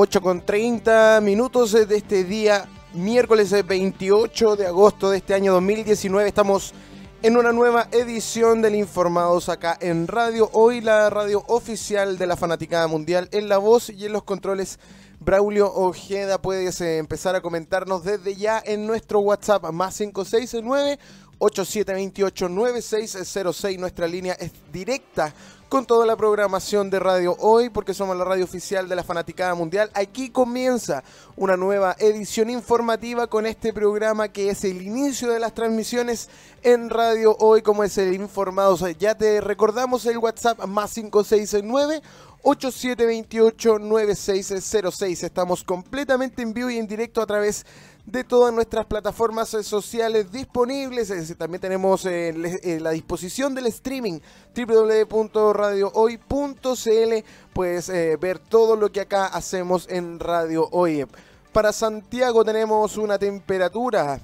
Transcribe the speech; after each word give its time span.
8 0.00 0.20
con 0.20 0.46
30 0.46 1.20
minutos 1.22 1.72
de 1.72 1.96
este 1.96 2.22
día, 2.22 2.68
miércoles 2.94 3.52
28 3.66 4.54
de 4.54 4.68
agosto 4.68 5.10
de 5.10 5.16
este 5.16 5.34
año 5.34 5.52
2019. 5.54 6.28
Estamos 6.28 6.72
en 7.20 7.36
una 7.36 7.50
nueva 7.50 7.88
edición 7.90 8.62
del 8.62 8.76
Informados 8.76 9.48
acá 9.48 9.76
en 9.80 10.06
Radio. 10.06 10.50
Hoy 10.52 10.82
la 10.82 11.10
radio 11.10 11.42
oficial 11.48 12.16
de 12.16 12.28
la 12.28 12.36
Fanaticada 12.36 12.86
Mundial 12.86 13.28
en 13.32 13.48
la 13.48 13.58
voz 13.58 13.90
y 13.90 14.06
en 14.06 14.12
los 14.12 14.22
controles. 14.22 14.78
Braulio 15.18 15.66
Ojeda, 15.74 16.40
puedes 16.40 16.80
eh, 16.80 16.98
empezar 16.98 17.34
a 17.34 17.40
comentarnos 17.40 18.04
desde 18.04 18.36
ya 18.36 18.62
en 18.64 18.86
nuestro 18.86 19.18
WhatsApp 19.18 19.64
más 19.72 19.98
569 19.98 20.96
8728 21.38 22.48
9606. 22.48 23.80
Nuestra 23.80 24.06
línea 24.06 24.34
es 24.34 24.52
directa 24.72 25.34
con 25.68 25.84
toda 25.84 26.06
la 26.06 26.16
programación 26.16 26.88
de 26.88 26.98
Radio 26.98 27.36
Hoy, 27.40 27.68
porque 27.68 27.92
somos 27.92 28.16
la 28.16 28.24
radio 28.24 28.44
oficial 28.44 28.88
de 28.88 28.96
la 28.96 29.04
Fanaticada 29.04 29.54
Mundial. 29.54 29.90
Aquí 29.92 30.30
comienza 30.30 31.04
una 31.36 31.58
nueva 31.58 31.94
edición 31.98 32.48
informativa 32.48 33.26
con 33.26 33.44
este 33.44 33.74
programa 33.74 34.28
que 34.28 34.48
es 34.48 34.64
el 34.64 34.80
inicio 34.80 35.30
de 35.30 35.40
las 35.40 35.54
transmisiones 35.54 36.30
en 36.62 36.88
Radio 36.88 37.36
Hoy, 37.38 37.60
como 37.60 37.84
es 37.84 37.98
el 37.98 38.14
Informados. 38.14 38.82
Ya 38.98 39.14
te 39.14 39.42
recordamos 39.42 40.06
el 40.06 40.16
WhatsApp 40.18 40.64
más 40.66 40.94
569 40.94 42.00
8728-9606. 42.42 45.24
Estamos 45.24 45.64
completamente 45.64 46.42
en 46.42 46.52
vivo 46.54 46.70
y 46.70 46.78
en 46.78 46.86
directo 46.86 47.20
a 47.20 47.26
través 47.26 47.66
de 47.97 47.97
todas 48.26 48.54
nuestras 48.54 48.86
plataformas 48.86 49.50
sociales 49.50 50.32
disponibles. 50.32 51.36
También 51.36 51.60
tenemos 51.60 52.06
eh, 52.06 52.78
la 52.80 52.90
disposición 52.90 53.54
del 53.54 53.66
streaming 53.66 54.20
www.radiohoy.cl. 54.56 57.24
Puedes 57.52 57.90
eh, 57.90 58.16
ver 58.16 58.38
todo 58.38 58.76
lo 58.76 58.90
que 58.90 59.02
acá 59.02 59.26
hacemos 59.26 59.86
en 59.90 60.18
Radio 60.18 60.66
Hoy. 60.72 61.04
Para 61.52 61.70
Santiago 61.72 62.42
tenemos 62.44 62.96
una 62.96 63.18
temperatura 63.18 64.18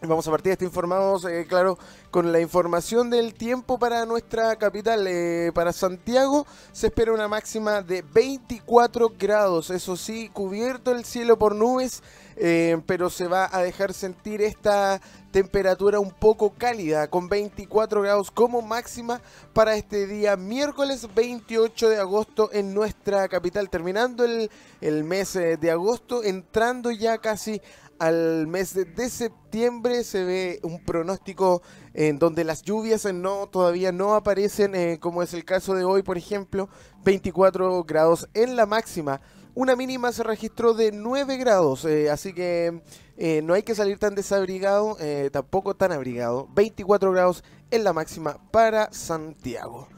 Vamos 0.00 0.28
a 0.28 0.30
partir 0.30 0.50
de 0.50 0.52
este 0.52 0.64
informados, 0.64 1.24
eh, 1.24 1.44
claro, 1.48 1.76
con 2.12 2.30
la 2.30 2.38
información 2.38 3.10
del 3.10 3.34
tiempo 3.34 3.80
para 3.80 4.06
nuestra 4.06 4.54
capital. 4.54 5.04
Eh, 5.08 5.50
para 5.52 5.72
Santiago 5.72 6.46
se 6.70 6.86
espera 6.86 7.12
una 7.12 7.26
máxima 7.26 7.82
de 7.82 8.02
24 8.02 9.12
grados. 9.18 9.70
Eso 9.70 9.96
sí, 9.96 10.30
cubierto 10.32 10.92
el 10.92 11.04
cielo 11.04 11.36
por 11.36 11.56
nubes, 11.56 12.04
eh, 12.38 12.80
pero 12.86 13.10
se 13.10 13.26
va 13.26 13.48
a 13.50 13.62
dejar 13.62 13.92
sentir 13.92 14.42
esta 14.42 15.00
temperatura 15.30 16.00
un 16.00 16.10
poco 16.10 16.54
cálida, 16.56 17.08
con 17.08 17.28
24 17.28 18.02
grados 18.02 18.30
como 18.30 18.62
máxima 18.62 19.20
para 19.52 19.76
este 19.76 20.06
día 20.06 20.36
miércoles 20.36 21.06
28 21.14 21.88
de 21.90 21.98
agosto 21.98 22.50
en 22.52 22.72
nuestra 22.72 23.28
capital. 23.28 23.68
Terminando 23.68 24.24
el, 24.24 24.50
el 24.80 25.04
mes 25.04 25.34
de 25.34 25.70
agosto, 25.70 26.24
entrando 26.24 26.90
ya 26.90 27.18
casi 27.18 27.60
al 27.98 28.46
mes 28.46 28.74
de, 28.74 29.10
septiembre 29.10 30.04
se 30.04 30.24
ve 30.24 30.60
un 30.62 30.82
pronóstico 30.84 31.62
en 31.94 32.18
donde 32.18 32.44
las 32.44 32.62
lluvias 32.62 33.12
no 33.12 33.48
todavía 33.48 33.92
no 33.92 34.14
aparecen, 34.14 34.74
eh, 34.74 34.98
como 35.00 35.22
es 35.22 35.34
el 35.34 35.44
caso 35.44 35.74
de 35.74 35.84
hoy, 35.84 36.02
por 36.02 36.16
ejemplo, 36.16 36.68
24 37.04 37.84
grados 37.84 38.28
en 38.34 38.56
la 38.56 38.66
máxima. 38.66 39.20
Una 39.54 39.74
mínima 39.76 40.12
se 40.12 40.22
registró 40.22 40.74
de 40.74 40.92
9 40.92 41.36
grados, 41.36 41.84
eh, 41.84 42.10
así 42.10 42.32
que 42.32 42.82
eh, 43.16 43.42
no 43.42 43.54
hay 43.54 43.62
que 43.62 43.74
salir 43.74 43.98
tan 43.98 44.14
desabrigado, 44.14 44.96
tampoco 45.32 45.74
tan 45.74 45.92
abrigado. 45.92 46.48
24 46.54 47.12
grados 47.12 47.42
en 47.70 47.84
la 47.84 47.92
máxima 47.92 48.38
para 48.50 48.92
Santiago. 48.92 49.88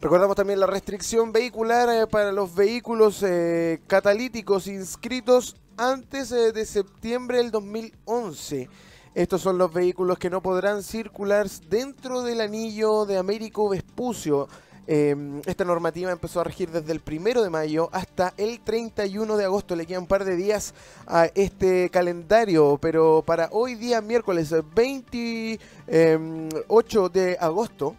Recordamos 0.00 0.36
también 0.36 0.60
la 0.60 0.66
restricción 0.66 1.30
vehicular 1.32 2.08
para 2.08 2.32
los 2.32 2.54
vehículos 2.54 3.22
catalíticos 3.86 4.66
inscritos 4.66 5.56
antes 5.80 6.30
eh, 6.30 6.52
de 6.52 6.66
septiembre 6.66 7.38
del 7.38 7.50
2011. 7.50 8.68
Estos 9.14 9.40
son 9.40 9.56
los 9.56 9.72
vehículos 9.72 10.18
que 10.18 10.28
no 10.28 10.42
podrán 10.42 10.82
circular 10.82 11.48
dentro 11.68 12.20
del 12.20 12.42
anillo 12.42 13.06
de 13.06 13.16
Américo 13.16 13.70
Vespucio. 13.70 14.46
Em, 14.92 15.40
esta 15.46 15.64
normativa 15.64 16.10
empezó 16.10 16.40
a 16.40 16.44
regir 16.44 16.72
desde 16.72 16.90
el 16.90 16.98
primero 16.98 17.44
de 17.44 17.48
mayo 17.48 17.88
hasta 17.92 18.34
el 18.36 18.58
31 18.58 19.36
de 19.36 19.44
agosto. 19.44 19.76
Le 19.76 19.86
quedan 19.86 20.02
un 20.02 20.08
par 20.08 20.24
de 20.24 20.34
días 20.34 20.74
a 21.06 21.26
este 21.26 21.90
calendario, 21.90 22.76
pero 22.82 23.22
para 23.24 23.50
hoy 23.52 23.76
día, 23.76 24.00
miércoles 24.00 24.52
28 24.74 25.60
em, 25.86 26.48
de 27.12 27.36
agosto, 27.38 27.94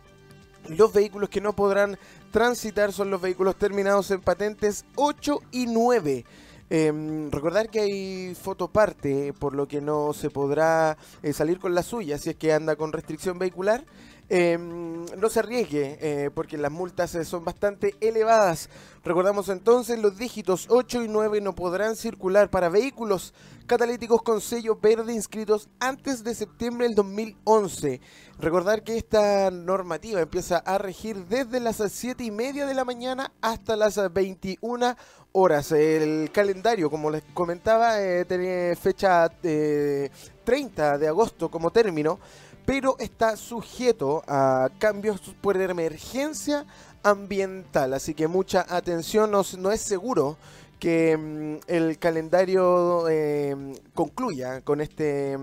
los 0.67 0.91
vehículos 0.91 1.29
que 1.29 1.39
no 1.39 1.53
podrán 1.53 1.97
transitar 2.29 2.91
son 2.91 3.09
los 3.09 3.21
vehículos 3.21 3.55
terminados 3.55 4.11
en 4.11 4.19
patentes 4.19 4.83
8 4.95 5.39
y 5.51 5.67
9. 5.67 6.25
Em, 6.69 7.31
recordar 7.31 7.69
que 7.69 7.79
hay 7.79 8.35
fotoparte, 8.35 9.31
por 9.31 9.55
lo 9.55 9.65
que 9.65 9.79
no 9.79 10.11
se 10.11 10.29
podrá 10.29 10.97
eh, 11.23 11.31
salir 11.31 11.57
con 11.57 11.73
la 11.73 11.83
suya 11.83 12.17
si 12.17 12.31
es 12.31 12.35
que 12.35 12.51
anda 12.51 12.75
con 12.75 12.91
restricción 12.91 13.39
vehicular. 13.39 13.85
Em, 14.33 15.05
no 15.17 15.29
se 15.29 15.39
arriesgue 15.39 15.97
eh, 15.99 16.31
porque 16.33 16.57
las 16.57 16.71
multas 16.71 17.13
eh, 17.15 17.25
son 17.25 17.43
bastante 17.43 17.95
elevadas. 17.99 18.69
Recordamos 19.03 19.49
entonces 19.49 19.99
los 19.99 20.17
dígitos 20.17 20.67
8 20.69 21.03
y 21.03 21.09
9 21.09 21.41
no 21.41 21.53
podrán 21.53 21.97
circular 21.97 22.49
para 22.49 22.69
vehículos 22.69 23.33
catalíticos 23.67 24.21
con 24.21 24.39
sello 24.39 24.77
verde 24.81 25.11
inscritos 25.11 25.67
antes 25.81 26.23
de 26.23 26.33
septiembre 26.33 26.87
del 26.87 26.95
2011. 26.95 27.99
Recordar 28.39 28.83
que 28.83 28.95
esta 28.95 29.51
normativa 29.51 30.21
empieza 30.21 30.59
a 30.59 30.77
regir 30.77 31.25
desde 31.25 31.59
las 31.59 31.83
7 31.85 32.23
y 32.23 32.31
media 32.31 32.65
de 32.65 32.73
la 32.73 32.85
mañana 32.85 33.33
hasta 33.41 33.75
las 33.75 33.99
21 34.13 34.95
horas. 35.33 35.73
El 35.73 36.31
calendario, 36.31 36.89
como 36.89 37.11
les 37.11 37.23
comentaba, 37.33 38.01
eh, 38.01 38.23
tiene 38.23 38.77
fecha 38.77 39.27
30 39.29 40.97
de 40.97 41.07
agosto 41.09 41.51
como 41.51 41.71
término 41.71 42.17
pero 42.65 42.95
está 42.99 43.35
sujeto 43.37 44.23
a 44.27 44.69
cambios 44.79 45.19
por 45.41 45.57
emergencia 45.57 46.65
ambiental. 47.03 47.93
Así 47.93 48.13
que 48.13 48.27
mucha 48.27 48.65
atención, 48.69 49.31
no, 49.31 49.71
es 49.71 49.81
seguro 49.81 50.37
que 50.79 51.17
mm, 51.17 51.57
el 51.67 51.97
calendario 51.97 53.07
eh, 53.09 53.55
concluya 53.93 54.61
con 54.61 54.81
este 54.81 55.37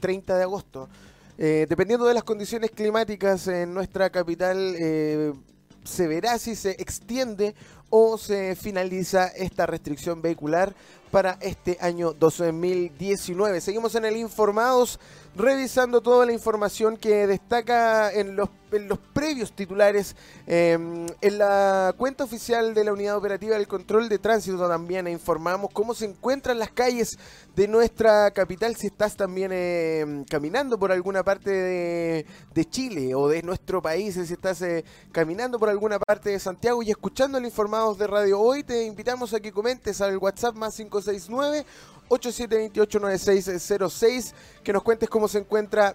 30 0.00 0.32
mm, 0.32 0.36
de 0.36 0.42
agosto. 0.42 0.88
Eh, 1.36 1.66
dependiendo 1.68 2.06
de 2.06 2.14
las 2.14 2.22
condiciones 2.22 2.70
climáticas 2.70 3.48
en 3.48 3.74
nuestra 3.74 4.10
capital, 4.10 4.76
eh, 4.78 5.32
se 5.82 6.06
verá 6.06 6.38
si 6.38 6.54
se 6.54 6.70
extiende 6.72 7.54
o 7.90 8.18
se 8.18 8.56
finaliza 8.56 9.28
esta 9.28 9.66
restricción 9.66 10.22
vehicular 10.22 10.74
para 11.14 11.38
este 11.40 11.78
año 11.80 12.12
2019. 12.12 13.60
Seguimos 13.60 13.94
en 13.94 14.04
el 14.04 14.16
Informados 14.16 14.98
revisando 15.36 16.00
toda 16.00 16.26
la 16.26 16.32
información 16.32 16.96
que 16.96 17.26
destaca 17.26 18.12
en 18.12 18.36
los, 18.36 18.48
los 18.70 18.98
previos 19.12 19.52
titulares 19.52 20.14
em, 20.46 21.06
en 21.20 21.38
la 21.38 21.92
cuenta 21.96 22.24
oficial 22.24 22.72
de 22.72 22.84
la 22.84 22.92
Unidad 22.92 23.16
Operativa 23.16 23.56
del 23.56 23.66
Control 23.66 24.08
de 24.08 24.18
Tránsito 24.18 24.68
también 24.68 25.08
informamos 25.08 25.70
cómo 25.72 25.94
se 25.94 26.06
encuentran 26.06 26.58
las 26.58 26.70
calles 26.70 27.18
de 27.56 27.66
nuestra 27.66 28.30
capital 28.30 28.76
si 28.76 28.86
estás 28.86 29.16
también 29.16 29.50
em, 29.52 30.24
caminando 30.24 30.78
por 30.78 30.92
alguna 30.92 31.24
parte 31.24 31.50
de, 31.50 32.26
Chile 32.70 33.14
o 33.14 33.28
de 33.28 33.42
nuestro 33.42 33.82
país, 33.82 34.14
si 34.14 34.32
estás 34.32 34.62
eh, 34.62 34.84
caminando 35.12 35.58
por 35.58 35.68
alguna 35.68 35.98
parte 35.98 36.30
de 36.30 36.40
Santiago 36.40 36.82
y 36.82 36.90
escuchando 36.90 37.38
el 37.38 37.44
Informados 37.44 37.98
de 37.98 38.06
Radio 38.06 38.40
Hoy, 38.40 38.64
te 38.64 38.84
invitamos 38.84 39.34
a 39.34 39.40
que 39.40 39.52
comentes 39.52 40.00
al 40.00 40.16
WhatsApp 40.16 40.56
más 40.56 40.80
569 41.12 41.66
87289606, 42.08 44.32
que 44.62 44.72
nos 44.72 44.82
cuentes 44.82 45.08
cómo 45.08 45.28
se 45.28 45.38
encuentra 45.38 45.94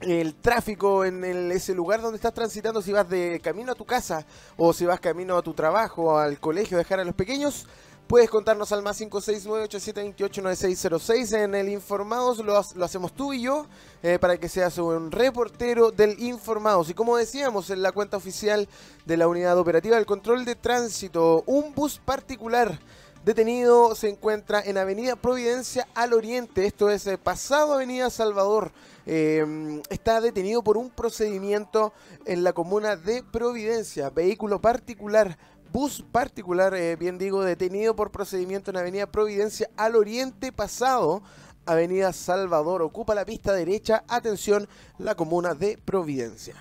el 0.00 0.36
tráfico 0.36 1.04
en 1.04 1.50
ese 1.50 1.74
lugar 1.74 2.00
donde 2.00 2.14
estás 2.16 2.32
transitando, 2.32 2.80
si 2.80 2.92
vas 2.92 3.08
de 3.08 3.40
camino 3.42 3.72
a 3.72 3.74
tu 3.74 3.84
casa 3.84 4.24
o 4.56 4.72
si 4.72 4.86
vas 4.86 5.00
camino 5.00 5.36
a 5.36 5.42
tu 5.42 5.54
trabajo, 5.54 6.16
al 6.18 6.38
colegio, 6.38 6.78
dejar 6.78 7.00
a 7.00 7.04
los 7.04 7.16
pequeños. 7.16 7.66
Puedes 8.06 8.30
contarnos 8.30 8.70
al 8.72 8.82
más 8.82 9.00
569-8728-9606 9.02 11.36
en 11.36 11.54
el 11.54 11.68
Informados, 11.68 12.38
lo, 12.38 12.56
hacemos 12.56 13.12
tú 13.12 13.34
y 13.34 13.42
yo, 13.42 13.66
eh, 14.02 14.18
para 14.18 14.38
que 14.38 14.48
seas 14.48 14.78
un 14.78 15.12
reportero 15.12 15.90
del 15.90 16.18
Informados. 16.22 16.88
Y 16.88 16.94
como 16.94 17.18
decíamos 17.18 17.68
en 17.68 17.82
la 17.82 17.92
cuenta 17.92 18.16
oficial 18.16 18.66
de 19.04 19.18
la 19.18 19.28
Unidad 19.28 19.58
Operativa 19.58 19.96
del 19.96 20.06
Control 20.06 20.46
de 20.46 20.54
Tránsito, 20.54 21.42
un 21.44 21.74
bus 21.74 22.00
particular 22.02 22.80
detenido 23.24 23.94
se 23.94 24.08
encuentra 24.08 24.62
en 24.64 24.78
Avenida 24.78 25.16
Providencia 25.16 25.88
al 25.94 26.12
Oriente, 26.12 26.66
esto 26.66 26.90
es 26.90 27.06
eh, 27.06 27.18
pasado 27.18 27.74
Avenida 27.74 28.10
Salvador. 28.10 28.72
Em, 29.06 29.82
está 29.88 30.20
detenido 30.20 30.62
por 30.62 30.76
un 30.76 30.90
procedimiento 30.90 31.92
en 32.26 32.44
la 32.44 32.52
comuna 32.52 32.96
de 32.96 33.22
Providencia, 33.22 34.10
vehículo 34.10 34.60
particular, 34.60 35.38
bus 35.72 36.04
particular, 36.12 36.74
eh, 36.74 36.96
bien 36.96 37.18
digo, 37.18 37.42
detenido 37.42 37.96
por 37.96 38.10
procedimiento 38.10 38.70
en 38.70 38.78
Avenida 38.78 39.06
Providencia 39.06 39.70
al 39.76 39.96
Oriente, 39.96 40.52
pasado 40.52 41.22
Avenida 41.66 42.12
Salvador. 42.12 42.82
Ocupa 42.82 43.14
la 43.14 43.24
pista 43.24 43.52
derecha, 43.52 44.04
atención, 44.08 44.68
la 44.98 45.14
comuna 45.14 45.54
de 45.54 45.78
Providencia. 45.78 46.54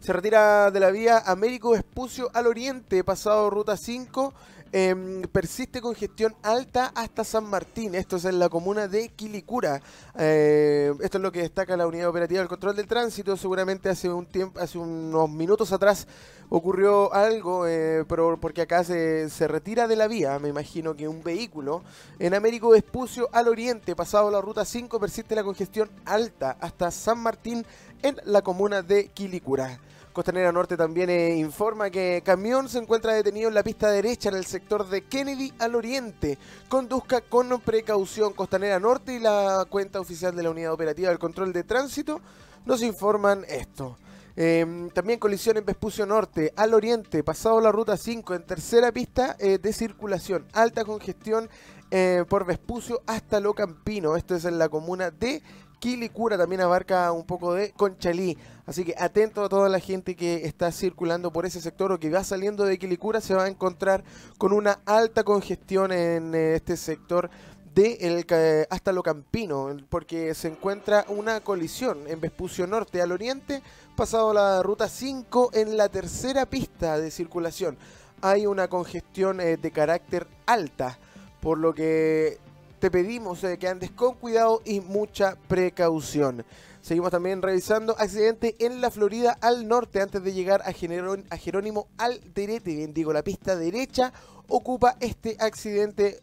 Se 0.00 0.12
retira 0.12 0.70
de 0.70 0.80
la 0.80 0.90
vía 0.90 1.22
Américo 1.24 1.74
Espucio 1.74 2.30
al 2.34 2.46
Oriente, 2.46 3.02
pasado 3.04 3.48
Ruta 3.48 3.76
5 3.76 4.34
Em, 4.76 5.22
persiste 5.30 5.80
congestión 5.80 6.34
alta 6.42 6.90
hasta 6.96 7.22
San 7.22 7.44
Martín. 7.44 7.94
Esto 7.94 8.16
es 8.16 8.24
en 8.24 8.40
la 8.40 8.48
comuna 8.48 8.88
de 8.88 9.10
Quilicura. 9.10 9.80
Eh, 10.18 10.92
esto 11.00 11.18
es 11.18 11.22
lo 11.22 11.30
que 11.30 11.42
destaca 11.42 11.76
la 11.76 11.86
unidad 11.86 12.08
operativa 12.08 12.40
del 12.40 12.48
control 12.48 12.74
del 12.74 12.88
tránsito. 12.88 13.36
Seguramente 13.36 13.88
hace 13.88 14.08
un 14.08 14.26
tiempo, 14.26 14.58
hace 14.58 14.76
unos 14.78 15.30
minutos 15.30 15.70
atrás 15.70 16.08
ocurrió 16.48 17.14
algo, 17.14 17.68
eh, 17.68 18.04
pero 18.08 18.36
porque 18.40 18.62
acá 18.62 18.82
se, 18.82 19.30
se, 19.30 19.46
retira 19.46 19.86
de 19.86 19.94
la 19.94 20.08
vía, 20.08 20.40
me 20.40 20.48
imagino 20.48 20.96
que 20.96 21.06
un 21.06 21.22
vehículo. 21.22 21.84
En 22.18 22.34
Américo 22.34 22.70
Vespucio 22.70 23.28
al 23.30 23.46
oriente, 23.46 23.94
pasado 23.94 24.28
la 24.28 24.40
ruta 24.40 24.64
5, 24.64 24.98
persiste 24.98 25.36
la 25.36 25.44
congestión 25.44 25.88
alta 26.04 26.56
hasta 26.60 26.90
San 26.90 27.20
Martín 27.20 27.64
en 28.02 28.16
la 28.24 28.42
comuna 28.42 28.82
de 28.82 29.06
Quilicura. 29.06 29.78
Costanera 30.14 30.52
Norte 30.52 30.76
también 30.76 31.10
eh, 31.10 31.36
informa 31.36 31.90
que 31.90 32.22
camión 32.24 32.68
se 32.68 32.78
encuentra 32.78 33.12
detenido 33.12 33.48
en 33.48 33.54
la 33.54 33.64
pista 33.64 33.90
derecha 33.90 34.28
en 34.28 34.36
el 34.36 34.46
sector 34.46 34.88
de 34.88 35.02
Kennedy 35.02 35.52
al 35.58 35.74
oriente. 35.74 36.38
Conduzca 36.68 37.20
con 37.20 37.60
precaución. 37.60 38.32
Costanera 38.32 38.78
Norte 38.78 39.16
y 39.16 39.18
la 39.18 39.66
cuenta 39.68 39.98
oficial 39.98 40.36
de 40.36 40.44
la 40.44 40.50
Unidad 40.50 40.72
Operativa 40.72 41.08
del 41.08 41.18
Control 41.18 41.52
de 41.52 41.64
Tránsito 41.64 42.20
nos 42.64 42.80
informan 42.82 43.44
esto. 43.48 43.98
Em, 44.36 44.88
también 44.90 45.18
colisión 45.18 45.56
en 45.56 45.64
Vespucio 45.64 46.06
Norte, 46.06 46.52
al 46.56 46.74
oriente, 46.74 47.24
pasado 47.24 47.60
la 47.60 47.72
ruta 47.72 47.96
5, 47.96 48.34
en 48.34 48.46
tercera 48.46 48.92
pista 48.92 49.34
eh, 49.40 49.58
de 49.58 49.72
circulación. 49.72 50.46
Alta 50.52 50.84
congestión 50.84 51.48
eh, 51.90 52.24
por 52.28 52.44
Vespucio 52.44 53.02
hasta 53.06 53.40
Locampino. 53.40 54.16
Esto 54.16 54.36
es 54.36 54.44
en 54.44 54.58
la 54.58 54.68
comuna 54.68 55.10
de 55.10 55.42
Quilicura 55.84 56.38
también 56.38 56.62
abarca 56.62 57.12
un 57.12 57.24
poco 57.24 57.52
de 57.52 57.72
Conchalí. 57.72 58.38
Así 58.64 58.86
que 58.86 58.94
atento 58.96 59.44
a 59.44 59.50
toda 59.50 59.68
la 59.68 59.80
gente 59.80 60.16
que 60.16 60.46
está 60.46 60.72
circulando 60.72 61.30
por 61.30 61.44
ese 61.44 61.60
sector 61.60 61.92
o 61.92 62.00
que 62.00 62.08
va 62.08 62.24
saliendo 62.24 62.64
de 62.64 62.78
Quilicura, 62.78 63.20
se 63.20 63.34
va 63.34 63.44
a 63.44 63.48
encontrar 63.48 64.02
con 64.38 64.54
una 64.54 64.80
alta 64.86 65.24
congestión 65.24 65.92
en 65.92 66.34
eh, 66.34 66.54
este 66.54 66.78
sector 66.78 67.28
de 67.74 68.66
hasta 68.70 68.92
Locampino, 68.92 69.76
porque 69.90 70.32
se 70.32 70.48
encuentra 70.48 71.04
una 71.08 71.40
colisión 71.40 72.08
en 72.08 72.18
Vespucio 72.18 72.66
Norte 72.66 73.02
al 73.02 73.12
oriente, 73.12 73.62
pasado 73.94 74.32
la 74.32 74.62
ruta 74.62 74.88
5 74.88 75.50
en 75.52 75.76
la 75.76 75.90
tercera 75.90 76.46
pista 76.46 76.96
de 76.96 77.10
circulación. 77.10 77.76
Hay 78.22 78.46
una 78.46 78.68
congestión 78.68 79.38
eh, 79.38 79.58
de 79.58 79.70
carácter 79.70 80.28
alta, 80.46 80.98
por 81.42 81.58
lo 81.58 81.74
que 81.74 82.38
te 82.78 82.90
pedimos 82.90 83.42
eh, 83.44 83.58
que 83.58 83.68
andes 83.68 83.90
con 83.90 84.14
cuidado 84.14 84.62
y 84.64 84.80
mucha 84.80 85.36
precaución. 85.48 86.44
Seguimos 86.80 87.10
también 87.10 87.40
revisando 87.40 87.96
accidente 87.98 88.56
en 88.58 88.82
la 88.82 88.90
Florida 88.90 89.38
al 89.40 89.66
norte 89.66 90.02
antes 90.02 90.22
de 90.22 90.34
llegar 90.34 90.62
a, 90.66 90.72
Jerónimo 90.72 91.88
Alderete. 91.96 92.76
Bien 92.76 92.92
digo, 92.92 93.12
la 93.12 93.22
pista 93.22 93.56
derecha 93.56 94.12
ocupa 94.48 94.96
este 95.00 95.36
accidente 95.40 96.20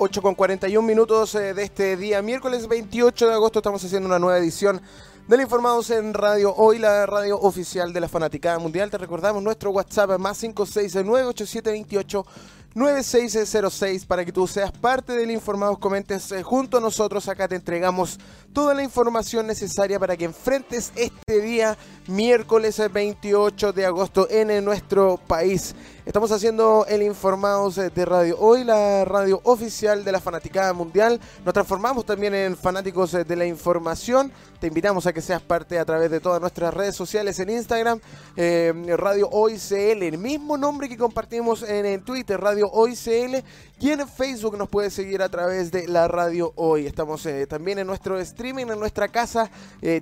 8 0.00 0.22
con 0.22 0.36
41 0.36 0.86
minutos 0.86 1.34
eh, 1.34 1.54
de 1.54 1.64
este 1.64 1.96
día, 1.96 2.22
miércoles 2.22 2.68
28 2.68 3.26
de 3.26 3.34
agosto, 3.34 3.58
estamos 3.58 3.84
haciendo 3.84 4.06
una 4.06 4.20
nueva 4.20 4.38
edición 4.38 4.80
del 5.26 5.40
Informados 5.40 5.90
en 5.90 6.14
Radio 6.14 6.54
Hoy, 6.54 6.78
la 6.78 7.04
radio 7.04 7.36
oficial 7.40 7.92
de 7.92 7.98
la 7.98 8.08
Fanaticada 8.08 8.60
Mundial. 8.60 8.90
Te 8.92 8.98
recordamos 8.98 9.42
nuestro 9.42 9.72
WhatsApp 9.72 10.16
más 10.18 10.40
569-8728. 10.44 12.24
9606 12.74 14.06
para 14.06 14.24
que 14.24 14.30
tú 14.30 14.46
seas 14.46 14.70
parte 14.70 15.14
del 15.14 15.32
Informados, 15.32 15.78
comentes 15.78 16.30
eh, 16.30 16.44
junto 16.44 16.78
a 16.78 16.80
nosotros. 16.80 17.26
Acá 17.26 17.48
te 17.48 17.56
entregamos 17.56 18.20
toda 18.52 18.74
la 18.74 18.82
información 18.82 19.46
necesaria 19.46 19.98
para 19.98 20.16
que 20.16 20.24
enfrentes 20.24 20.92
este 20.96 21.40
día, 21.40 21.76
miércoles 22.06 22.80
28 22.92 23.72
de 23.72 23.86
agosto, 23.86 24.28
en 24.30 24.64
nuestro 24.64 25.16
país. 25.16 25.74
Estamos 26.08 26.32
haciendo 26.32 26.86
el 26.88 27.02
Informados 27.02 27.76
eh, 27.76 27.90
de 27.90 28.06
Radio 28.06 28.38
Hoy, 28.38 28.64
la 28.64 29.04
radio 29.04 29.42
oficial 29.44 30.06
de 30.06 30.12
la 30.12 30.20
Fanaticada 30.20 30.72
Mundial. 30.72 31.20
Nos 31.44 31.52
transformamos 31.52 32.06
también 32.06 32.34
en 32.34 32.56
fanáticos 32.56 33.12
eh, 33.12 33.24
de 33.24 33.36
la 33.36 33.44
información. 33.44 34.32
Te 34.58 34.68
invitamos 34.68 35.06
a 35.06 35.12
que 35.12 35.20
seas 35.20 35.42
parte 35.42 35.78
a 35.78 35.84
través 35.84 36.10
de 36.10 36.18
todas 36.18 36.40
nuestras 36.40 36.72
redes 36.72 36.96
sociales 36.96 37.38
en 37.40 37.50
Instagram, 37.50 38.00
eh, 38.36 38.72
Radio 38.96 39.28
Hoy 39.28 39.58
CL, 39.58 40.02
el 40.02 40.16
mismo 40.16 40.56
nombre 40.56 40.88
que 40.88 40.96
compartimos 40.96 41.62
en, 41.62 42.02
Twitter, 42.02 42.40
Radio 42.40 42.70
Hoy 42.70 42.96
CL, 42.96 43.44
y 43.78 43.90
en 43.90 44.08
Facebook 44.08 44.56
nos 44.56 44.70
puedes 44.70 44.94
seguir 44.94 45.20
a 45.20 45.28
través 45.28 45.70
de 45.70 45.88
la 45.88 46.08
Radio 46.08 46.54
Hoy. 46.56 46.86
Estamos 46.86 47.28
también 47.48 47.78
en 47.80 47.86
nuestro 47.86 48.18
streaming, 48.38 48.66
en 48.66 48.78
nuestra 48.78 49.08
casa 49.08 49.50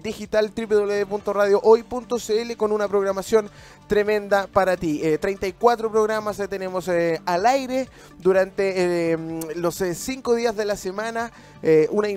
digital 0.02 0.52
www.radiohoy.cl 0.54 2.56
con 2.56 2.72
una 2.72 2.86
programación 2.86 3.50
tremenda 3.86 4.46
para 4.46 4.76
ti. 4.76 5.02
34 5.20 5.90
programas 5.90 6.36
que 6.36 6.48
tenemos 6.48 6.88
eh, 6.88 7.20
al 7.24 7.46
aire 7.46 7.88
durante 8.18 9.12
eh, 9.12 9.18
los 9.56 9.80
eh, 9.80 9.94
cinco 9.94 10.34
días 10.34 10.56
de 10.56 10.64
la 10.64 10.76
semana, 10.76 11.32
una, 11.90 12.08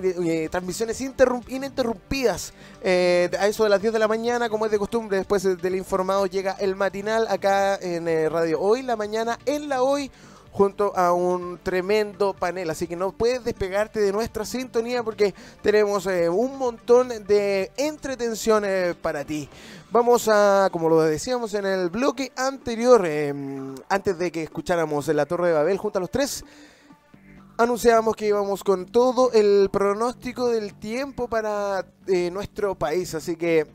transmisiones 0.50 1.00
ininterrumpidas 1.00 2.52
a 2.84 3.46
eso 3.46 3.64
de 3.64 3.70
las 3.70 3.80
10 3.80 3.92
de 3.92 3.98
la 3.98 4.08
mañana, 4.08 4.48
como 4.48 4.66
es 4.66 4.72
de 4.72 4.78
costumbre, 4.78 5.16
después 5.16 5.42
del 5.42 5.74
informado 5.74 6.26
llega 6.26 6.52
el 6.52 6.76
matinal 6.76 7.26
acá 7.28 7.76
en 7.76 8.06
Radio 8.30 8.60
Hoy, 8.60 8.82
la 8.82 8.96
mañana 8.96 9.38
en 9.46 9.68
la 9.68 9.82
Hoy 9.82 10.10
junto 10.52 10.96
a 10.96 11.12
un 11.12 11.58
tremendo 11.62 12.34
panel. 12.34 12.70
Así 12.70 12.86
que 12.86 12.96
no 12.96 13.12
puedes 13.12 13.44
despegarte 13.44 14.00
de 14.00 14.12
nuestra 14.12 14.44
sintonía 14.44 15.02
porque 15.02 15.34
tenemos 15.62 16.06
un 16.06 16.58
montón 16.58 17.08
de 17.08 17.70
entretenciones 17.76 18.94
para 18.96 19.24
ti. 19.24 19.48
Vamos 19.92 20.28
a, 20.28 20.68
como 20.70 20.88
lo 20.88 21.00
decíamos 21.00 21.52
en 21.54 21.66
el 21.66 21.90
bloque 21.90 22.30
anterior, 22.36 23.04
em, 23.06 23.74
antes 23.88 24.16
de 24.18 24.30
que 24.30 24.44
escucháramos 24.44 25.08
La 25.08 25.26
Torre 25.26 25.48
de 25.48 25.54
Babel 25.54 25.78
junto 25.78 25.98
a 25.98 26.00
los 26.00 26.10
tres, 26.10 26.44
anunciábamos 27.58 28.14
que 28.14 28.28
íbamos 28.28 28.62
con 28.62 28.86
todo 28.86 29.32
el 29.32 29.68
pronóstico 29.70 30.48
del 30.48 30.74
tiempo 30.74 31.28
para 31.28 31.84
eh, 32.06 32.30
nuestro 32.30 32.76
país. 32.76 33.14
Así 33.16 33.34
que 33.34 33.66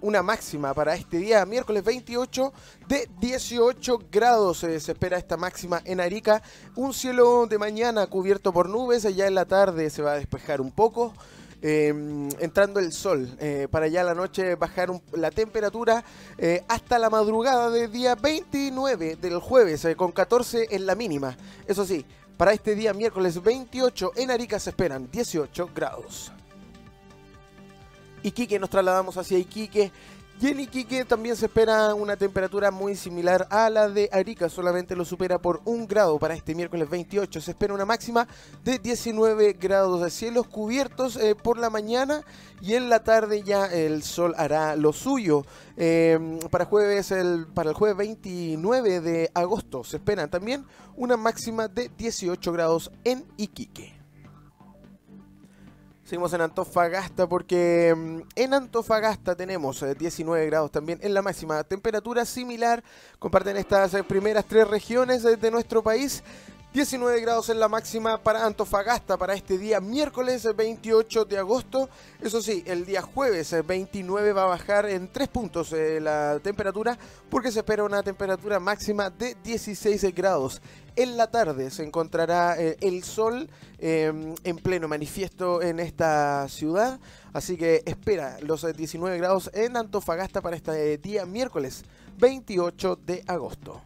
una 0.00 0.22
máxima 0.22 0.74
para 0.74 0.94
este 0.94 1.18
día, 1.18 1.46
miércoles 1.46 1.84
28 1.84 2.52
de 2.88 3.08
18 3.20 3.98
grados. 4.10 4.64
Eh, 4.64 4.80
se 4.80 4.92
espera 4.92 5.18
esta 5.18 5.36
máxima 5.36 5.80
en 5.84 6.00
Arica. 6.00 6.42
Un 6.74 6.92
cielo 6.92 7.46
de 7.46 7.58
mañana 7.58 8.06
cubierto 8.08 8.52
por 8.52 8.68
nubes, 8.68 9.04
ya 9.14 9.26
en 9.26 9.36
la 9.36 9.44
tarde 9.44 9.88
se 9.90 10.02
va 10.02 10.12
a 10.12 10.16
despejar 10.16 10.60
un 10.60 10.72
poco. 10.72 11.14
Eh, 11.60 11.88
entrando 12.38 12.78
el 12.78 12.92
sol 12.92 13.36
para 13.70 13.88
ya 13.88 14.04
la 14.04 14.14
noche 14.14 14.54
bajar 14.54 14.90
la 15.12 15.32
temperatura 15.32 16.04
hasta 16.68 16.98
la 16.98 17.10
madrugada 17.10 17.70
del 17.70 17.90
día 17.90 18.14
29 18.14 19.16
del 19.16 19.38
jueves 19.38 19.86
con 19.96 20.12
14 20.12 20.68
en 20.70 20.86
la 20.86 20.94
mínima. 20.94 21.36
Eso 21.66 21.84
sí, 21.84 22.06
para 22.36 22.52
este 22.52 22.76
día 22.76 22.94
miércoles 22.94 23.42
28 23.42 24.12
en 24.14 24.30
Arica 24.30 24.60
se 24.60 24.70
esperan 24.70 25.10
18 25.10 25.70
grados. 25.74 26.30
Iquique, 28.22 28.58
nos 28.58 28.70
trasladamos 28.70 29.16
hacia 29.16 29.38
Iquique. 29.38 29.90
Y 30.40 30.46
en 30.46 30.60
Iquique 30.60 31.04
también 31.04 31.34
se 31.34 31.46
espera 31.46 31.92
una 31.94 32.16
temperatura 32.16 32.70
muy 32.70 32.94
similar 32.94 33.48
a 33.50 33.68
la 33.70 33.88
de 33.88 34.08
Arica, 34.12 34.48
solamente 34.48 34.94
lo 34.94 35.04
supera 35.04 35.40
por 35.40 35.60
un 35.64 35.88
grado 35.88 36.16
para 36.20 36.34
este 36.34 36.54
miércoles 36.54 36.88
28. 36.88 37.40
Se 37.40 37.50
espera 37.50 37.74
una 37.74 37.84
máxima 37.84 38.28
de 38.62 38.78
19 38.78 39.54
grados 39.54 40.00
de 40.00 40.10
cielos 40.10 40.46
cubiertos 40.46 41.16
eh, 41.16 41.34
por 41.34 41.58
la 41.58 41.70
mañana 41.70 42.22
y 42.60 42.74
en 42.74 42.88
la 42.88 43.02
tarde 43.02 43.42
ya 43.42 43.66
el 43.66 44.04
sol 44.04 44.32
hará 44.38 44.76
lo 44.76 44.92
suyo. 44.92 45.44
Em, 45.76 46.38
para, 46.50 46.66
jueves, 46.66 47.10
el, 47.10 47.48
para 47.52 47.70
el 47.70 47.74
jueves 47.74 47.96
29 47.96 49.00
de 49.00 49.30
agosto 49.34 49.82
se 49.82 49.96
espera 49.96 50.28
también 50.28 50.64
una 50.94 51.16
máxima 51.16 51.66
de 51.66 51.90
18 51.98 52.52
grados 52.52 52.92
en 53.02 53.24
Iquique. 53.38 53.97
Seguimos 56.08 56.32
en 56.32 56.40
Antofagasta 56.40 57.28
porque 57.28 57.94
mm, 57.94 58.20
en 58.34 58.54
Antofagasta 58.54 59.36
tenemos 59.36 59.84
19 59.98 60.42
eh, 60.42 60.46
grados 60.46 60.70
también 60.70 60.98
en 61.02 61.12
la 61.12 61.20
máxima 61.20 61.62
temperatura 61.64 62.24
similar. 62.24 62.82
Comparten 63.18 63.58
estas 63.58 63.92
eh, 63.92 64.02
primeras 64.02 64.46
tres 64.46 64.66
regiones 64.66 65.22
de 65.22 65.50
nuestro 65.50 65.82
país. 65.82 66.22
19 66.72 67.20
grados 67.22 67.48
en 67.48 67.60
la 67.60 67.68
máxima 67.68 68.22
para 68.22 68.46
Antofagasta 68.46 69.16
para 69.16 69.34
este 69.34 69.58
día 69.58 69.80
miércoles 69.80 70.48
28 70.54 71.24
de 71.26 71.38
agosto. 71.38 71.90
Eso 72.22 72.40
sí, 72.40 72.62
el 72.66 72.86
día 72.86 73.02
jueves 73.02 73.54
29 73.66 74.32
va 74.32 74.44
a 74.44 74.46
bajar 74.46 74.86
en 74.88 75.12
3 75.12 75.28
puntos 75.28 75.72
eh, 75.72 75.98
la 75.98 76.38
temperatura 76.42 76.98
porque 77.30 77.50
se 77.52 77.60
espera 77.60 77.84
una 77.84 78.02
temperatura 78.02 78.60
máxima 78.60 79.10
de 79.10 79.34
16 79.42 80.14
grados. 80.14 80.60
En 80.98 81.16
la 81.16 81.30
tarde 81.30 81.70
se 81.70 81.84
encontrará 81.84 82.60
eh, 82.60 82.76
el 82.80 83.04
sol 83.04 83.48
em, 83.78 84.34
en 84.42 84.56
pleno 84.56 84.88
manifiesto 84.88 85.62
en 85.62 85.78
esta 85.78 86.48
ciudad. 86.48 86.98
Así 87.32 87.56
que 87.56 87.84
espera 87.86 88.36
los 88.40 88.66
19 88.76 89.16
grados 89.16 89.48
en 89.54 89.76
Antofagasta 89.76 90.40
para 90.40 90.56
este 90.56 90.98
día 90.98 91.24
miércoles 91.24 91.84
28 92.18 92.98
de 93.06 93.22
agosto. 93.28 93.80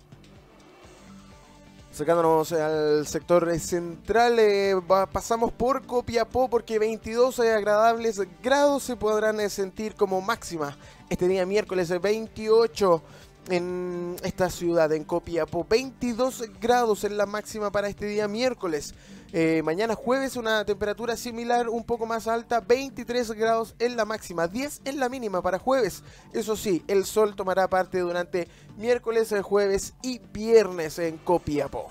Sacándonos 1.92 2.50
al 2.52 3.06
sector 3.06 3.58
central, 3.60 4.38
eh, 4.38 4.74
pasamos 5.12 5.52
por 5.52 5.84
Copiapó 5.84 6.48
porque 6.48 6.78
22 6.78 7.40
agradables 7.40 8.22
grados 8.42 8.84
se 8.84 8.96
podrán 8.96 9.38
eh, 9.38 9.50
sentir 9.50 9.94
como 9.96 10.22
máxima 10.22 10.78
este 11.10 11.28
día 11.28 11.44
miércoles 11.44 11.92
28 12.00 13.02
en 13.48 14.16
esta 14.22 14.50
ciudad, 14.50 14.92
en 14.92 15.04
Copiapó. 15.04 15.66
22 15.68 16.44
grados 16.60 17.04
en 17.04 17.16
la 17.16 17.26
máxima 17.26 17.70
para 17.70 17.88
este 17.88 18.06
día 18.06 18.28
miércoles. 18.28 18.94
Eh, 19.32 19.62
mañana 19.64 19.94
jueves 19.94 20.36
una 20.36 20.64
temperatura 20.64 21.16
similar, 21.16 21.68
un 21.68 21.84
poco 21.84 22.04
más 22.04 22.28
alta, 22.28 22.60
23 22.60 23.30
grados 23.32 23.74
en 23.78 23.96
la 23.96 24.04
máxima, 24.04 24.46
10 24.46 24.82
en 24.84 25.00
la 25.00 25.08
mínima 25.08 25.40
para 25.40 25.58
jueves. 25.58 26.02
Eso 26.32 26.54
sí, 26.54 26.84
el 26.86 27.06
sol 27.06 27.34
tomará 27.34 27.68
parte 27.68 28.00
durante 28.00 28.48
miércoles, 28.76 29.34
jueves 29.42 29.94
y 30.02 30.20
viernes 30.32 30.98
en 30.98 31.16
Copiapó. 31.18 31.88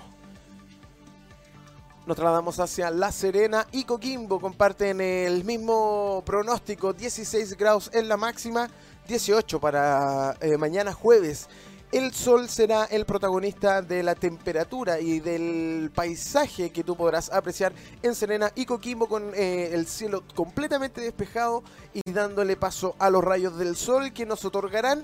Nos 2.06 2.18
trasladamos 2.18 2.60
hacia 2.60 2.90
La 2.90 3.12
Serena 3.12 3.68
y 3.72 3.84
Coquimbo. 3.84 4.40
Comparten 4.40 5.02
el 5.02 5.44
mismo 5.44 6.24
pronóstico, 6.26 6.94
16 6.94 7.56
grados 7.58 7.92
en 7.94 8.08
la 8.08 8.18
máxima, 8.18 8.70
18 9.12 9.60
para 9.60 10.38
eh, 10.40 10.56
mañana 10.58 10.94
jueves. 10.94 11.50
El 11.92 12.14
sol 12.14 12.48
será 12.48 12.86
el 12.86 13.06
protagonista 13.06 13.82
de 13.82 14.04
la 14.04 14.16
temperatura 14.16 15.02
y 15.02 15.20
del 15.20 15.92
paisaje 15.94 16.70
que 16.70 16.86
tú 16.86 16.96
podrás 16.96 17.30
apreciar 17.30 17.74
en 18.02 18.16
Serena 18.16 18.54
y 18.56 18.66
Coquimbo 18.66 19.10
con 19.10 19.34
eh, 19.36 19.72
el 19.74 19.86
cielo 19.86 20.24
completamente 20.34 21.02
despejado 21.02 21.62
y 21.94 22.10
dándole 22.10 22.56
paso 22.56 22.96
a 23.00 23.10
los 23.10 23.22
rayos 23.22 23.58
del 23.58 23.76
sol 23.76 24.14
que 24.14 24.26
nos 24.26 24.46
otorgarán 24.46 25.04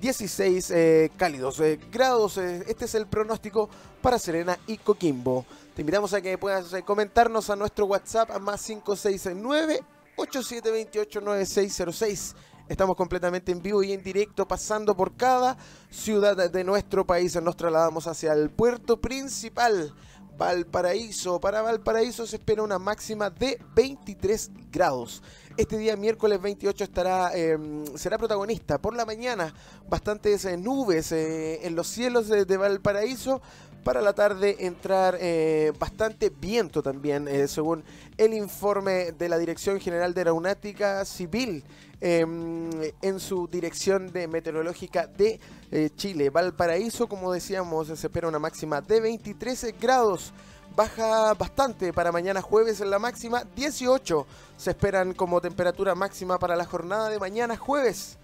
16 0.00 0.70
eh, 0.70 1.10
cálidos 1.16 1.60
grados. 1.90 2.38
este 2.38 2.84
es 2.84 2.94
el 2.94 3.08
pronóstico 3.08 3.68
para 4.00 4.20
Serena 4.20 4.56
y 4.68 4.78
Coquimbo. 4.78 5.44
Te 5.74 5.82
invitamos 5.82 6.14
a 6.14 6.20
que 6.20 6.38
puedas 6.38 6.72
comentarnos 6.84 7.50
a 7.50 7.56
nuestro 7.56 7.86
WhatsApp 7.86 8.30
a 8.30 8.38
más 8.38 8.64
569 8.64 9.82
8728 10.14 11.20
9606 11.20 12.36
Estamos 12.70 12.96
completamente 12.96 13.50
en 13.50 13.60
vivo 13.60 13.82
y 13.82 13.92
en 13.92 14.00
directo, 14.00 14.46
pasando 14.46 14.94
por 14.94 15.16
cada 15.16 15.56
ciudad 15.90 16.48
de 16.52 16.62
nuestro 16.62 17.04
país. 17.04 17.34
Nos 17.42 17.56
trasladamos 17.56 18.06
hacia 18.06 18.32
el 18.32 18.48
puerto 18.48 19.00
principal, 19.00 19.92
Valparaíso. 20.38 21.40
Para 21.40 21.62
Valparaíso 21.62 22.28
se 22.28 22.36
espera 22.36 22.62
una 22.62 22.78
máxima 22.78 23.28
de 23.28 23.60
23 23.74 24.52
grados. 24.70 25.20
Este 25.56 25.78
día 25.78 25.96
miércoles 25.96 26.40
28 26.40 26.84
estará, 26.84 27.36
em, 27.36 27.84
será 27.96 28.16
protagonista 28.16 28.78
por 28.78 28.94
la 28.94 29.04
mañana. 29.04 29.52
Bastantes 29.88 30.44
eh, 30.44 30.56
nubes 30.56 31.10
eh, 31.10 31.66
en 31.66 31.74
los 31.74 31.88
cielos 31.88 32.28
de, 32.28 32.56
Valparaíso. 32.56 33.42
Para 33.84 34.02
la 34.02 34.12
tarde 34.12 34.56
entrar 34.60 35.16
eh, 35.20 35.72
bastante 35.78 36.30
viento 36.30 36.82
también, 36.82 37.48
según 37.48 37.82
el 38.16 38.34
informe 38.34 39.12
de 39.12 39.28
la 39.28 39.38
Dirección 39.38 39.80
General 39.80 40.12
de 40.12 40.20
Aeronáutica 40.20 41.04
Civil. 41.04 41.64
Em, 42.02 42.70
en 43.02 43.20
su 43.20 43.46
dirección 43.46 44.10
de 44.10 44.26
meteorológica 44.26 45.06
de 45.06 45.38
eh, 45.70 45.90
Chile. 45.96 46.30
Valparaíso, 46.30 47.06
como 47.06 47.30
decíamos, 47.30 47.88
se 47.88 47.92
espera 47.92 48.26
una 48.26 48.38
máxima 48.38 48.80
de 48.80 49.02
23 49.02 49.74
grados. 49.78 50.32
Baja 50.74 51.34
bastante 51.34 51.92
para 51.92 52.10
mañana 52.10 52.40
jueves 52.40 52.80
en 52.80 52.88
la 52.88 52.98
máxima 52.98 53.44
18. 53.54 54.26
Se 54.56 54.70
esperan 54.70 55.12
como 55.12 55.42
temperatura 55.42 55.94
máxima 55.94 56.38
para 56.38 56.56
la 56.56 56.64
jornada 56.64 57.10
de 57.10 57.18
mañana 57.18 57.58
jueves. 57.58 58.18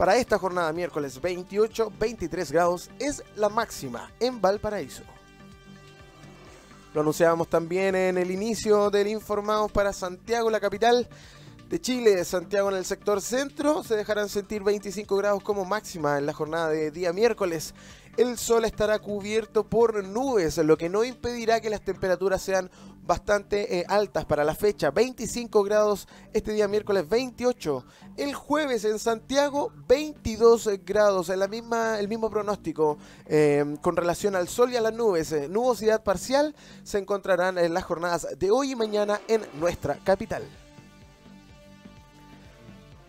Para 0.00 0.16
esta 0.16 0.38
jornada 0.38 0.72
miércoles 0.72 1.20
28, 1.20 1.92
23 2.00 2.52
grados 2.52 2.88
es 2.98 3.22
la 3.36 3.50
máxima 3.50 4.10
en 4.18 4.40
Valparaíso. 4.40 5.02
Lo 6.94 7.02
anunciábamos 7.02 7.48
también 7.48 7.94
en 7.94 8.16
el 8.16 8.30
inicio 8.30 8.88
del 8.88 9.08
Informados 9.08 9.70
para 9.70 9.92
Santiago, 9.92 10.48
la 10.48 10.58
capital 10.58 11.06
de 11.68 11.80
Chile, 11.82 12.24
Santiago 12.24 12.70
en 12.70 12.78
el 12.78 12.86
sector 12.86 13.20
centro, 13.20 13.84
se 13.84 13.94
dejarán 13.94 14.30
sentir 14.30 14.62
25 14.62 15.14
grados 15.18 15.42
como 15.42 15.66
máxima 15.66 16.16
en 16.16 16.24
la 16.24 16.32
jornada 16.32 16.70
de 16.70 16.90
día 16.90 17.12
miércoles. 17.12 17.74
El 18.20 18.36
sol 18.36 18.66
estará 18.66 18.98
cubierto 18.98 19.64
por 19.64 20.04
nubes, 20.04 20.58
lo 20.58 20.76
que 20.76 20.90
no 20.90 21.04
impedirá 21.04 21.58
que 21.58 21.70
las 21.70 21.80
temperaturas 21.80 22.42
sean 22.42 22.70
bastante 23.02 23.78
eh, 23.78 23.84
altas 23.88 24.26
para 24.26 24.44
la 24.44 24.54
fecha. 24.54 24.90
25 24.90 25.62
grados 25.62 26.06
este 26.34 26.52
día 26.52 26.68
miércoles 26.68 27.08
28. 27.08 27.82
El 28.18 28.34
jueves 28.34 28.84
en 28.84 28.98
Santiago 28.98 29.72
22 29.88 30.68
grados. 30.84 31.30
En 31.30 31.38
la 31.38 31.48
misma, 31.48 31.98
el 31.98 32.08
mismo 32.08 32.28
pronóstico 32.28 32.98
eh, 33.24 33.64
con 33.80 33.96
relación 33.96 34.36
al 34.36 34.48
sol 34.48 34.70
y 34.70 34.76
a 34.76 34.82
las 34.82 34.92
nubes. 34.92 35.32
Eh, 35.32 35.48
nubosidad 35.48 36.02
parcial 36.02 36.54
se 36.82 36.98
encontrarán 36.98 37.56
en 37.56 37.72
las 37.72 37.84
jornadas 37.84 38.28
de 38.38 38.50
hoy 38.50 38.72
y 38.72 38.76
mañana 38.76 39.18
en 39.28 39.40
nuestra 39.58 39.94
capital. 40.04 40.42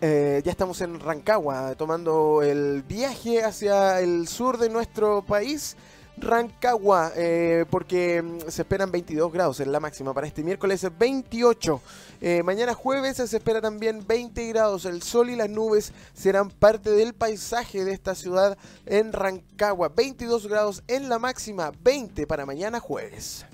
Eh, 0.03 0.41
ya 0.43 0.49
estamos 0.49 0.81
en 0.81 0.99
Rancagua, 0.99 1.75
tomando 1.75 2.41
el 2.41 2.81
viaje 2.81 3.43
hacia 3.43 3.99
el 3.99 4.27
sur 4.27 4.57
de 4.57 4.67
nuestro 4.67 5.21
país. 5.21 5.77
Rancagua, 6.17 7.11
eh, 7.15 7.65
porque 7.69 8.19
mm, 8.23 8.49
se 8.49 8.63
esperan 8.63 8.91
22 8.91 9.31
grados 9.31 9.59
en 9.59 9.71
la 9.71 9.79
máxima 9.79 10.11
para 10.11 10.25
este 10.25 10.43
miércoles 10.43 10.87
28. 10.97 11.81
Eh, 12.19 12.41
mañana 12.41 12.73
jueves 12.73 13.17
se 13.17 13.37
espera 13.37 13.61
también 13.61 14.03
20 14.07 14.47
grados. 14.47 14.85
El 14.85 15.03
sol 15.03 15.29
y 15.29 15.35
las 15.35 15.51
nubes 15.51 15.93
serán 16.15 16.49
parte 16.49 16.89
del 16.89 17.13
paisaje 17.13 17.85
de 17.85 17.93
esta 17.93 18.15
ciudad 18.15 18.57
en 18.87 19.13
Rancagua. 19.13 19.89
22 19.89 20.47
grados 20.47 20.83
en 20.87 21.09
la 21.09 21.19
máxima, 21.19 21.71
20 21.83 22.25
para 22.25 22.47
mañana 22.47 22.79
jueves. 22.79 23.45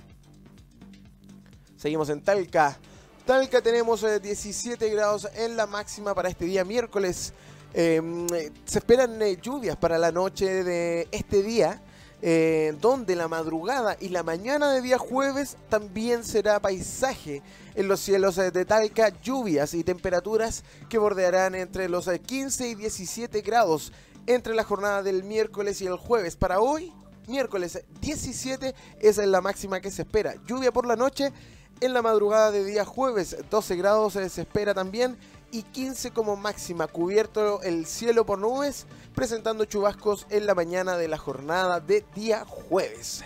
Seguimos 1.75 2.08
en 2.08 2.22
Talca. 2.24 2.80
Talca 3.27 3.62
tenemos 3.62 4.05
17 4.22 4.88
eh, 4.88 4.89
grados 4.89 5.27
en 5.36 5.57
la 5.57 5.67
máxima 5.67 6.15
para 6.15 6.29
este 6.29 6.46
día 6.46 6.63
miércoles. 6.63 7.34
Em, 7.74 8.25
se 8.63 8.79
esperan 8.79 9.22
eh, 9.22 9.38
lluvias 9.41 9.75
para 9.75 9.98
la 9.98 10.13
noche 10.13 10.63
de 10.63 11.10
este 11.12 11.43
día. 11.43 11.81
Eh, 12.19 12.75
donde 12.81 13.15
la 13.15 13.27
madrugada 13.27 13.96
y 14.00 14.10
la 14.10 14.24
mañana 14.24 14.72
de 14.72 14.81
día 14.81 14.98
jueves 14.98 15.55
también 15.69 16.24
será 16.24 16.60
paisaje 16.60 17.43
en 17.75 17.88
los 17.88 18.00
cielos 18.00 18.38
de 18.38 18.65
Talca, 18.65 19.10
lluvias 19.22 19.75
y 19.75 19.84
temperaturas 19.84 20.63
que 20.89 20.98
bordearán 20.98 21.53
entre 21.53 21.88
los 21.89 22.10
15 22.10 22.69
y 22.69 22.74
17 22.74 23.41
grados 23.41 23.91
entre 24.25 24.55
la 24.55 24.63
jornada 24.63 25.03
del 25.03 25.24
miércoles 25.24 25.79
y 25.81 25.86
el 25.86 25.98
jueves. 25.98 26.36
Para 26.36 26.60
hoy, 26.60 26.91
miércoles 27.27 27.84
17 28.01 28.74
es 29.00 29.17
la 29.17 29.41
máxima 29.41 29.79
que 29.79 29.91
se 29.91 30.01
espera. 30.01 30.34
Lluvia 30.48 30.72
por 30.72 30.88
la 30.88 30.96
noche 30.96 31.31
en 31.81 31.93
la 31.93 32.01
madrugada 32.01 32.51
de 32.51 32.63
día 32.63 32.86
jueves, 32.86 33.38
12 33.50 33.75
grados 33.75 34.13
se 34.13 34.25
espera 34.25 34.74
también 34.74 35.17
y 35.51 35.63
15 35.63 36.12
como 36.12 36.36
máxima, 36.36 36.88
cubierto 36.88 37.62
el 37.62 37.86
cielo 37.86 38.25
por 38.25 38.39
nubes, 38.39 38.86
presentando 39.15 39.65
chubascos 39.65 40.27
en 40.29 40.46
la 40.46 40.55
mañana 40.55 40.98
de 40.98 41.07
la 41.07 41.17
jornada 41.17 41.79
de 41.79 42.03
día 42.15 42.46
jueves. 42.46 43.24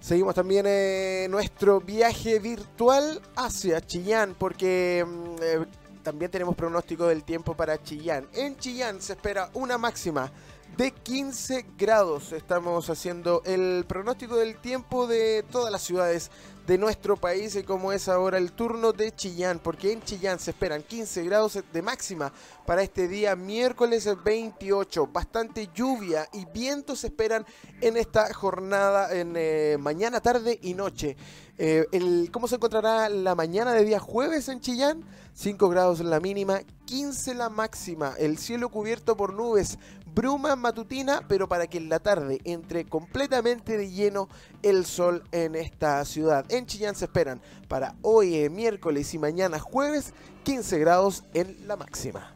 Seguimos 0.00 0.34
también 0.34 0.64
eh, 0.66 1.26
nuestro 1.28 1.80
viaje 1.80 2.38
virtual 2.38 3.20
hacia 3.36 3.80
Chillán 3.80 4.34
porque 4.38 5.04
mm, 5.06 5.42
eh, 5.42 5.66
también 6.02 6.30
tenemos 6.30 6.56
pronóstico 6.56 7.06
del 7.06 7.22
tiempo 7.22 7.54
para 7.54 7.82
Chillán. 7.82 8.26
En 8.32 8.56
Chillán 8.56 9.02
se 9.02 9.12
espera 9.12 9.50
una 9.52 9.76
máxima 9.76 10.32
de 10.76 10.92
15 10.92 11.66
grados. 11.76 12.32
Estamos 12.32 12.88
haciendo 12.88 13.42
el 13.44 13.84
pronóstico 13.86 14.36
del 14.36 14.56
tiempo 14.56 15.06
de 15.06 15.44
todas 15.50 15.70
las 15.70 15.82
ciudades 15.82 16.30
de 16.70 16.78
nuestro 16.78 17.16
país 17.16 17.56
y 17.56 17.64
como 17.64 17.90
es 17.90 18.06
ahora 18.06 18.38
el 18.38 18.52
turno 18.52 18.92
de 18.92 19.10
Chillán, 19.10 19.58
porque 19.58 19.90
en 19.90 20.00
Chillán 20.02 20.38
se 20.38 20.52
esperan 20.52 20.84
15 20.84 21.24
grados 21.24 21.58
de 21.72 21.82
máxima 21.82 22.32
para 22.64 22.84
este 22.84 23.08
día 23.08 23.34
miércoles 23.34 24.08
28. 24.22 25.08
Bastante 25.08 25.68
lluvia 25.74 26.28
y 26.32 26.44
vientos 26.44 27.00
se 27.00 27.08
esperan 27.08 27.44
en 27.80 27.96
esta 27.96 28.32
jornada 28.32 29.12
en 29.12 29.34
eh, 29.36 29.78
mañana, 29.80 30.20
tarde 30.20 30.60
y 30.62 30.74
noche. 30.74 31.16
Eh, 31.58 32.28
¿Cómo 32.30 32.46
se 32.46 32.54
encontrará 32.54 33.08
la 33.08 33.34
mañana 33.34 33.72
de 33.72 33.84
día 33.84 33.98
jueves 33.98 34.48
en 34.48 34.60
Chillán? 34.60 35.04
5 35.34 35.68
grados 35.70 35.98
la 36.00 36.20
mínima, 36.20 36.60
15 36.84 37.34
la 37.34 37.48
máxima, 37.48 38.14
el 38.16 38.38
cielo 38.38 38.68
cubierto 38.68 39.16
por 39.16 39.34
nubes, 39.34 39.78
bruma 40.14 40.56
matutina, 40.56 41.22
pero 41.28 41.48
para 41.48 41.66
que 41.66 41.78
en 41.78 41.88
la 41.88 41.98
tarde 41.98 42.40
entre 42.44 42.84
completamente 42.84 43.76
de 43.76 43.90
lleno 43.90 44.28
el 44.62 44.86
sol 44.86 45.24
en 45.32 45.54
esta 45.54 46.04
ciudad. 46.04 46.44
En 46.50 46.66
Chillán 46.66 46.94
se 46.94 47.06
esperan 47.06 47.40
para 47.68 47.94
hoy 48.02 48.36
eh, 48.36 48.50
miércoles 48.50 49.12
y 49.14 49.18
mañana 49.18 49.58
jueves 49.58 50.12
15 50.44 50.78
grados 50.78 51.24
en 51.34 51.56
la 51.66 51.76
máxima. 51.76 52.34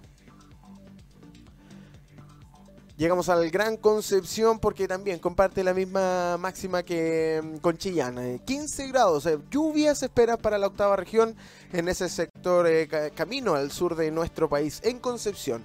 Llegamos 2.97 3.29
al 3.29 3.51
Gran 3.51 3.77
Concepción 3.77 4.61
porque 4.61 4.87
también 4.87 5.19
comparte 5.19 5.65
la 5.65 5.75
misma 5.75 6.37
máxima 6.39 6.85
que 6.85 7.43
mm, 7.43 7.57
con 7.57 7.77
Chillán. 7.77 8.39
15 8.39 8.85
eh, 8.85 8.89
grados, 8.89 9.27
eh, 9.27 9.39
lluvia 9.51 9.97
se 9.97 10.07
espera 10.07 10.37
para 10.37 10.59
la 10.59 10.69
octava 10.69 10.95
región 10.95 11.35
en 11.73 11.89
ese 11.89 12.09
sector 12.09 12.69
camino 13.15 13.55
al 13.55 13.73
sur 13.73 13.97
de 13.97 14.13
nuestro 14.13 14.49
país, 14.49 14.81
en 14.85 15.01
Concepción. 15.01 15.65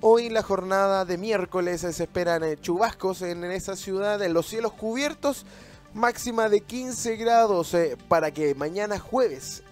Hoy 0.00 0.28
la 0.28 0.44
jornada 0.44 1.04
de 1.04 1.18
miércoles 1.18 1.80
se 1.80 2.04
esperan 2.04 2.44
eh, 2.44 2.56
chubascos 2.56 3.20
en 3.22 3.42
esa 3.42 3.74
ciudad, 3.74 4.22
en 4.22 4.32
los 4.32 4.46
cielos 4.46 4.72
cubiertos, 4.72 5.44
máxima 5.92 6.48
de 6.48 6.60
15 6.60 7.16
grados 7.16 7.74
eh, 7.74 7.96
para 8.06 8.30
que 8.30 8.54
mañana 8.54 9.00
jueves 9.00 9.64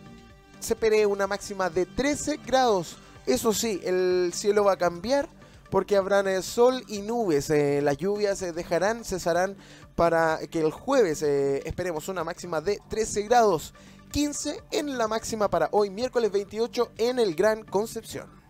se 0.59 0.73
espere 0.75 1.06
una 1.06 1.28
máxima 1.28 1.71
de 1.71 1.87
13 1.87 2.40
grados. 2.45 2.97
Eso 3.25 3.52
sí, 3.52 3.80
el 3.85 4.33
cielo 4.35 4.64
va 4.64 4.73
a 4.73 4.76
cambiar 4.76 5.28
porque 5.71 5.97
habrán 5.97 6.26
eh, 6.26 6.42
sol 6.42 6.83
y 6.88 7.02
nubes. 7.02 7.49
las 7.50 7.97
lluvias 7.97 8.40
se 8.40 8.52
dejarán, 8.52 9.04
cesarán 9.04 9.56
para 9.95 10.40
que 10.50 10.59
el 10.59 10.73
jueves 10.73 11.23
esperemos 11.23 12.09
una 12.09 12.25
máxima 12.25 12.61
de 12.61 12.80
13 12.88 13.23
grados. 13.23 13.75
15 14.11 14.61
en 14.73 14.99
la 14.99 15.06
máxima 15.06 15.49
para 15.49 15.68
hoy, 15.71 15.90
miércoles 15.90 16.33
28 16.33 16.95
en 16.99 17.21
el 17.21 17.37
Gran 17.37 17.62
Concepción. 17.62 18.45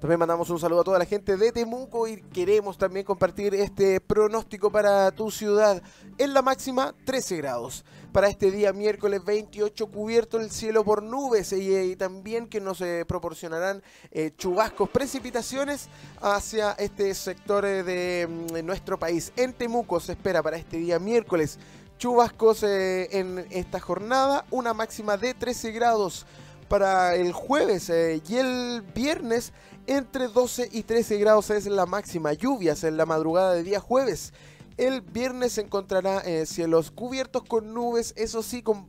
También 0.00 0.20
mandamos 0.20 0.50
un 0.50 0.58
saludo 0.58 0.82
a 0.82 0.84
toda 0.84 0.98
la 0.98 1.06
gente 1.06 1.38
de 1.38 1.52
Temuco 1.52 2.06
y 2.06 2.20
queremos 2.20 2.76
también 2.76 3.06
compartir 3.06 3.54
este 3.54 3.98
pronóstico 3.98 4.70
para 4.70 5.10
tu 5.10 5.30
ciudad. 5.30 5.82
En 6.18 6.34
la 6.34 6.42
máxima 6.42 6.94
13 7.06 7.38
grados. 7.38 7.82
Para 8.12 8.28
este 8.28 8.50
día 8.50 8.74
miércoles 8.74 9.24
28 9.24 9.86
cubierto 9.86 10.38
el 10.38 10.50
cielo 10.50 10.84
por 10.84 11.02
nubes 11.02 11.52
y, 11.52 11.96
también 11.96 12.46
que 12.46 12.60
nos 12.60 12.82
eh, 12.82 13.04
proporcionarán 13.06 13.82
eh, 14.10 14.32
chubascos, 14.36 14.90
precipitaciones 14.90 15.88
hacia 16.20 16.72
este 16.72 17.14
sector 17.14 17.64
eh, 17.64 17.82
de 17.82 18.26
mm, 18.26 18.66
nuestro 18.66 18.98
país. 18.98 19.32
En 19.34 19.54
Temuco 19.54 19.98
se 20.00 20.12
espera 20.12 20.42
para 20.42 20.58
este 20.58 20.76
día 20.76 20.98
miércoles 20.98 21.58
chubascos 21.96 22.62
en 22.62 23.46
esta 23.50 23.80
jornada, 23.80 24.44
una 24.50 24.74
máxima 24.74 25.16
de 25.16 25.32
13 25.32 25.72
grados 25.72 26.26
para 26.68 27.14
el 27.14 27.32
jueves 27.32 27.88
y 27.88 28.36
el 28.36 28.82
viernes 28.94 29.54
entre 29.86 30.28
12 30.28 30.68
y 30.72 30.82
13 30.82 31.18
grados 31.18 31.50
es 31.50 31.66
la 31.66 31.86
máxima. 31.86 32.32
Lluvias 32.32 32.84
en 32.84 32.96
la 32.96 33.06
madrugada 33.06 33.54
de 33.54 33.62
día 33.62 33.80
jueves. 33.80 34.32
El 34.76 35.00
viernes 35.00 35.54
se 35.54 35.62
encontrará 35.62 36.20
eh, 36.20 36.46
cielos 36.46 36.90
cubiertos 36.90 37.42
con 37.44 37.72
nubes, 37.72 38.12
eso 38.16 38.42
sí, 38.42 38.62
con 38.62 38.86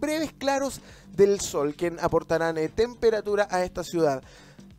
breves 0.00 0.32
claros 0.32 0.80
del 1.14 1.40
sol, 1.40 1.76
que 1.76 1.94
aportarán 2.00 2.58
eh, 2.58 2.68
temperatura 2.68 3.46
a 3.50 3.62
esta 3.62 3.84
ciudad. 3.84 4.22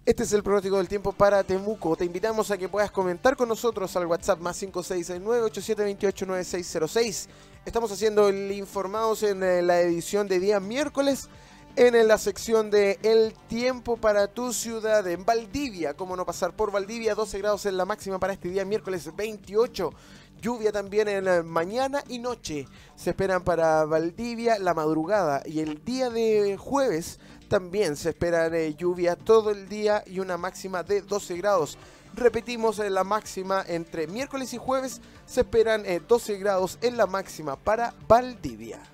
Este 0.05 0.23
es 0.23 0.33
el 0.33 0.43
pronóstico 0.43 0.75
del 0.77 0.89
tiempo 0.89 1.13
para 1.13 1.45
Temuco. 1.45 1.95
Te 1.95 2.03
invitamos 2.03 2.51
a 2.51 2.57
que 2.57 2.67
puedas 2.67 2.91
comentar 2.91 3.37
con 3.37 3.47
nosotros 3.47 3.95
al 3.95 4.05
WhatsApp 4.05 4.39
más 4.39 4.61
569-8728-9606. 4.61 7.27
Estamos 7.65 7.89
haciendo 7.89 8.27
el 8.27 8.51
informados 8.51 9.23
en 9.23 9.41
eh, 9.43 9.61
la 9.61 9.79
edición 9.79 10.27
de 10.27 10.41
día 10.41 10.59
miércoles 10.59 11.29
en 11.75 12.07
la 12.07 12.17
sección 12.19 12.69
de 12.69 12.99
El 13.01 13.33
tiempo 13.47 13.97
para 13.97 14.27
tu 14.27 14.53
ciudad 14.53 15.07
en 15.07 15.25
Valdivia. 15.25 15.95
¿Cómo 15.95 16.15
no 16.15 16.25
pasar 16.25 16.55
por 16.55 16.71
Valdivia? 16.71 17.15
12 17.15 17.39
grados 17.39 17.65
en 17.65 17.77
la 17.77 17.85
máxima 17.85 18.19
para 18.19 18.33
este 18.33 18.49
día, 18.49 18.63
miércoles 18.63 19.09
28. 19.15 19.91
Lluvia 20.39 20.71
también 20.71 21.07
en 21.07 21.25
la 21.25 21.41
mañana 21.41 22.03
y 22.07 22.19
noche. 22.19 22.67
Se 22.95 23.11
esperan 23.11 23.43
para 23.43 23.85
Valdivia 23.85 24.59
la 24.59 24.73
madrugada 24.73 25.41
y 25.45 25.61
el 25.61 25.83
día 25.83 26.09
de 26.09 26.57
jueves 26.57 27.19
también 27.47 27.95
se 27.95 28.09
esperan 28.09 28.53
eh, 28.53 28.75
lluvia 28.75 29.15
todo 29.15 29.49
el 29.49 29.67
día 29.67 30.03
y 30.05 30.19
una 30.19 30.37
máxima 30.37 30.83
de 30.83 31.01
12 31.01 31.37
grados. 31.37 31.77
Repetimos 32.13 32.77
eh, 32.79 32.89
la 32.91 33.03
máxima 33.03 33.63
entre 33.67 34.05
miércoles 34.05 34.53
y 34.53 34.57
jueves 34.57 35.01
se 35.25 35.41
esperan 35.41 35.83
12 36.07 36.33
eh, 36.33 36.37
grados 36.37 36.77
en 36.81 36.97
la 36.97 37.07
máxima 37.07 37.55
para 37.55 37.95
Valdivia. 38.07 38.92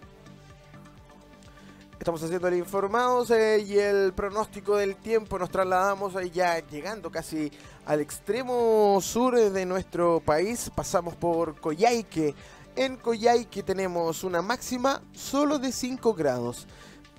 Estamos 1.99 2.23
haciendo 2.23 2.47
el 2.47 2.55
informados 2.55 3.29
eh, 3.29 3.59
y 3.59 3.77
el 3.77 4.13
pronóstico 4.13 4.77
del 4.77 4.95
tiempo. 4.95 5.37
Nos 5.37 5.49
trasladamos 5.49 6.15
eh, 6.15 6.31
ya 6.31 6.65
llegando 6.65 7.11
casi 7.11 7.51
al 7.85 7.99
extremo 7.99 8.99
sur 9.01 9.37
de 9.37 9.65
nuestro 9.65 10.21
país. 10.21 10.71
Pasamos 10.73 11.17
por 11.17 11.59
Coyhaique. 11.59 12.33
En 12.77 12.95
Coyhaique 12.95 13.63
tenemos 13.63 14.23
una 14.23 14.41
máxima 14.41 15.01
solo 15.11 15.59
de 15.59 15.73
5 15.73 16.13
grados. 16.13 16.67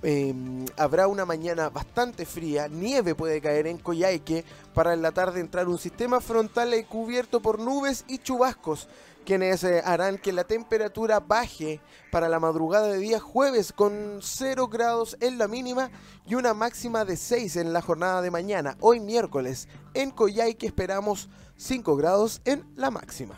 Em, 0.01 0.65
habrá 0.77 1.07
una 1.07 1.25
mañana 1.25 1.69
bastante 1.69 2.25
fría, 2.25 2.67
nieve 2.67 3.13
puede 3.13 3.39
caer 3.39 3.67
en 3.67 3.77
Coyhaique, 3.77 4.43
para 4.73 4.95
en 4.95 5.03
la 5.03 5.11
tarde 5.11 5.41
entrar 5.41 5.67
un 5.67 5.77
sistema 5.77 6.19
frontal 6.19 6.73
cubierto 6.89 7.39
por 7.39 7.59
nubes 7.59 8.03
y 8.07 8.17
chubascos 8.17 8.87
quienes 9.25 9.63
eh, 9.63 9.81
harán 9.85 10.17
que 10.17 10.31
la 10.31 10.43
temperatura 10.43 11.19
baje 11.19 11.79
para 12.11 12.29
la 12.29 12.39
madrugada 12.39 12.87
de 12.87 12.97
día 12.97 13.19
jueves 13.19 13.71
con 13.71 14.19
0 14.21 14.67
grados 14.67 15.17
en 15.19 15.37
la 15.37 15.47
mínima 15.47 15.91
y 16.25 16.35
una 16.35 16.53
máxima 16.53 17.05
de 17.05 17.17
6 17.17 17.55
en 17.57 17.73
la 17.73 17.81
jornada 17.81 18.21
de 18.21 18.31
mañana. 18.31 18.77
Hoy 18.79 18.99
miércoles 18.99 19.67
en 19.93 20.11
Coyhaique 20.11 20.67
esperamos 20.67 21.29
5 21.57 21.95
grados 21.95 22.41
en 22.45 22.65
la 22.75 22.91
máxima. 22.91 23.35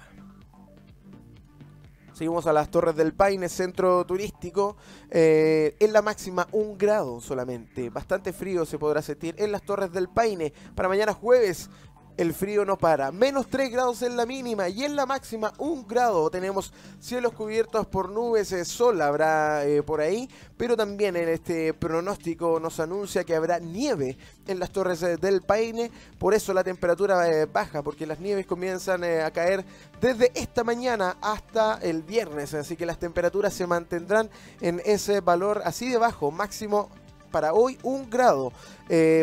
Seguimos 2.14 2.46
a 2.46 2.54
las 2.54 2.70
Torres 2.70 2.96
del 2.96 3.14
Paine, 3.14 3.50
centro 3.50 4.06
turístico. 4.06 4.78
Eh, 5.10 5.76
en 5.80 5.92
la 5.92 6.04
máxima 6.04 6.48
un 6.52 6.78
grado 6.78 7.20
solamente. 7.20 7.90
Bastante 7.90 8.34
frío 8.34 8.66
se 8.66 8.78
podrá 8.78 9.02
sentir 9.02 9.34
en 9.40 9.52
las 9.52 9.64
Torres 9.64 9.92
del 9.92 10.10
Paine. 10.10 10.54
Para 10.76 10.90
mañana 10.90 11.14
jueves 11.14 11.72
el 12.18 12.34
frío 12.34 12.66
no 12.66 12.78
para. 12.78 13.12
Menos 13.12 13.48
3 13.48 13.72
grados 13.72 14.02
en 14.02 14.16
la 14.16 14.26
mínima 14.26 14.70
y 14.70 14.84
en 14.84 14.96
la 14.96 15.06
máxima 15.06 15.54
1 15.58 15.86
grado. 15.88 16.30
Tenemos 16.30 16.74
cielos 17.00 17.34
cubiertos 17.34 17.88
por 17.88 18.10
nubes, 18.10 18.52
eh, 18.52 18.66
sol 18.66 19.02
habrá 19.02 19.66
eh, 19.66 19.82
por 19.84 20.02
ahí, 20.02 20.30
pero 20.58 20.78
también 20.78 21.16
en 21.16 21.30
este 21.30 21.74
pronóstico 21.74 22.60
nos 22.60 22.80
anuncia 22.80 23.24
que 23.24 23.36
habrá 23.36 23.60
nieve 23.60 24.18
en 24.48 24.60
las 24.60 24.72
torres 24.72 25.02
eh, 25.04 25.18
del 25.18 25.42
Paine. 25.42 25.92
Por 26.20 26.34
eso 26.34 26.54
la 26.54 26.64
temperatura 26.64 27.46
baja, 27.52 27.82
porque 27.82 28.06
las 28.06 28.20
nieves 28.20 28.46
comienzan 28.46 29.04
a 29.04 29.32
caer 29.32 29.66
desde 30.00 30.32
esta 30.36 30.64
mañana 30.64 31.18
hasta 31.22 31.80
el 31.82 32.04
viernes. 32.04 32.54
Así 32.54 32.76
que 32.76 32.86
las 32.86 33.00
temperaturas 33.00 33.54
se 33.54 33.68
mantendrán 33.68 34.30
en 34.62 34.82
ese 34.86 35.22
valor 35.22 35.62
así 35.66 35.90
de 35.90 35.98
bajo, 35.98 36.32
máximo 36.32 36.90
para 37.32 37.54
hoy 37.54 37.78
1 37.82 38.08
grado. 38.10 38.54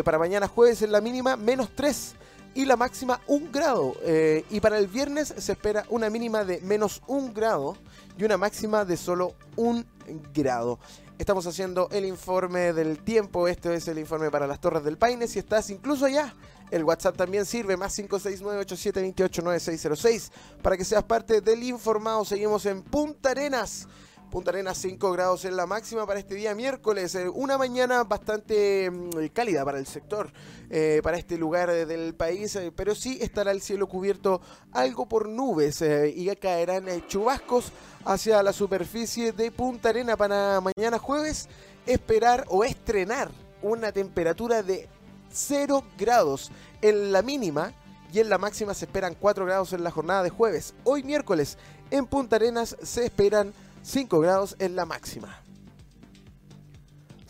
para 0.03 0.19
mañana 0.19 0.47
jueves 0.47 0.81
en 0.81 0.91
la 0.91 0.99
mínima 0.99 1.37
menos 1.37 1.69
3 1.75 2.15
y 2.53 2.65
la 2.65 2.75
máxima 2.75 3.21
un 3.27 3.51
grado. 3.51 3.95
Eh, 4.03 4.45
y 4.49 4.59
para 4.59 4.77
el 4.77 4.87
viernes 4.87 5.33
se 5.37 5.51
espera 5.51 5.85
una 5.89 6.09
mínima 6.09 6.43
de 6.43 6.59
menos 6.61 7.01
un 7.07 7.33
grado 7.33 7.77
y 8.17 8.23
una 8.23 8.37
máxima 8.37 8.85
de 8.85 8.97
solo 8.97 9.35
un 9.55 9.85
grado. 10.33 10.79
Estamos 11.17 11.45
haciendo 11.45 11.87
el 11.91 12.05
informe 12.05 12.73
del 12.73 12.99
tiempo. 12.99 13.47
Este 13.47 13.73
es 13.75 13.87
el 13.87 13.99
informe 13.99 14.31
para 14.31 14.47
las 14.47 14.59
Torres 14.59 14.83
del 14.83 14.97
Paine. 14.97 15.27
Si 15.27 15.37
estás 15.37 15.69
incluso 15.69 16.05
allá, 16.05 16.33
el 16.71 16.83
WhatsApp 16.83 17.15
también 17.15 17.45
sirve. 17.45 17.77
Más 17.77 17.95
569-8728-9606 17.99 20.31
para 20.63 20.77
que 20.77 20.83
seas 20.83 21.03
parte 21.03 21.41
del 21.41 21.61
informado. 21.61 22.25
Seguimos 22.25 22.65
en 22.65 22.81
Punta 22.81 23.29
Arenas. 23.31 23.87
Punta 24.31 24.51
Arenas 24.51 24.77
5 24.77 25.11
grados 25.11 25.43
en 25.43 25.57
la 25.57 25.65
máxima 25.65 26.07
para 26.07 26.17
este 26.17 26.35
día 26.35 26.55
miércoles. 26.55 27.15
Eh, 27.15 27.27
una 27.27 27.57
mañana 27.57 28.05
bastante 28.05 28.89
mm, 28.89 29.27
cálida 29.33 29.65
para 29.65 29.77
el 29.77 29.85
sector, 29.85 30.31
eh, 30.69 31.01
para 31.03 31.17
este 31.17 31.37
lugar 31.37 31.69
eh, 31.69 31.85
del 31.85 32.15
país, 32.15 32.57
pero 32.77 32.95
sí 32.95 33.19
estará 33.21 33.51
el 33.51 33.61
cielo 33.61 33.87
cubierto 33.87 34.39
algo 34.71 35.05
por 35.05 35.27
nubes 35.27 35.83
y 36.15 36.33
caerán 36.37 36.85
chubascos 37.07 37.73
hacia 38.05 38.41
la 38.41 38.53
superficie 38.53 39.33
de 39.33 39.51
Punta 39.51 39.89
Arena 39.89 40.15
para 40.15 40.61
mañana 40.61 40.97
jueves. 40.97 41.49
Esperar 41.85 42.45
o 42.47 42.63
estrenar 42.63 43.29
una 43.61 43.91
temperatura 43.91 44.63
de 44.63 44.87
0 45.29 45.83
grados 45.97 46.51
en 46.81 47.11
la 47.11 47.21
mínima 47.21 47.73
y 48.13 48.19
en 48.19 48.29
la 48.29 48.37
máxima 48.37 48.73
se 48.73 48.85
esperan 48.85 49.13
4 49.19 49.45
grados 49.45 49.73
en 49.73 49.83
la 49.83 49.91
jornada 49.91 50.23
de 50.23 50.29
jueves. 50.29 50.73
Hoy 50.85 51.03
miércoles 51.03 51.57
en 51.89 52.05
Punta 52.05 52.37
Arenas 52.37 52.77
se 52.81 53.03
esperan 53.03 53.53
5 53.83 54.19
grados 54.19 54.55
en 54.59 54.75
la 54.75 54.85
máxima. 54.85 55.41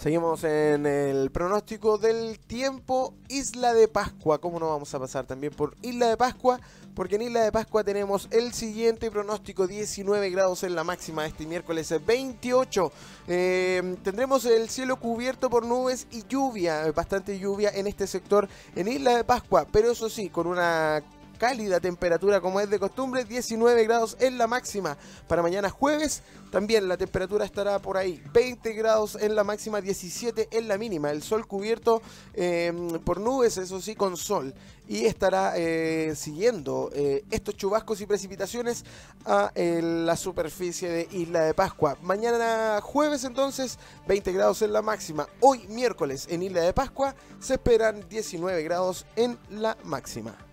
Seguimos 0.01 0.43
en 0.45 0.87
el 0.87 1.29
pronóstico 1.29 1.99
del 1.99 2.39
tiempo. 2.39 3.13
Isla 3.29 3.71
de 3.75 3.87
Pascua. 3.87 4.41
¿Cómo 4.41 4.59
no 4.59 4.67
vamos 4.67 4.91
a 4.95 4.99
pasar 4.99 5.27
también 5.27 5.53
por 5.53 5.75
Isla 5.83 6.07
de 6.07 6.17
Pascua? 6.17 6.59
Porque 6.95 7.17
en 7.17 7.21
Isla 7.21 7.43
de 7.43 7.51
Pascua 7.51 7.83
tenemos 7.83 8.27
el 8.31 8.51
siguiente 8.51 9.11
pronóstico: 9.11 9.67
19 9.67 10.31
grados 10.31 10.63
en 10.63 10.73
la 10.73 10.83
máxima 10.83 11.27
este 11.27 11.45
miércoles 11.45 11.93
28. 12.03 12.91
Eh, 13.27 13.95
tendremos 14.03 14.43
el 14.45 14.69
cielo 14.69 14.99
cubierto 14.99 15.51
por 15.51 15.67
nubes 15.67 16.07
y 16.09 16.25
lluvia, 16.27 16.91
bastante 16.93 17.37
lluvia 17.37 17.69
en 17.69 17.85
este 17.85 18.07
sector 18.07 18.49
en 18.75 18.87
Isla 18.87 19.17
de 19.17 19.23
Pascua. 19.23 19.67
Pero 19.71 19.91
eso 19.91 20.09
sí, 20.09 20.31
con 20.31 20.47
una 20.47 21.03
cálida 21.41 21.79
temperatura 21.79 22.39
como 22.39 22.59
es 22.59 22.69
de 22.69 22.77
costumbre, 22.77 23.25
19 23.25 23.83
grados 23.85 24.15
en 24.19 24.37
la 24.37 24.45
máxima. 24.45 24.95
Para 25.27 25.41
mañana 25.41 25.71
jueves 25.71 26.21
también 26.51 26.87
la 26.87 26.97
temperatura 26.97 27.45
estará 27.45 27.79
por 27.79 27.97
ahí, 27.97 28.21
20 28.31 28.73
grados 28.73 29.17
en 29.19 29.33
la 29.33 29.43
máxima, 29.43 29.81
17 29.81 30.49
en 30.51 30.67
la 30.67 30.77
mínima. 30.77 31.09
El 31.09 31.23
sol 31.23 31.47
cubierto 31.47 32.03
em, 32.35 32.99
por 32.99 33.19
nubes, 33.19 33.57
eso 33.57 33.81
sí, 33.81 33.95
con 33.95 34.17
sol. 34.17 34.53
Y 34.87 35.05
estará 35.05 35.53
eh, 35.55 36.13
siguiendo 36.15 36.91
eh, 36.93 37.23
estos 37.31 37.57
chubascos 37.57 37.99
y 38.01 38.05
precipitaciones 38.05 38.85
a 39.25 39.51
la 39.55 40.15
superficie 40.17 40.89
de 40.89 41.07
Isla 41.11 41.41
de 41.41 41.55
Pascua. 41.55 41.97
Mañana 42.03 42.81
jueves 42.83 43.23
entonces, 43.23 43.79
20 44.07 44.31
grados 44.31 44.61
en 44.61 44.73
la 44.73 44.83
máxima. 44.83 45.27
Hoy 45.39 45.65
miércoles 45.69 46.27
en 46.29 46.43
Isla 46.43 46.61
de 46.61 46.73
Pascua 46.73 47.15
se 47.39 47.53
esperan 47.53 48.07
19 48.07 48.61
grados 48.61 49.07
en 49.15 49.39
la 49.49 49.75
máxima. 49.83 50.50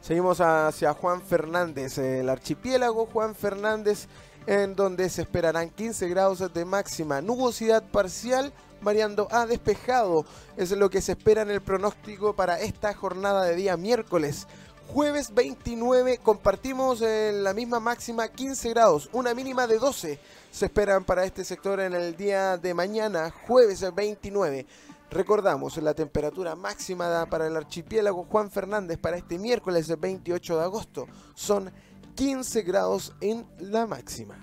Seguimos 0.00 0.40
hacia 0.40 0.94
Juan 0.94 1.20
Fernández, 1.20 1.98
el 1.98 2.28
archipiélago 2.30 3.06
Juan 3.06 3.34
Fernández, 3.34 4.08
en 4.46 4.74
donde 4.74 5.10
se 5.10 5.22
esperarán 5.22 5.68
15 5.68 6.08
grados 6.08 6.52
de 6.52 6.64
máxima, 6.64 7.20
nubosidad 7.20 7.82
parcial 7.82 8.52
variando 8.80 9.28
a 9.30 9.44
despejado. 9.44 10.24
Es 10.56 10.70
lo 10.70 10.88
que 10.88 11.02
se 11.02 11.12
espera 11.12 11.42
en 11.42 11.50
el 11.50 11.60
pronóstico 11.60 12.34
para 12.34 12.60
esta 12.60 12.94
jornada 12.94 13.44
de 13.44 13.56
día 13.56 13.76
miércoles. 13.76 14.46
Jueves 14.88 15.34
29 15.34 16.18
compartimos 16.18 17.00
la 17.00 17.52
misma 17.52 17.78
máxima 17.78 18.26
15 18.26 18.70
grados, 18.70 19.08
una 19.12 19.34
mínima 19.34 19.66
de 19.66 19.78
12 19.78 20.18
se 20.50 20.66
esperan 20.66 21.04
para 21.04 21.24
este 21.24 21.44
sector 21.44 21.78
en 21.80 21.94
el 21.94 22.16
día 22.16 22.56
de 22.56 22.74
mañana, 22.74 23.32
jueves 23.46 23.84
29. 23.94 24.66
Recordamos, 25.10 25.76
la 25.78 25.92
temperatura 25.92 26.54
máxima 26.54 27.26
para 27.28 27.48
el 27.48 27.56
archipiélago 27.56 28.24
Juan 28.24 28.48
Fernández 28.48 28.96
para 28.96 29.16
este 29.16 29.40
miércoles 29.40 29.92
28 29.98 30.56
de 30.56 30.62
agosto 30.62 31.08
son 31.34 31.72
15 32.14 32.62
grados 32.62 33.12
en 33.20 33.44
la 33.58 33.86
máxima. 33.86 34.38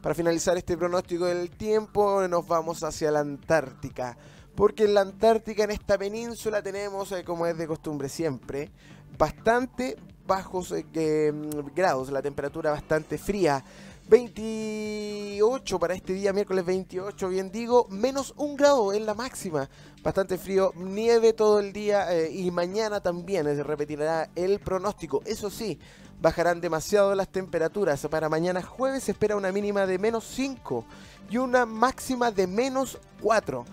Para 0.00 0.14
finalizar 0.14 0.56
este 0.56 0.78
pronóstico 0.78 1.26
del 1.26 1.50
tiempo 1.50 2.26
nos 2.26 2.46
vamos 2.46 2.82
hacia 2.84 3.10
la 3.10 3.20
Antártica, 3.20 4.16
porque 4.54 4.84
en 4.84 4.94
la 4.94 5.02
Antártica, 5.02 5.64
en 5.64 5.72
esta 5.72 5.98
península, 5.98 6.62
tenemos, 6.62 7.12
eh, 7.12 7.22
como 7.22 7.46
es 7.46 7.58
de 7.58 7.66
costumbre 7.66 8.08
siempre, 8.08 8.70
bastante 9.18 9.96
bajos 10.26 10.72
eh, 10.72 11.32
mm, 11.32 11.74
grados, 11.74 12.10
la 12.10 12.22
temperatura 12.22 12.70
bastante 12.70 13.18
fría. 13.18 13.62
28 14.08 15.78
para 15.80 15.94
este 15.94 16.12
día, 16.12 16.32
miércoles 16.32 16.64
28, 16.64 17.28
bien 17.28 17.50
digo, 17.50 17.88
menos 17.90 18.34
un 18.36 18.56
grado 18.56 18.92
en 18.92 19.04
la 19.04 19.14
máxima. 19.14 19.68
Bastante 20.02 20.38
frío, 20.38 20.72
nieve 20.76 21.32
todo 21.32 21.58
el 21.58 21.72
día 21.72 22.14
eh, 22.14 22.30
y 22.30 22.50
mañana 22.52 23.00
también 23.00 23.44
se 23.46 23.64
repetirá 23.64 24.30
el 24.36 24.60
pronóstico. 24.60 25.22
Eso 25.26 25.50
sí, 25.50 25.80
bajarán 26.20 26.60
demasiado 26.60 27.14
las 27.16 27.28
temperaturas. 27.28 28.06
Para 28.08 28.28
mañana 28.28 28.62
jueves 28.62 29.04
se 29.04 29.12
espera 29.12 29.36
una 29.36 29.50
mínima 29.50 29.86
de 29.86 29.98
menos 29.98 30.24
5 30.24 30.84
y 31.28 31.38
una 31.38 31.66
máxima 31.66 32.30
de 32.30 32.46
menos 32.46 32.98
4 33.22 33.64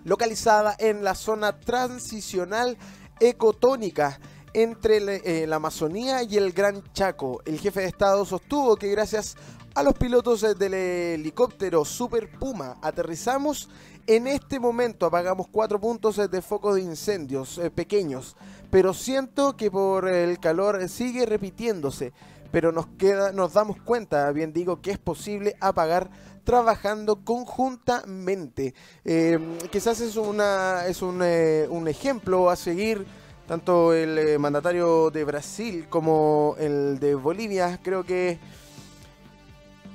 localizada 0.04 0.76
en 0.78 1.06
la 1.06 1.16
zona 1.16 1.58
transicional 1.58 2.78
ecotónica 3.22 4.20
entre 4.54 4.98
eh, 5.24 5.48
la 5.48 5.56
Amazonía 5.56 6.24
y 6.24 6.36
el 6.36 6.52
Gran 6.52 6.84
Chaco. 6.92 7.42
El 7.46 7.60
jefe 7.60 7.80
de 7.80 7.88
Estado 7.88 8.26
sostuvo 8.26 8.76
que 8.76 8.90
gracias 8.90 9.38
a 9.74 9.84
los 9.84 9.94
pilotos 9.94 10.44
eh, 10.44 10.54
del 10.54 10.74
helicóptero 10.74 11.86
Super 11.86 12.30
Puma 12.30 12.78
aterrizamos 12.82 13.70
en 14.06 14.28
este 14.28 14.60
momento 14.60 15.06
apagamos 15.06 15.48
cuatro 15.50 15.80
puntos 15.80 16.18
de 16.30 16.42
foco 16.42 16.76
de 16.76 16.82
incendios 16.82 17.60
pequeños 17.74 18.36
pero 18.76 18.94
siento 18.94 19.56
que 19.56 19.72
por 19.72 20.06
el 20.10 20.38
calor 20.38 20.90
sigue 20.90 21.26
repitiéndose. 21.26 22.12
Pero 22.52 22.74
nos 22.74 22.88
queda, 22.98 23.32
nos 23.32 23.54
damos 23.54 23.82
cuenta, 23.82 24.30
bien 24.34 24.52
digo, 24.52 24.82
que 24.82 24.92
es 24.92 24.98
posible 24.98 25.56
apagar 25.62 26.10
trabajando 26.44 27.24
conjuntamente. 27.24 28.74
Em, 29.06 29.58
quizás 29.72 30.02
es 30.02 30.18
una 30.18 30.88
es 30.88 31.02
un, 31.02 31.22
eh, 31.24 31.68
un, 31.70 31.88
ejemplo 31.88 32.50
a 32.50 32.58
seguir 32.58 33.06
tanto 33.48 33.94
el 33.94 34.18
eh, 34.18 34.38
mandatario 34.38 35.10
de 35.10 35.24
Brasil 35.24 35.88
como 35.90 36.58
el 36.60 37.00
de 37.00 37.16
Bolivia. 37.16 37.80
Creo 37.82 38.04
que 38.04 38.40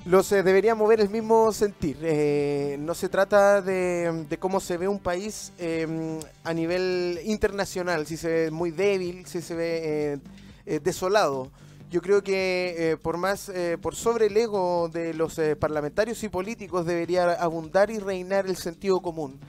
los 0.04 0.32
eh, 0.32 0.42
debería 0.42 0.74
mover 0.74 1.00
el 1.00 1.10
mismo 1.10 1.52
sentir. 1.52 1.98
Eh, 2.02 2.76
no 2.80 2.94
se 2.94 3.08
trata 3.08 3.60
de, 3.60 4.26
cómo 4.38 4.60
se 4.60 4.78
ve 4.78 4.88
un 4.88 4.98
país 4.98 5.52
em, 5.58 6.18
a 6.42 6.54
nivel 6.54 7.20
internacional, 7.24 8.06
si 8.06 8.16
se 8.16 8.28
ve 8.28 8.50
muy 8.50 8.70
débil, 8.70 9.26
si 9.26 9.42
se 9.42 9.54
ve 9.54 10.20
eh, 10.66 10.80
desolado. 10.80 11.50
Yo 11.90 12.00
creo 12.00 12.22
que 12.22 12.96
por 13.02 13.16
más, 13.16 13.50
por 13.82 13.96
sobre 13.96 14.26
el 14.26 14.36
ego 14.36 14.88
de 14.92 15.12
los 15.12 15.40
parlamentarios 15.58 16.22
y 16.22 16.28
políticos 16.28 16.86
debería 16.86 17.32
abundar 17.32 17.90
y 17.90 17.98
reinar 17.98 18.46
el 18.46 18.56
sentido 18.56 19.00
común. 19.00 19.40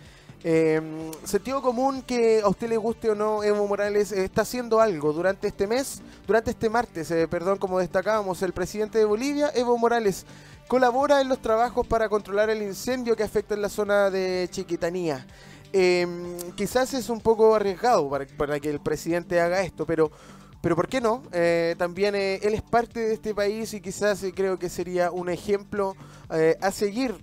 Em, 0.43 1.11
sentido 1.23 1.61
común 1.61 2.01
que 2.01 2.41
a 2.41 2.47
usted 2.47 2.67
le 2.67 2.77
guste 2.77 3.11
o 3.11 3.15
no, 3.15 3.43
Evo 3.43 3.67
Morales 3.67 4.11
está 4.11 4.41
haciendo 4.41 4.81
algo 4.81 5.13
durante 5.13 5.47
este 5.47 5.67
mes, 5.67 6.01
durante 6.25 6.51
este 6.51 6.69
martes, 6.69 7.13
perdón, 7.29 7.59
como 7.59 7.77
destacábamos, 7.77 8.41
el 8.41 8.51
presidente 8.51 8.97
de 8.97 9.05
Bolivia, 9.05 9.51
Evo 9.53 9.77
Morales, 9.77 10.25
colabora 10.67 11.21
en 11.21 11.29
los 11.29 11.39
trabajos 11.39 11.85
para 11.85 12.09
controlar 12.09 12.49
el 12.49 12.61
incendio 12.61 13.15
que 13.15 13.23
afecta 13.23 13.53
en 13.53 13.61
la 13.61 13.69
zona 13.69 14.09
de 14.09 14.47
Chiquitanía. 14.49 15.27
Em, 15.73 16.37
quizás 16.55 16.93
es 16.93 17.09
un 17.09 17.21
poco 17.21 17.55
arriesgado 17.55 18.09
para, 18.09 18.59
que 18.59 18.69
el 18.69 18.79
presidente 18.79 19.39
haga 19.39 19.61
esto, 19.61 19.85
pero, 19.85 20.11
pero 20.61 20.75
¿por 20.75 20.87
qué 20.87 20.99
no? 20.99 21.23
Eh, 21.31 21.75
también 21.77 22.15
eh, 22.15 22.39
él 22.41 22.53
es 22.53 22.61
parte 22.61 22.99
de 22.99 23.13
este 23.13 23.33
país 23.33 23.73
y 23.73 23.79
quizás 23.79 24.21
eh, 24.23 24.33
creo 24.35 24.59
que 24.59 24.69
sería 24.69 25.11
un 25.11 25.29
ejemplo 25.29 25.95
a 26.61 26.71
seguir. 26.71 27.13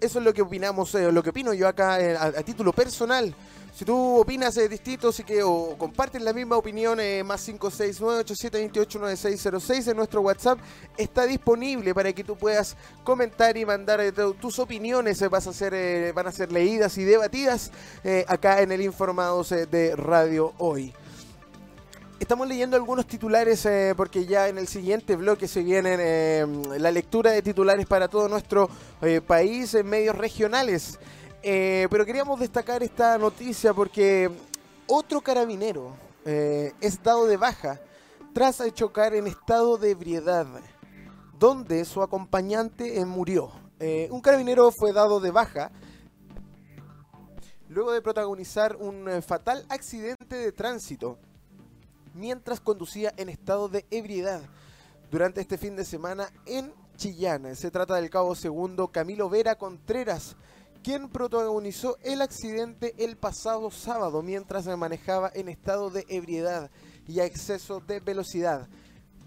Eso 0.00 0.18
es 0.18 0.24
lo 0.24 0.34
que 0.34 0.42
opinamos, 0.42 0.92
lo 0.94 1.22
que 1.22 1.30
opino 1.30 1.54
yo 1.54 1.68
acá 1.68 1.94
a 1.94 2.42
título 2.42 2.72
personal. 2.72 3.34
Si 3.76 3.84
tú 3.84 4.18
opinas 4.18 4.56
eh, 4.56 4.68
distinto 4.70 5.12
si 5.12 5.22
que, 5.22 5.42
o 5.42 5.76
comparten 5.76 6.24
la 6.24 6.32
misma 6.32 6.56
opinión, 6.56 6.98
eh, 6.98 7.22
más 7.22 7.46
569-8728-9606 7.46 9.90
en 9.90 9.98
nuestro 9.98 10.22
WhatsApp 10.22 10.58
está 10.96 11.26
disponible 11.26 11.94
para 11.94 12.10
que 12.14 12.24
tú 12.24 12.36
puedas 12.36 12.74
comentar 13.04 13.54
y 13.58 13.66
mandar 13.66 14.00
eh, 14.00 14.14
tus 14.40 14.58
opiniones. 14.58 15.20
Eh, 15.20 15.28
vas 15.28 15.46
a 15.46 15.52
ser, 15.52 16.14
van 16.14 16.26
a 16.26 16.32
ser 16.32 16.52
leídas 16.52 16.96
y 16.96 17.04
debatidas 17.04 17.70
acá 18.26 18.62
en 18.62 18.72
el 18.72 18.80
Informados 18.80 19.50
de 19.50 19.94
Radio 19.94 20.54
Hoy. 20.56 20.94
Estamos 22.18 22.48
leyendo 22.48 22.76
algunos 22.76 23.06
titulares 23.06 23.68
porque 23.96 24.26
ya 24.26 24.48
en 24.48 24.58
el 24.58 24.66
siguiente 24.68 25.16
bloque 25.16 25.46
se 25.46 25.62
viene 25.62 26.46
la 26.78 26.90
lectura 26.90 27.30
de 27.30 27.42
titulares 27.42 27.86
para 27.86 28.08
todo 28.08 28.28
nuestro 28.28 28.68
país 29.26 29.74
en 29.74 29.86
medios 29.86 30.16
regionales. 30.16 30.98
Eh, 31.48 31.86
pero 31.92 32.04
queríamos 32.04 32.40
destacar 32.40 32.82
esta 32.82 33.16
noticia 33.18 33.72
porque 33.72 34.28
otro 34.88 35.20
carabinero 35.20 35.94
eh, 36.24 36.72
es 36.80 37.00
dado 37.00 37.26
de 37.26 37.36
baja 37.36 37.80
tras 38.32 38.60
chocar 38.74 39.14
en 39.14 39.28
estado 39.28 39.78
de 39.78 39.90
ebriedad, 39.90 40.44
donde 41.38 41.84
su 41.84 42.02
acompañante 42.02 42.98
eh, 42.98 43.04
murió. 43.04 43.52
un 44.10 44.20
carabinero 44.20 44.72
fue 44.72 44.92
dado 44.92 45.20
de 45.20 45.30
baja 45.30 45.70
luego 47.68 47.92
de 47.92 48.02
protagonizar 48.02 48.74
un 48.74 49.22
fatal 49.22 49.64
accidente 49.68 50.34
de 50.34 50.50
tránsito 50.50 51.16
mientras 52.16 52.60
conducía 52.60 53.12
en 53.16 53.28
estado 53.28 53.68
de 53.68 53.86
ebriedad 53.90 54.40
durante 55.10 55.40
este 55.40 55.58
fin 55.58 55.76
de 55.76 55.84
semana 55.84 56.28
en 56.46 56.72
Chillán. 56.96 57.54
Se 57.54 57.70
trata 57.70 57.94
del 57.96 58.10
cabo 58.10 58.34
segundo 58.34 58.88
Camilo 58.88 59.28
Vera 59.28 59.56
Contreras, 59.56 60.36
quien 60.82 61.08
protagonizó 61.08 61.98
el 62.02 62.22
accidente 62.22 62.94
el 62.98 63.16
pasado 63.16 63.70
sábado 63.70 64.22
mientras 64.22 64.66
manejaba 64.76 65.30
en 65.34 65.48
estado 65.48 65.90
de 65.90 66.04
ebriedad 66.08 66.70
y 67.06 67.20
a 67.20 67.24
exceso 67.24 67.80
de 67.80 68.00
velocidad. 68.00 68.68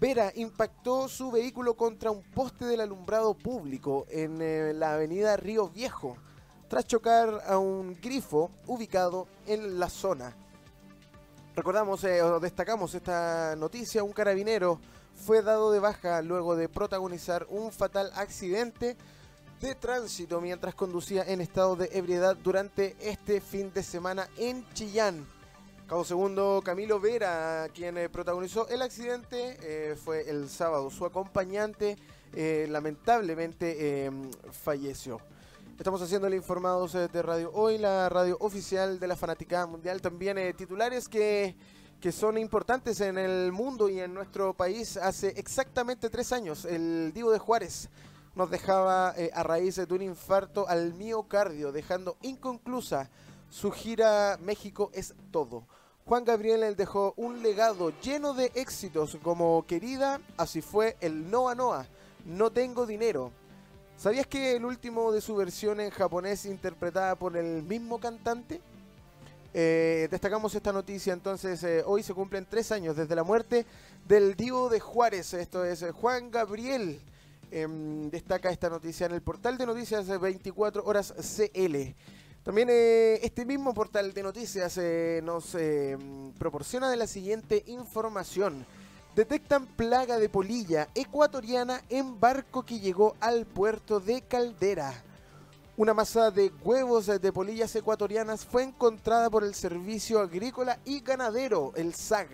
Vera 0.00 0.32
impactó 0.34 1.08
su 1.08 1.30
vehículo 1.30 1.76
contra 1.76 2.10
un 2.10 2.22
poste 2.22 2.64
del 2.64 2.80
alumbrado 2.80 3.34
público 3.34 4.06
en 4.08 4.40
eh, 4.40 4.72
la 4.72 4.94
avenida 4.94 5.36
Río 5.36 5.68
Viejo, 5.68 6.16
tras 6.68 6.86
chocar 6.86 7.42
a 7.46 7.58
un 7.58 7.98
grifo 8.00 8.50
ubicado 8.66 9.28
en 9.46 9.78
la 9.78 9.90
zona. 9.90 10.34
Recordamos 11.60 12.02
eh, 12.04 12.22
o 12.22 12.40
destacamos 12.40 12.94
esta 12.94 13.54
noticia, 13.54 14.02
un 14.02 14.14
carabinero 14.14 14.80
fue 15.14 15.42
dado 15.42 15.70
de 15.70 15.78
baja 15.78 16.22
luego 16.22 16.56
de 16.56 16.70
protagonizar 16.70 17.46
un 17.50 17.70
fatal 17.70 18.10
accidente 18.14 18.96
de 19.60 19.74
tránsito 19.74 20.40
mientras 20.40 20.74
conducía 20.74 21.22
en 21.22 21.42
estado 21.42 21.76
de 21.76 21.90
ebriedad 21.92 22.34
durante 22.34 22.96
este 22.98 23.42
fin 23.42 23.70
de 23.74 23.82
semana 23.82 24.26
en 24.38 24.66
Chillán. 24.72 25.26
Cabo 25.86 26.02
segundo, 26.02 26.62
Camilo 26.64 26.98
Vera, 26.98 27.68
quien 27.74 27.98
eh, 27.98 28.08
protagonizó 28.08 28.66
el 28.68 28.80
accidente, 28.80 29.58
eh, 29.60 29.96
fue 29.96 30.30
el 30.30 30.48
sábado. 30.48 30.88
Su 30.88 31.04
acompañante 31.04 31.98
lamentablemente 32.68 34.06
em, 34.06 34.30
falleció. 34.50 35.20
Estamos 35.80 36.02
haciendo 36.02 36.26
el 36.26 36.34
informados 36.34 36.92
de 36.92 37.22
Radio 37.22 37.50
Hoy, 37.54 37.78
la 37.78 38.10
radio 38.10 38.36
oficial 38.40 39.00
de 39.00 39.06
la 39.06 39.16
Fanaticada 39.16 39.64
Mundial. 39.64 40.02
También 40.02 40.36
titulares 40.54 41.08
que, 41.08 41.56
que 42.02 42.12
son 42.12 42.36
importantes 42.36 43.00
en 43.00 43.16
el 43.16 43.50
mundo 43.50 43.88
y 43.88 43.98
en 43.98 44.12
nuestro 44.12 44.52
país. 44.52 44.98
Hace 44.98 45.28
exactamente 45.38 46.10
tres 46.10 46.32
años, 46.32 46.66
el 46.66 47.12
Divo 47.14 47.32
de 47.32 47.38
Juárez 47.38 47.88
nos 48.34 48.50
dejaba 48.50 49.14
eh, 49.16 49.30
a 49.32 49.42
raíz 49.42 49.76
de 49.76 49.94
un 49.94 50.02
infarto 50.02 50.68
al 50.68 50.92
miocardio, 50.92 51.72
dejando 51.72 52.18
inconclusa 52.20 53.08
su 53.48 53.70
gira 53.70 54.36
México 54.42 54.90
es 54.92 55.14
todo. 55.30 55.66
Juan 56.04 56.26
Gabriel 56.26 56.76
dejó 56.76 57.14
un 57.16 57.42
legado 57.42 57.90
lleno 58.02 58.34
de 58.34 58.52
éxitos 58.54 59.16
como 59.22 59.64
Querida, 59.66 60.20
así 60.36 60.60
fue 60.60 60.98
el 61.00 61.30
Noa 61.30 61.54
Noa, 61.54 61.86
No 62.26 62.52
tengo 62.52 62.84
dinero. 62.84 63.32
¿Sabías 64.00 64.26
que 64.26 64.56
el 64.56 64.64
último 64.64 65.12
de 65.12 65.20
su 65.20 65.36
versión 65.36 65.78
en 65.78 65.90
japonés 65.90 66.46
interpretada 66.46 67.14
por 67.16 67.36
el 67.36 67.62
mismo 67.62 68.00
cantante? 68.00 68.60
Eh, 69.52 70.08
destacamos 70.10 70.54
esta 70.54 70.72
noticia, 70.72 71.12
entonces 71.12 71.62
eh, 71.64 71.82
hoy 71.84 72.02
se 72.02 72.14
cumplen 72.14 72.46
tres 72.48 72.72
años 72.72 72.96
desde 72.96 73.14
la 73.14 73.24
muerte 73.24 73.66
del 74.08 74.34
Divo 74.36 74.70
de 74.70 74.80
Juárez, 74.80 75.34
esto 75.34 75.64
es 75.64 75.84
Juan 75.92 76.30
Gabriel, 76.30 77.00
Em, 77.52 78.08
destaca 78.10 78.48
esta 78.50 78.70
noticia 78.70 79.06
en 79.06 79.12
el 79.12 79.22
portal 79.22 79.58
de 79.58 79.66
noticias 79.66 80.06
24 80.06 80.84
horas 80.84 81.12
CL. 81.18 81.94
También 82.44 82.68
eh, 82.70 83.18
este 83.22 83.44
mismo 83.44 83.74
portal 83.74 84.14
de 84.14 84.22
noticias 84.22 84.78
eh, 84.78 85.20
nos 85.24 85.56
em, 85.56 86.32
proporciona 86.34 86.88
de 86.88 86.96
la 86.96 87.08
siguiente 87.08 87.64
información. 87.66 88.64
Detectan 89.16 89.66
plaga 89.66 90.18
de 90.18 90.28
polilla 90.28 90.88
ecuatoriana 90.94 91.82
en 91.88 92.20
barco 92.20 92.64
que 92.64 92.78
llegó 92.78 93.16
al 93.20 93.44
puerto 93.44 93.98
de 93.98 94.22
Caldera. 94.22 95.02
Una 95.76 95.94
masa 95.94 96.30
de 96.30 96.52
huevos 96.62 97.06
de 97.06 97.32
polillas 97.32 97.74
ecuatorianas 97.74 98.44
fue 98.44 98.62
encontrada 98.62 99.28
por 99.28 99.42
el 99.42 99.54
Servicio 99.54 100.20
Agrícola 100.20 100.78
y 100.84 101.00
Ganadero, 101.00 101.72
el 101.74 101.94
SAG, 101.94 102.28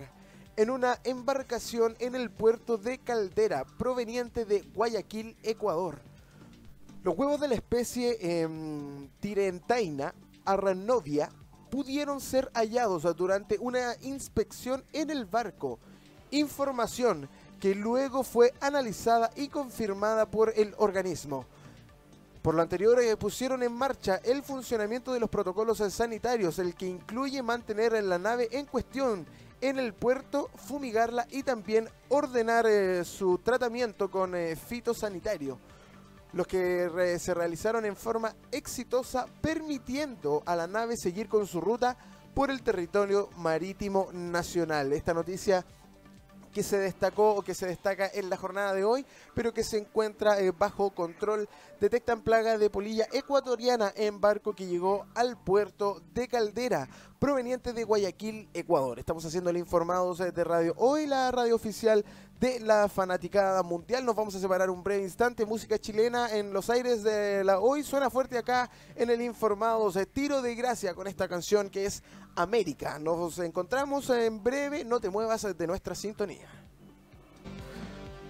en 0.55 0.69
una 0.69 0.99
embarcación 1.03 1.95
en 1.97 2.13
el 2.13 2.29
puerto 2.29 2.77
de 2.77 2.99
Caldera, 2.99 3.65
proveniente 3.65 4.45
de 4.45 4.61
Guayaquil, 4.61 5.35
Ecuador. 5.41 5.99
Los 7.03 7.17
huevos 7.17 7.39
de 7.39 7.47
la 7.47 7.55
especie 7.55 8.17
eh, 8.21 8.47
Tirentaina 9.19 10.13
arranovia 10.45 11.29
pudieron 11.71 12.21
ser 12.21 12.51
hallados 12.53 13.03
durante 13.15 13.57
una 13.57 13.95
inspección 14.01 14.83
en 14.93 15.09
el 15.09 15.25
barco. 15.25 15.79
Información 16.31 17.29
que 17.59 17.75
luego 17.75 18.23
fue 18.23 18.53
analizada 18.61 19.31
y 19.35 19.47
confirmada 19.47 20.25
por 20.25 20.53
el 20.55 20.73
organismo. 20.77 21.45
Por 22.41 22.55
lo 22.55 22.61
anterior, 22.61 22.99
eh, 23.01 23.17
pusieron 23.17 23.63
en 23.63 23.73
marcha 23.73 24.21
el 24.23 24.41
funcionamiento 24.43 25.11
de 25.11 25.19
los 25.19 25.29
protocolos 25.29 25.79
sanitarios, 25.89 26.59
el 26.59 26.75
que 26.75 26.87
incluye 26.87 27.41
mantener 27.41 28.01
la 28.03 28.17
nave 28.19 28.47
en 28.51 28.65
cuestión 28.65 29.25
en 29.59 29.79
el 29.79 29.93
puerto, 29.93 30.49
fumigarla 30.55 31.27
y 31.31 31.43
también 31.43 31.89
ordenar 32.09 32.65
eh, 32.67 33.03
su 33.03 33.39
tratamiento 33.39 34.09
con 34.09 34.35
eh, 34.35 34.55
fitosanitario 34.55 35.59
los 36.33 36.45
que 36.45 37.17
se 37.19 37.33
realizaron 37.33 37.85
en 37.85 37.95
forma 37.95 38.35
exitosa, 38.51 39.25
permitiendo 39.41 40.43
a 40.45 40.55
la 40.55 40.67
nave 40.67 40.95
seguir 40.97 41.27
con 41.27 41.47
su 41.47 41.61
ruta 41.61 41.97
por 42.33 42.51
el 42.51 42.61
territorio 42.61 43.29
marítimo 43.37 44.09
nacional. 44.13 44.93
Esta 44.93 45.13
noticia 45.13 45.65
que 46.57 46.63
se 46.63 46.79
destacó 46.79 47.35
o 47.35 47.43
que 47.43 47.53
se 47.53 47.67
destaca 47.67 48.09
en 48.11 48.31
la 48.31 48.35
jornada 48.35 48.73
de 48.73 48.83
hoy, 48.83 49.05
pero 49.35 49.53
que 49.53 49.63
se 49.63 49.77
encuentra 49.77 50.39
eh, 50.39 50.51
bajo 50.57 50.89
control. 50.89 51.47
Detectan 51.79 52.23
plaga 52.23 52.57
de 52.57 52.71
polilla 52.71 53.05
ecuatoriana 53.13 53.93
en 53.95 54.19
barco 54.19 54.55
que 54.55 54.65
llegó 54.65 55.05
al 55.13 55.37
puerto 55.37 56.01
de 56.15 56.27
Caldera, 56.27 56.89
proveniente 57.19 57.73
de 57.73 57.83
Guayaquil, 57.83 58.47
Ecuador. 58.53 58.99
Estamos 58.99 59.25
haciendo 59.25 59.49
el 59.49 59.57
informados 59.57 60.19
de 60.19 60.43
Radio 60.43 60.73
Hoy, 60.77 61.07
la 61.07 61.31
radio 61.31 61.55
oficial 61.55 62.05
de 62.39 62.59
la 62.59 62.87
fanaticada 62.87 63.63
mundial. 63.63 64.05
Nos 64.05 64.15
vamos 64.15 64.35
a 64.35 64.39
separar 64.39 64.69
un 64.69 64.83
breve 64.83 65.03
instante. 65.03 65.45
Música 65.45 65.79
chilena 65.79 66.31
en 66.35 66.53
los 66.53 66.69
aires 66.69 67.03
de 67.03 67.43
la 67.43 67.59
hoy. 67.59 67.83
Suena 67.83 68.09
fuerte 68.09 68.37
acá 68.37 68.69
en 68.95 69.09
el 69.09 69.21
Informados. 69.21 69.97
Tiro 70.13 70.41
de 70.41 70.55
gracia 70.55 70.93
con 70.93 71.07
esta 71.07 71.27
canción 71.27 71.69
que 71.69 71.85
es 71.85 72.03
América. 72.35 72.99
Nos 72.99 73.39
encontramos 73.39 74.09
en 74.11 74.43
breve. 74.43 74.85
No 74.85 74.99
te 74.99 75.09
muevas 75.09 75.57
de 75.57 75.67
nuestra 75.67 75.95
sintonía. 75.95 76.47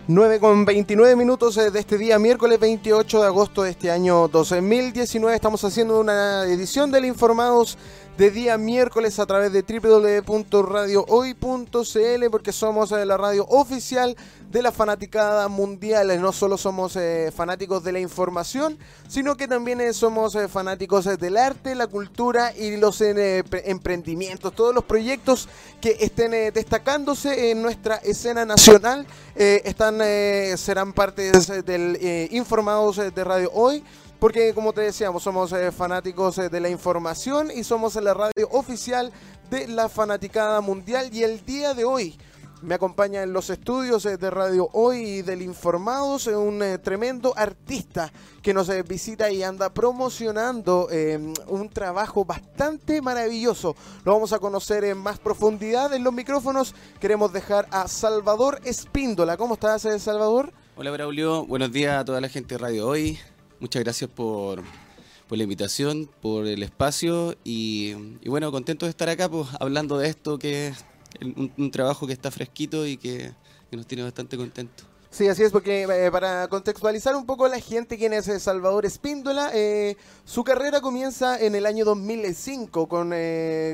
9 0.09 0.39
con 0.39 0.63
29 0.63 1.17
minutos 1.17 1.57
eh, 1.57 1.69
de 1.69 1.79
este 1.79 1.97
día, 1.97 2.17
miércoles 2.17 2.57
28 2.61 3.19
de 3.19 3.27
agosto 3.27 3.63
de 3.63 3.71
este 3.71 3.91
año 3.91 4.29
2019. 4.29 5.35
Estamos 5.35 5.61
haciendo 5.65 5.99
una 5.99 6.45
edición 6.45 6.91
del 6.91 7.03
Informados 7.03 7.77
de 8.17 8.31
día 8.31 8.57
miércoles 8.57 9.19
a 9.19 9.27
través 9.27 9.53
de 9.53 9.61
www.radiohoy.cl 9.61 12.29
porque 12.31 12.51
somos 12.51 12.91
eh, 12.91 13.05
la 13.05 13.15
radio 13.15 13.45
oficial 13.47 14.17
de 14.49 14.63
la 14.63 14.71
fanaticada 14.71 15.47
mundial. 15.49 16.19
No 16.19 16.31
solo 16.31 16.57
somos 16.57 16.95
eh, 16.95 17.31
fanáticos 17.35 17.83
de 17.83 17.91
la 17.91 17.99
información, 17.99 18.79
sino 19.07 19.37
que 19.37 19.47
también 19.47 19.81
eh, 19.81 19.93
somos 19.93 20.35
fanáticos 20.49 21.05
del 21.19 21.37
arte, 21.37 21.75
la 21.75 21.85
cultura 21.85 22.55
y 22.55 22.77
los 22.77 23.01
emprendimientos, 23.01 24.55
todos 24.55 24.73
los 24.73 24.85
proyectos 24.85 25.47
que 25.79 25.97
estén 25.99 26.31
destacándose 26.53 27.51
en 27.51 27.61
nuestra 27.61 27.97
escena 27.97 28.45
nacional 28.45 29.05
serán 29.35 30.93
parte 30.93 31.31
del 31.63 32.29
informados 32.31 32.97
de 32.97 33.23
Radio 33.23 33.51
Hoy. 33.53 33.83
Porque 34.19 34.53
como 34.55 34.73
te 34.73 34.81
decíamos, 34.81 35.21
somos 35.21 35.51
eh, 35.53 35.71
fanáticos 35.71 36.39
eh, 36.39 36.49
de 36.49 36.59
la 36.59 36.69
información 36.69 37.51
y 37.53 37.63
somos 37.63 37.95
la 37.95 38.15
radio 38.15 38.49
oficial 38.51 39.11
de 39.51 39.67
la 39.67 39.89
fanaticada 39.89 40.59
mundial. 40.59 41.09
Y 41.13 41.21
el 41.21 41.45
día 41.45 41.75
de 41.75 41.85
hoy 41.85 42.17
me 42.63 42.73
acompaña 42.73 43.21
en 43.21 43.31
los 43.31 43.51
estudios 43.51 44.07
eh, 44.07 44.17
de 44.17 44.31
Radio 44.31 44.69
Hoy 44.73 45.01
y 45.01 45.21
del 45.21 45.43
Informados 45.43 46.25
un 46.25 46.63
tremendo 46.81 47.31
artista 47.37 48.11
que 48.41 48.55
nos 48.55 48.71
visita 48.87 49.29
y 49.29 49.43
anda 49.43 49.71
promocionando 49.71 50.89
un 51.47 51.69
trabajo 51.69 52.25
bastante 52.25 53.03
maravilloso. 53.03 53.75
Lo 54.03 54.13
vamos 54.13 54.33
a 54.33 54.39
conocer 54.39 54.83
en 54.85 54.97
más 54.97 55.19
profundidad 55.19 55.93
en 55.93 56.03
los 56.03 56.13
micrófonos. 56.13 56.73
Queremos 56.99 57.31
dejar 57.31 57.67
a 57.69 57.87
Salvador 57.87 58.61
Espíndola. 58.63 59.37
¿Cómo 59.37 59.53
estás, 59.53 59.83
Salvador? 59.99 60.51
Hola, 60.75 60.89
Braulio. 60.89 61.45
Buenos 61.45 61.71
días 61.71 61.99
a 61.99 62.05
toda 62.05 62.19
la 62.19 62.29
gente 62.29 62.55
de 62.55 62.59
Radio 62.59 62.87
Hoy. 62.87 63.19
Muchas 63.59 63.83
gracias 63.83 64.09
por, 64.09 64.61
la 65.29 65.43
invitación, 65.43 66.07
por 66.21 66.45
el 66.45 66.61
espacio 66.61 67.35
y, 67.43 67.93
bueno, 68.27 68.51
contento 68.51 68.85
de 68.85 68.91
estar 68.91 69.09
acá 69.09 69.27
pues, 69.29 69.47
hablando 69.59 69.97
de 69.97 70.09
esto, 70.09 70.37
que 70.37 70.67
es 70.67 70.85
un, 71.57 71.71
trabajo 71.71 72.05
que 72.05 72.13
está 72.13 72.29
fresquito 72.29 72.85
y 72.85 72.97
que, 72.97 73.33
nos 73.71 73.87
tiene 73.87 74.03
bastante 74.03 74.37
contentos. 74.37 74.85
Sí, 75.09 75.27
así 75.27 75.41
es, 75.41 75.51
porque 75.51 75.83
eh, 75.83 76.11
para 76.11 76.47
contextualizar 76.47 77.15
un 77.15 77.25
poco 77.25 77.45
a 77.45 77.49
la 77.49 77.59
gente 77.59 77.97
quién 77.97 78.13
es 78.13 78.27
eh, 78.27 78.39
Salvador 78.39 78.85
Espíndola, 78.85 79.49
eh, 79.53 79.97
su 80.23 80.43
carrera 80.43 80.79
comienza 80.79 81.39
en 81.39 81.55
el 81.55 81.65
año 81.65 81.83
2005 81.85 82.87
con, 82.87 83.13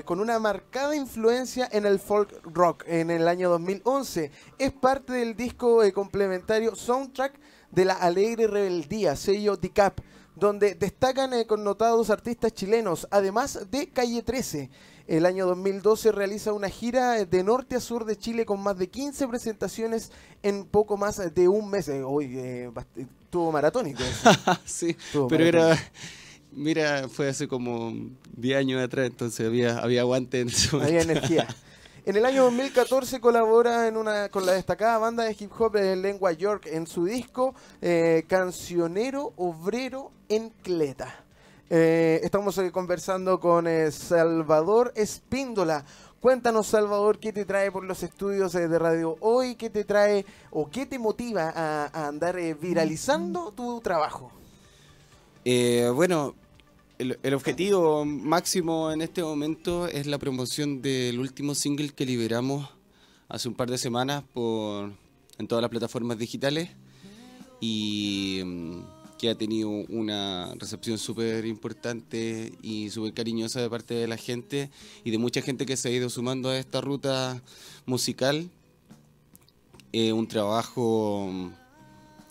con 0.05 0.19
una 0.21 0.39
marcada 0.39 0.95
influencia 0.95 1.67
en 1.71 1.85
el 1.85 1.99
folk 1.99 2.39
rock 2.45 2.85
en 2.87 3.11
el 3.11 3.27
año 3.27 3.49
2011. 3.49 4.31
Es 4.57 4.71
parte 4.71 5.13
del 5.13 5.35
disco 5.35 5.81
complementario 5.93 6.75
Soundtrack 6.75 7.37
de 7.73 7.85
la 7.85 7.93
Alegre 7.93 8.47
Rebeldía, 8.47 9.15
sello 9.15 9.57
DICAP, 9.57 9.99
donde 10.35 10.75
destacan 10.75 11.33
eh, 11.33 11.45
connotados 11.45 12.09
artistas 12.09 12.53
chilenos, 12.53 13.07
además 13.11 13.67
de 13.69 13.87
Calle 13.87 14.21
13. 14.21 14.69
El 15.05 15.25
año 15.25 15.45
2012 15.47 16.11
realiza 16.11 16.53
una 16.53 16.69
gira 16.69 17.19
eh, 17.19 17.25
de 17.25 17.43
norte 17.43 17.75
a 17.75 17.79
sur 17.79 18.05
de 18.05 18.17
Chile 18.17 18.45
con 18.45 18.61
más 18.61 18.77
de 18.77 18.87
15 18.87 19.27
presentaciones 19.27 20.11
en 20.43 20.65
poco 20.65 20.97
más 20.97 21.33
de 21.33 21.47
un 21.47 21.69
mes. 21.69 21.87
Eh, 21.89 22.03
hoy 22.03 22.39
estuvo 22.95 23.51
maratónico. 23.51 24.03
sí, 24.65 24.95
pero 25.29 25.45
era... 25.45 25.77
Mira, 26.55 27.09
fue 27.09 27.29
hace 27.29 27.47
como 27.47 27.91
10 28.37 28.57
años 28.59 28.83
atrás, 28.83 29.07
entonces 29.07 29.45
había, 29.45 29.79
había 29.79 30.01
aguante 30.01 30.39
en 30.41 30.49
eso. 30.49 30.79
Había 30.79 31.01
energía. 31.01 31.47
En 32.05 32.17
el 32.17 32.25
año 32.25 32.43
2014 32.43 33.21
colabora 33.21 33.87
en 33.87 33.95
una, 33.95 34.27
con 34.27 34.45
la 34.45 34.51
destacada 34.51 34.97
banda 34.97 35.23
de 35.23 35.37
hip 35.39 35.49
hop 35.57 35.71
de 35.71 35.95
Lengua 35.95 36.33
York 36.33 36.65
en 36.65 36.85
su 36.85 37.05
disco 37.05 37.55
eh, 37.81 38.25
Cancionero 38.27 39.31
Obrero 39.37 40.11
en 40.27 40.49
Cleta. 40.49 41.23
Eh, 41.69 42.19
estamos 42.21 42.57
eh, 42.57 42.73
conversando 42.73 43.39
con 43.39 43.67
Salvador 43.89 44.91
Espíndola. 44.97 45.85
Cuéntanos, 46.19 46.67
Salvador, 46.67 47.19
qué 47.19 47.31
te 47.31 47.45
trae 47.45 47.71
por 47.71 47.85
los 47.85 48.03
estudios 48.03 48.51
de 48.51 48.77
radio 48.77 49.15
hoy, 49.21 49.55
qué 49.55 49.69
te 49.69 49.85
trae 49.85 50.25
o 50.51 50.69
qué 50.69 50.85
te 50.85 50.99
motiva 50.99 51.53
a, 51.55 52.07
andar 52.07 52.35
viralizando 52.59 53.53
tu 53.53 53.79
trabajo. 53.79 54.29
bueno, 55.95 56.35
el, 57.21 57.33
objetivo 57.33 58.05
máximo 58.05 58.91
en 58.91 59.01
este 59.01 59.21
momento 59.23 59.87
es 59.87 60.07
la 60.07 60.17
promoción 60.17 60.81
del 60.81 61.19
último 61.19 61.53
single 61.53 61.89
que 61.89 62.05
liberamos 62.05 62.69
hace 63.27 63.49
un 63.49 63.55
par 63.55 63.69
de 63.69 63.77
semanas 63.77 64.23
por, 64.33 64.91
en 65.37 65.47
todas 65.47 65.61
las 65.61 65.69
plataformas 65.69 66.17
digitales 66.17 66.69
y 67.59 68.41
mm, 68.45 68.79
que 69.17 69.29
ha 69.29 69.35
tenido 69.35 69.69
una 69.69 70.53
recepción 70.55 70.97
súper 70.97 71.45
importante 71.45 72.53
y 72.61 72.89
súper 72.89 73.13
cariñosa 73.13 73.61
de 73.61 73.69
parte 73.69 73.93
de 73.93 74.07
la 74.07 74.17
gente 74.17 74.69
y 75.03 75.11
de 75.11 75.17
mucha 75.17 75.41
gente 75.41 75.65
que 75.65 75.75
se 75.75 75.89
ha 75.89 75.91
ido 75.91 76.09
sumando 76.09 76.49
a 76.49 76.57
esta 76.57 76.79
ruta 76.81 77.41
musical. 77.85 78.49
un 79.93 80.27
trabajo 80.27 81.29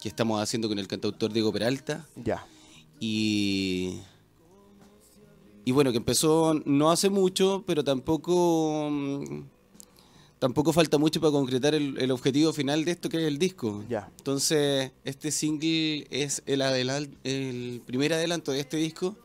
que 0.00 0.08
estamos 0.08 0.42
haciendo 0.42 0.68
con 0.68 0.78
el 0.78 0.88
cantautor 0.88 1.32
Diego 1.32 1.52
Peralta. 1.52 2.06
Ya. 2.16 2.44
Y 2.98 4.00
y 5.64 5.72
bueno, 5.72 5.92
que 5.92 5.98
empezó 5.98 6.54
no 6.64 6.90
hace 6.90 7.08
mucho, 7.10 7.64
pero 7.66 7.84
tampoco 7.84 8.88
mm, 8.90 9.42
tampoco 10.38 10.72
falta 10.72 10.98
mucho 10.98 11.20
para 11.20 11.30
concretar 11.30 11.74
el, 11.74 12.10
objetivo 12.10 12.52
final 12.52 12.84
de 12.84 12.90
esto 12.90 13.08
que 13.08 13.18
es 13.18 13.24
el 13.24 13.38
disco. 13.38 13.84
Ya. 13.88 14.10
Entonces, 14.18 14.90
este 15.04 15.30
single 15.30 16.06
es 16.10 16.42
el, 16.46 16.62
el 17.22 17.82
primer 17.86 18.12
adelanto 18.12 18.50
de 18.50 18.60
este 18.60 18.76
disco 18.76 19.16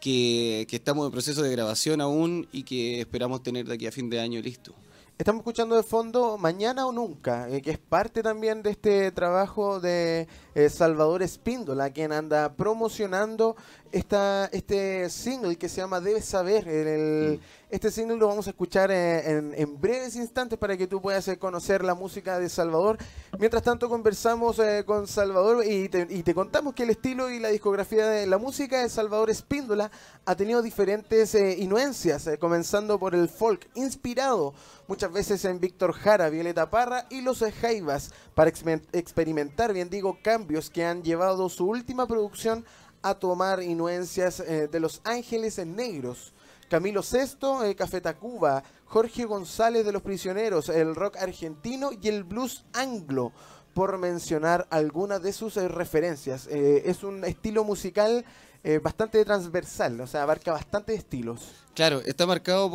que, 0.00 0.66
que 0.70 0.76
estamos 0.76 1.06
en 1.06 1.12
proceso 1.12 1.42
de 1.42 1.50
grabación 1.50 2.00
aún 2.00 2.46
y 2.52 2.62
que 2.62 3.00
esperamos 3.00 3.42
tener 3.42 3.66
de 3.66 3.74
aquí 3.74 3.86
a 3.88 3.92
fin 3.92 4.08
de 4.08 4.20
año 4.20 4.40
listo. 4.40 4.72
Estamos 5.18 5.40
escuchando 5.40 5.74
de 5.76 5.82
fondo 5.82 6.36
Mañana 6.36 6.86
o 6.86 6.92
Nunca, 6.92 7.48
eh, 7.48 7.62
que 7.62 7.70
es 7.70 7.78
parte 7.78 8.22
también 8.22 8.62
de 8.62 8.70
este 8.70 9.10
trabajo 9.12 9.80
de 9.80 10.28
eh, 10.56 10.70
Salvador 10.70 11.22
Espíndola, 11.22 11.90
quien 11.90 12.12
anda 12.12 12.54
promocionando 12.54 13.56
esta, 13.92 14.46
este 14.52 15.10
single 15.10 15.56
que 15.56 15.68
se 15.68 15.82
llama 15.82 16.00
Debes 16.00 16.24
Saber. 16.24 16.66
El, 16.66 17.40
Este 17.68 17.90
single 17.90 18.16
lo 18.16 18.28
vamos 18.28 18.46
a 18.46 18.50
escuchar 18.50 18.92
en, 18.92 19.52
en, 19.56 19.80
breves 19.80 20.14
instantes 20.14 20.56
para 20.56 20.76
que 20.76 20.86
tú 20.86 21.02
puedas 21.02 21.26
eh, 21.26 21.36
conocer 21.36 21.82
la 21.84 21.94
música 21.94 22.38
de 22.38 22.48
Salvador. 22.48 22.96
Mientras 23.40 23.62
tanto 23.62 23.88
conversamos 23.88 24.60
eh, 24.60 24.84
con 24.86 25.08
Salvador 25.08 25.64
y 25.66 25.88
te, 25.88 26.06
y 26.08 26.22
te, 26.22 26.32
contamos 26.32 26.74
que 26.74 26.84
el 26.84 26.90
estilo 26.90 27.28
y 27.28 27.40
la 27.40 27.48
discografía 27.48 28.06
de 28.06 28.26
la 28.26 28.38
música 28.38 28.82
de 28.82 28.88
Salvador 28.88 29.30
Espíndola 29.30 29.90
ha 30.24 30.36
tenido 30.36 30.62
diferentes 30.62 31.34
eh, 31.34 31.56
influencias, 31.58 32.30
comenzando 32.38 33.00
por 33.00 33.16
el 33.16 33.28
folk, 33.28 33.68
inspirado 33.74 34.54
muchas 34.86 35.12
veces 35.12 35.44
en 35.44 35.58
Víctor 35.58 35.92
Jara, 35.92 36.28
Violeta 36.28 36.70
Parra 36.70 37.06
y 37.10 37.20
los 37.20 37.44
Jaivas, 37.60 38.12
para 38.34 38.48
experimentar, 38.92 39.72
bien 39.72 39.90
digo, 39.90 40.18
cambios 40.22 40.45
que 40.72 40.84
han 40.84 41.02
llevado 41.02 41.48
su 41.48 41.66
última 41.66 42.06
producción 42.06 42.64
a 43.02 43.14
tomar 43.14 43.62
influencias 43.62 44.40
eh, 44.40 44.68
de 44.70 44.80
Los 44.80 45.00
Ángeles 45.04 45.58
en 45.58 45.74
Negros. 45.74 46.32
Camilo 46.68 47.02
Sesto, 47.02 47.64
eh, 47.64 47.74
Café 47.74 48.00
Tacuba, 48.00 48.62
Jorge 48.86 49.24
González 49.24 49.84
de 49.84 49.92
Los 49.92 50.02
Prisioneros, 50.02 50.68
el 50.68 50.94
rock 50.94 51.16
argentino 51.16 51.90
y 52.00 52.08
el 52.08 52.24
blues 52.24 52.64
anglo, 52.72 53.32
por 53.74 53.98
mencionar 53.98 54.66
algunas 54.70 55.22
de 55.22 55.32
sus 55.32 55.56
eh, 55.56 55.68
referencias. 55.68 56.46
es 56.46 57.02
un 57.02 57.24
estilo 57.24 57.64
musical 57.64 58.24
bastante 58.82 59.24
transversal, 59.24 60.00
o 60.00 60.08
sea, 60.08 60.24
abarca 60.24 60.50
bastantes 60.50 60.98
estilos. 60.98 61.52
Claro, 61.72 62.00
está 62.04 62.26
marcado 62.26 62.68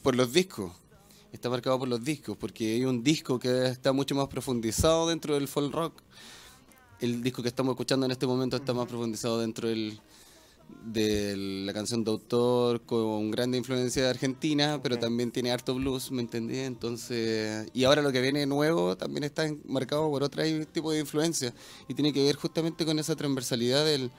por 0.00 0.14
los 0.14 0.32
discos 0.32 0.70
está 1.32 1.48
marcado 1.48 1.78
por 1.78 1.88
los 1.88 2.04
discos, 2.04 2.36
porque 2.36 2.74
hay 2.74 2.84
un 2.84 3.02
disco 3.02 3.38
que 3.38 3.66
está 3.66 3.92
mucho 3.92 4.14
más 4.14 4.28
profundizado 4.28 5.08
dentro 5.08 5.34
del 5.34 5.48
folk 5.48 5.74
rock. 5.74 6.02
El 7.02 7.20
disco 7.20 7.42
que 7.42 7.48
estamos 7.48 7.72
escuchando 7.72 8.06
en 8.06 8.12
este 8.12 8.28
momento 8.28 8.56
está 8.56 8.72
más 8.72 8.86
profundizado 8.86 9.40
dentro 9.40 9.68
del, 9.68 10.00
de 10.84 11.36
la 11.66 11.72
canción 11.72 12.04
de 12.04 12.12
autor 12.12 12.80
con 12.82 13.32
grande 13.32 13.58
influencia 13.58 14.04
de 14.04 14.08
Argentina, 14.08 14.78
pero 14.80 14.96
también 14.96 15.32
tiene 15.32 15.50
harto 15.50 15.74
blues, 15.74 16.12
¿me 16.12 16.22
entendí? 16.22 16.60
Entonces, 16.60 17.68
y 17.74 17.82
ahora 17.82 18.02
lo 18.02 18.12
que 18.12 18.20
viene 18.20 18.46
nuevo 18.46 18.96
también 18.96 19.24
está 19.24 19.52
marcado 19.66 20.08
por 20.10 20.22
otro 20.22 20.44
tipo 20.66 20.92
de 20.92 21.00
influencia 21.00 21.52
y 21.88 21.94
tiene 21.94 22.12
que 22.12 22.22
ver 22.22 22.36
justamente 22.36 22.86
con 22.86 22.96
esa 23.00 23.16
transversalidad 23.16 23.84
del 23.84 24.12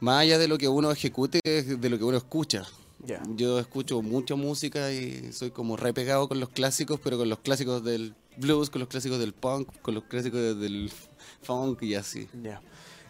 más 0.00 0.22
allá 0.22 0.38
de 0.38 0.48
lo 0.48 0.58
que 0.58 0.66
uno 0.66 0.90
ejecute, 0.90 1.38
de 1.44 1.88
lo 1.88 1.98
que 1.98 2.04
uno 2.04 2.16
escucha. 2.16 2.66
Yo 3.36 3.60
escucho 3.60 4.02
mucha 4.02 4.34
música 4.34 4.92
y 4.92 5.32
soy 5.32 5.52
como 5.52 5.76
repegado 5.76 6.28
con 6.28 6.40
los 6.40 6.48
clásicos, 6.48 6.98
pero 7.00 7.16
con 7.16 7.28
los 7.28 7.38
clásicos 7.38 7.84
del 7.84 8.16
blues, 8.38 8.70
con 8.70 8.80
los 8.80 8.88
clásicos 8.88 9.20
del 9.20 9.34
punk, 9.34 9.68
con 9.82 9.94
los 9.94 10.04
clásicos 10.04 10.58
del 10.58 10.90
funk 11.42 11.82
y 11.82 11.94
así. 11.94 12.28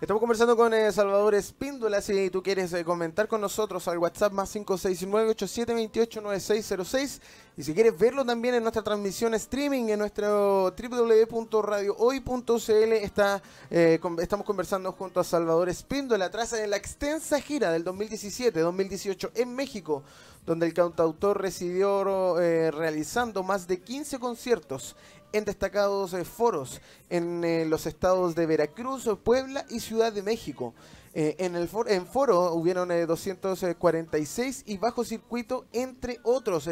Estamos 0.01 0.20
conversando 0.20 0.57
con 0.57 0.72
eh, 0.72 0.91
Salvador 0.93 1.35
Espíndola. 1.35 2.01
Si 2.01 2.31
tú 2.31 2.43
quieres 2.43 2.72
eh, 2.72 2.87
comentar 2.87 3.28
con 3.28 3.39
nosotros 3.39 3.87
al 3.87 3.99
WhatsApp 3.99 4.33
más 4.33 4.57
569-8728-9606. 4.57 7.20
Y 7.59 7.62
si 7.62 7.74
quieres 7.74 7.99
verlo 7.99 8.24
también 8.24 8.55
en 8.55 8.62
nuestra 8.62 8.83
transmisión 8.83 9.35
streaming 9.35 9.91
en 9.91 9.99
nuestro 9.99 10.74
www.radiohoy.cl, 10.74 12.93
está, 12.93 13.43
eh, 13.70 14.01
estamos 14.22 14.47
conversando 14.47 14.91
junto 14.93 15.20
a 15.20 15.24
Salvador 15.24 15.68
Espíndola 15.68 16.31
tras 16.31 16.53
la 16.53 16.78
extensa 16.78 17.39
gira 17.39 17.70
del 17.70 17.85
2017-2018 17.85 19.33
en 19.35 19.55
México, 19.55 20.03
donde 20.47 20.64
el 20.64 20.72
cantautor 20.72 21.43
residió 21.43 22.37
realizando 22.70 23.43
más 23.43 23.68
de 23.68 23.83
15 23.83 24.18
conciertos 24.18 24.97
en 25.33 25.45
destacados 25.45 26.14
eh, 26.14 26.24
foros 26.24 26.81
en 27.09 27.45
eh, 27.45 27.64
los 27.66 27.87
estados 27.87 28.35
de 28.35 28.47
Veracruz, 28.47 29.09
Puebla 29.22 29.64
y 29.70 29.81
Ciudad 29.81 30.12
de 30.12 30.22
México. 30.22 30.74
Eh, 31.12 31.37
en 31.39 31.57
el 31.57 31.68
en 31.89 32.07
foro 32.07 32.53
hubieron 32.53 32.89
246 32.89 34.64
y 34.66 34.78
bajo 34.78 35.05
circuito, 35.05 35.64
entre 35.72 36.20
otros, 36.22 36.68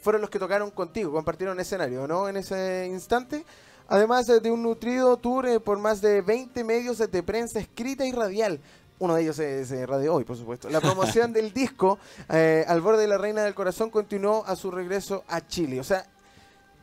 fueron 0.00 0.20
los 0.20 0.30
que 0.30 0.38
tocaron 0.38 0.70
contigo, 0.70 1.12
compartieron 1.12 1.58
escenario, 1.58 2.06
¿no? 2.06 2.28
En 2.28 2.36
ese 2.36 2.86
instante. 2.86 3.44
Además 3.88 4.26
de 4.26 4.50
un 4.50 4.62
nutrido 4.62 5.16
tour 5.16 5.62
por 5.62 5.78
más 5.78 6.00
de 6.00 6.20
20 6.20 6.62
medios 6.64 6.98
de 6.98 7.22
prensa 7.22 7.60
escrita 7.60 8.04
y 8.04 8.12
radial, 8.12 8.60
uno 8.98 9.14
de 9.14 9.22
ellos 9.22 9.38
es, 9.38 9.70
Radio 9.88 10.14
Hoy, 10.14 10.24
por 10.24 10.36
supuesto. 10.36 10.70
La 10.70 10.80
promoción 10.80 11.32
del 11.32 11.52
disco 11.52 11.98
Al 12.28 12.80
borde 12.80 13.02
de 13.02 13.08
la 13.08 13.18
Reina 13.18 13.42
del 13.42 13.54
Corazón 13.54 13.90
continuó 13.90 14.44
a 14.46 14.54
su 14.54 14.70
regreso 14.70 15.24
a 15.28 15.46
Chile. 15.46 15.80
O 15.80 15.84
sea, 15.84 16.06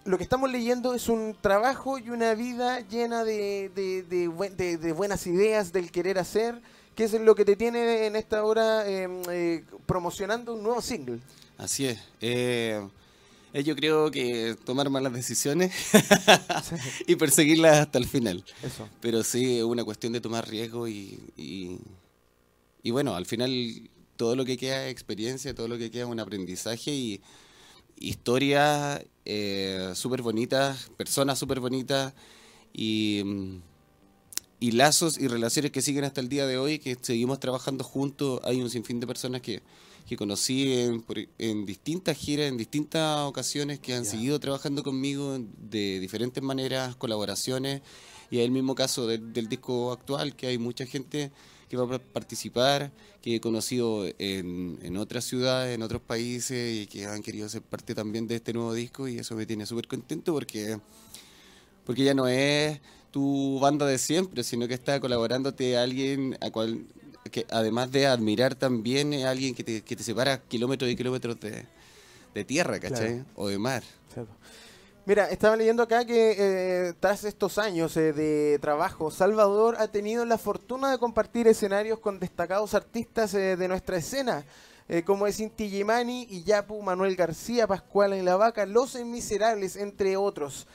lo 0.06 0.18
que 0.18 0.24
estamos 0.24 0.52
leyendo 0.52 0.94
es 0.94 1.08
un 1.08 1.36
trabajo 1.40 1.98
y 1.98 2.10
una 2.10 2.34
vida 2.36 2.82
llena 2.82 3.24
de, 3.24 3.70
de, 3.74 4.94
buenas 4.94 5.28
ideas, 5.28 5.72
del 5.72 5.92
querer 5.92 6.20
hacer, 6.20 6.62
que 6.96 7.06
es 7.06 7.14
lo 7.14 7.36
que 7.36 7.46
te 7.46 7.56
tiene 7.56 8.06
en 8.06 8.16
esta 8.16 8.44
hora 8.44 8.88
em, 8.90 9.22
eh, 9.32 9.64
promocionando 9.86 10.54
un 10.54 10.64
nuevo 10.64 10.82
single. 10.82 11.20
Así 11.58 11.86
es. 11.86 12.00
Eh, 12.22 12.86
eh, 13.54 13.64
yo 13.64 13.76
creo 13.76 14.12
que 14.12 14.56
tomar 14.66 14.90
malas 14.90 15.14
decisiones 15.14 15.74
y 17.08 17.16
perseguirlas 17.16 17.78
hasta 17.78 18.00
el 18.00 18.08
final. 18.08 18.44
Eso. 18.62 18.90
Pero 19.00 19.24
sí, 19.24 19.60
es 19.60 19.64
una 19.64 19.84
cuestión 19.84 20.12
de 20.12 20.22
tomar 20.22 20.48
riesgo 20.48 20.88
y, 20.88 21.20
y, 21.38 21.78
y 22.82 22.92
bueno, 22.92 23.16
al 23.16 23.26
final 23.26 23.90
todo 24.18 24.36
lo 24.36 24.44
que 24.44 24.58
queda 24.58 24.86
es 24.86 24.92
experiencia, 24.92 25.56
todo 25.56 25.68
lo 25.68 25.78
que 25.78 25.90
queda 25.92 26.04
es 26.04 26.10
un 26.10 26.20
aprendizaje 26.20 26.92
y 26.92 27.22
historias 28.04 29.02
eh, 29.26 29.92
súper 29.96 30.22
bonitas, 30.22 30.92
personas 30.98 31.40
súper 31.40 31.60
bonitas 31.62 32.14
y, 32.74 33.24
y, 34.60 34.72
lazos 34.72 35.18
y 35.18 35.28
relaciones 35.28 35.72
que 35.72 35.82
siguen 35.82 36.04
hasta 36.04 36.20
el 36.20 36.28
día 36.28 36.46
de 36.46 36.58
hoy, 36.58 36.80
que 36.80 36.98
seguimos 37.02 37.40
trabajando 37.40 37.84
juntos. 37.84 38.42
Hay 38.44 38.62
un 38.62 38.70
sinfín 38.70 39.00
de 39.00 39.08
personas 39.08 39.42
que, 39.42 39.62
que 40.08 40.18
conocí 40.18 40.74
en, 40.74 41.06
en, 41.38 41.66
distintas 41.66 42.18
giras, 42.18 42.48
en 42.48 42.58
distintas 42.58 43.20
ocasiones, 43.22 43.80
que 43.80 43.94
han 43.94 44.06
seguido 44.06 44.40
trabajando 44.40 44.84
conmigo 44.84 45.40
de 45.58 46.00
diferentes 46.02 46.44
maneras, 46.44 46.98
colaboraciones. 46.98 47.82
Y 48.30 48.40
es 48.40 48.46
el 48.46 48.52
mismo 48.52 48.76
caso 48.76 49.08
del 49.08 49.48
disco 49.48 49.92
actual, 49.94 50.36
que 50.36 50.48
hay 50.48 50.58
mucha 50.58 50.86
gente 50.86 51.32
que 51.78 51.86
va 51.86 51.96
a 51.96 52.00
participar, 52.00 52.92
que 53.22 53.36
he 53.36 53.42
conocido 53.42 54.06
en, 54.20 54.78
en 54.82 54.98
otras 54.98 55.24
ciudades, 55.26 55.76
en 55.76 55.82
otros 55.82 56.02
países 56.02 56.84
y 56.84 56.88
que 56.88 57.06
han 57.06 57.22
querido 57.24 57.50
ser 57.50 57.62
parte 57.62 57.96
también 57.96 58.28
de 58.28 58.36
este 58.36 58.54
nuevo 58.54 58.74
disco 58.74 59.08
y 59.08 59.18
eso 59.18 59.36
me 59.36 59.46
tiene 59.46 59.66
súper 59.66 59.88
contento 59.88 60.34
porque, 60.34 60.80
porque 61.86 62.04
ya 62.04 62.14
no 62.14 62.28
es 62.28 62.80
tu 63.12 63.60
banda 63.60 63.86
de 63.86 63.98
siempre, 63.98 64.44
sino 64.44 64.68
que 64.68 64.74
está 64.74 65.00
colaborándote 65.00 65.78
a 65.78 65.84
alguien 65.84 66.38
a 66.42 66.52
cual 66.52 66.86
que 67.32 67.46
además 67.50 67.92
de 67.92 68.06
admirar 68.06 68.54
también 68.54 69.14
es 69.14 69.26
alguien 69.26 69.56
que 69.56 69.64
te, 69.64 69.82
que 69.82 69.96
te 69.96 70.04
separa 70.04 70.42
kilómetros 70.42 70.92
y 70.92 70.96
kilómetros 70.96 71.40
de, 71.40 71.66
de 72.34 72.44
tierra, 72.44 72.80
¿cachai? 72.80 73.24
O 73.36 73.48
de 73.48 73.58
mar. 73.58 73.84
Mira, 75.06 75.30
estaba 75.30 75.58
leyendo 75.58 75.84
acá 75.84 76.06
que 76.06 76.36
eh, 76.38 76.94
tras 76.98 77.26
estos 77.26 77.58
años 77.58 77.98
eh, 77.98 78.14
de 78.14 78.58
trabajo, 78.60 79.12
Salvador 79.12 79.76
ha 79.78 79.90
tenido 79.90 80.24
la 80.24 80.38
fortuna 80.38 80.90
de 80.92 80.98
compartir 80.98 81.46
escenarios 81.46 82.00
con 82.00 82.22
destacados 82.22 82.74
artistas 82.74 83.34
eh, 83.34 83.58
de 83.58 83.68
nuestra 83.68 83.98
escena, 83.98 84.46
como 85.06 85.28
es 85.28 85.40
Inti 85.40 85.70
Gimani, 85.70 86.28
Iyapu, 86.30 86.82
Manuel 86.82 87.16
García, 87.16 87.68
Pascual 87.68 88.14
en 88.14 88.26
la 88.26 88.38
Vaca, 88.38 88.66
Los 88.66 88.96
Miserables, 88.96 89.76
entre 89.76 90.16
otros. 90.16 90.68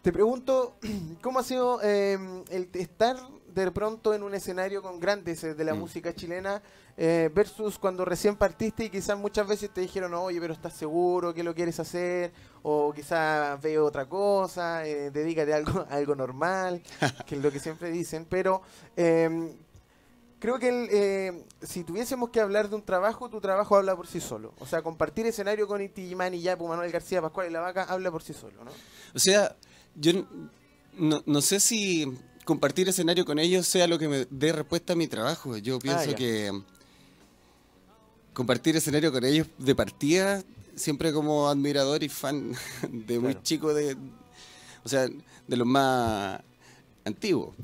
Te 0.00 0.12
pregunto, 0.12 0.76
¿cómo 1.22 1.40
ha 1.40 1.42
sido 1.42 1.80
el 1.82 2.70
estar 2.72 3.16
de 3.54 3.70
pronto 3.70 4.14
en 4.14 4.22
un 4.22 4.34
escenario 4.34 4.80
con 4.80 5.00
grandes 5.00 5.42
de 5.42 5.64
la 5.64 5.74
mm. 5.74 5.78
música 5.78 6.14
chilena 6.14 6.62
eh, 6.98 7.30
versus 7.34 7.78
cuando 7.78 8.04
recién 8.04 8.36
partiste 8.36 8.84
y 8.84 8.90
quizás 8.90 9.18
muchas 9.18 9.46
veces 9.46 9.70
te 9.70 9.82
dijeron, 9.82 10.14
oye, 10.14 10.40
pero 10.40 10.54
estás 10.54 10.72
seguro 10.72 11.34
que 11.34 11.42
lo 11.42 11.54
quieres 11.54 11.78
hacer, 11.78 12.32
o 12.62 12.92
quizás 12.94 13.60
veo 13.60 13.84
otra 13.84 14.08
cosa, 14.08 14.86
eh, 14.86 15.10
dedícate 15.10 15.52
a 15.52 15.56
algo, 15.56 15.86
algo 15.90 16.14
normal, 16.14 16.82
que 17.26 17.34
es 17.36 17.42
lo 17.42 17.52
que 17.52 17.60
siempre 17.60 17.90
dicen, 17.90 18.26
pero 18.28 18.62
em, 18.96 19.52
creo 20.38 20.58
que 20.58 20.88
eh, 20.90 21.44
si 21.62 21.84
tuviésemos 21.84 22.30
que 22.30 22.40
hablar 22.40 22.70
de 22.70 22.76
un 22.76 22.82
trabajo, 22.82 23.28
tu 23.28 23.40
trabajo 23.40 23.76
habla 23.76 23.94
por 23.94 24.06
sí 24.06 24.20
solo. 24.20 24.54
O 24.58 24.66
sea, 24.66 24.80
compartir 24.82 25.26
escenario 25.26 25.66
con 25.66 25.82
Iti 25.82 26.14
y 26.14 26.40
Yapu, 26.40 26.66
Manuel 26.66 26.90
García, 26.90 27.20
Pascual 27.20 27.48
y 27.48 27.52
La 27.52 27.60
Vaca 27.60 27.84
habla 27.84 28.10
por 28.10 28.22
sí 28.22 28.32
solo, 28.32 28.64
¿no? 28.64 28.70
O 29.14 29.18
sea, 29.18 29.54
yo 29.94 30.12
no, 30.94 31.22
no 31.26 31.40
sé 31.42 31.60
si 31.60 32.06
compartir 32.46 32.88
escenario 32.88 33.24
con 33.24 33.38
ellos 33.38 33.66
sea 33.66 33.86
lo 33.86 33.98
que 33.98 34.08
me 34.08 34.26
dé 34.30 34.52
respuesta 34.52 34.94
a 34.94 34.96
mi 34.96 35.08
trabajo. 35.08 35.58
Yo 35.58 35.78
pienso 35.78 36.10
ah, 36.12 36.14
que 36.14 36.50
compartir 38.36 38.76
escenario 38.76 39.10
con 39.10 39.24
ellos 39.24 39.46
de 39.56 39.74
partida, 39.74 40.44
siempre 40.74 41.10
como 41.10 41.48
admirador 41.48 42.02
y 42.02 42.10
fan 42.10 42.52
de 42.92 43.18
muy 43.18 43.34
chico 43.42 43.72
de, 43.72 43.96
o 44.84 44.88
sea, 44.90 45.08
de 45.08 45.56
los 45.56 45.66
más 45.66 46.42
antiguos, 47.06 47.54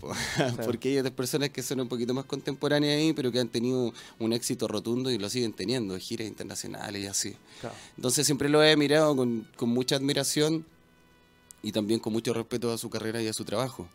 porque 0.65 0.89
hay 0.89 0.99
otras 0.99 1.13
personas 1.13 1.51
que 1.51 1.63
son 1.63 1.81
un 1.81 1.89
poquito 1.89 2.15
más 2.15 2.25
contemporáneas 2.25 2.97
ahí, 2.97 3.13
pero 3.13 3.31
que 3.31 3.39
han 3.39 3.49
tenido 3.49 3.93
un 4.19 4.33
éxito 4.33 4.67
rotundo 4.67 5.11
y 5.11 5.19
lo 5.19 5.29
siguen 5.29 5.53
teniendo, 5.53 5.99
giras 5.99 6.27
internacionales 6.27 7.03
y 7.03 7.07
así. 7.07 7.37
Entonces 7.99 8.25
siempre 8.25 8.49
lo 8.49 8.65
he 8.65 8.75
mirado 8.75 9.15
con, 9.15 9.47
con 9.57 9.69
mucha 9.69 9.97
admiración 9.97 10.65
y 11.63 11.73
también 11.73 12.01
con 12.01 12.15
mucho 12.15 12.33
respeto 12.33 12.73
a 12.73 12.79
su 12.79 12.89
carrera 12.89 13.21
y 13.21 13.29
a 13.29 13.35
su 13.35 13.45
trabajo. 13.45 13.87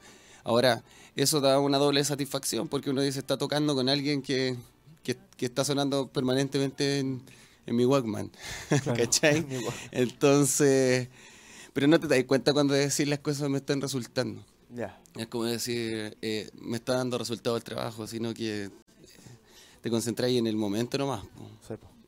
Ahora, 0.44 0.84
eso 1.16 1.42
da 1.42 1.60
una 1.60 1.80
doble 1.80 2.04
satisfacción 2.04 2.68
porque 2.68 2.92
uno 2.92 3.02
dice, 3.02 3.18
está 3.18 3.36
tocando 3.36 3.74
con 3.74 3.90
alguien 3.90 4.22
que, 4.22 4.56
que, 5.16 5.46
está 5.46 5.64
sonando 5.64 6.08
permanentemente 6.08 7.00
en, 7.00 7.24
mi 7.66 7.86
Walkman. 7.86 8.32
¿Cachai? 8.96 9.46
Entonces, 9.92 11.10
pero 11.74 11.88
no 11.88 12.00
te 12.00 12.08
das 12.08 12.24
cuenta 12.24 12.54
cuando 12.54 12.74
decir 12.74 13.08
las 13.08 13.20
cosas 13.20 13.50
me 13.50 13.58
están 13.58 13.82
resultando. 13.82 14.44
Ya. 14.74 15.00
Es 15.16 15.28
como 15.28 15.46
decir, 15.46 16.18
eh, 16.22 16.50
me 16.54 16.78
está 16.78 16.96
dando 16.96 17.18
resultado 17.18 17.58
el 17.58 17.64
trabajo, 17.64 18.08
sino 18.08 18.34
que 18.34 18.66
eh, 18.66 18.70
te 19.82 19.90
concentráis 19.90 20.38
en 20.38 20.48
el 20.48 20.56
momento 20.56 20.98
nomás. 20.98 21.24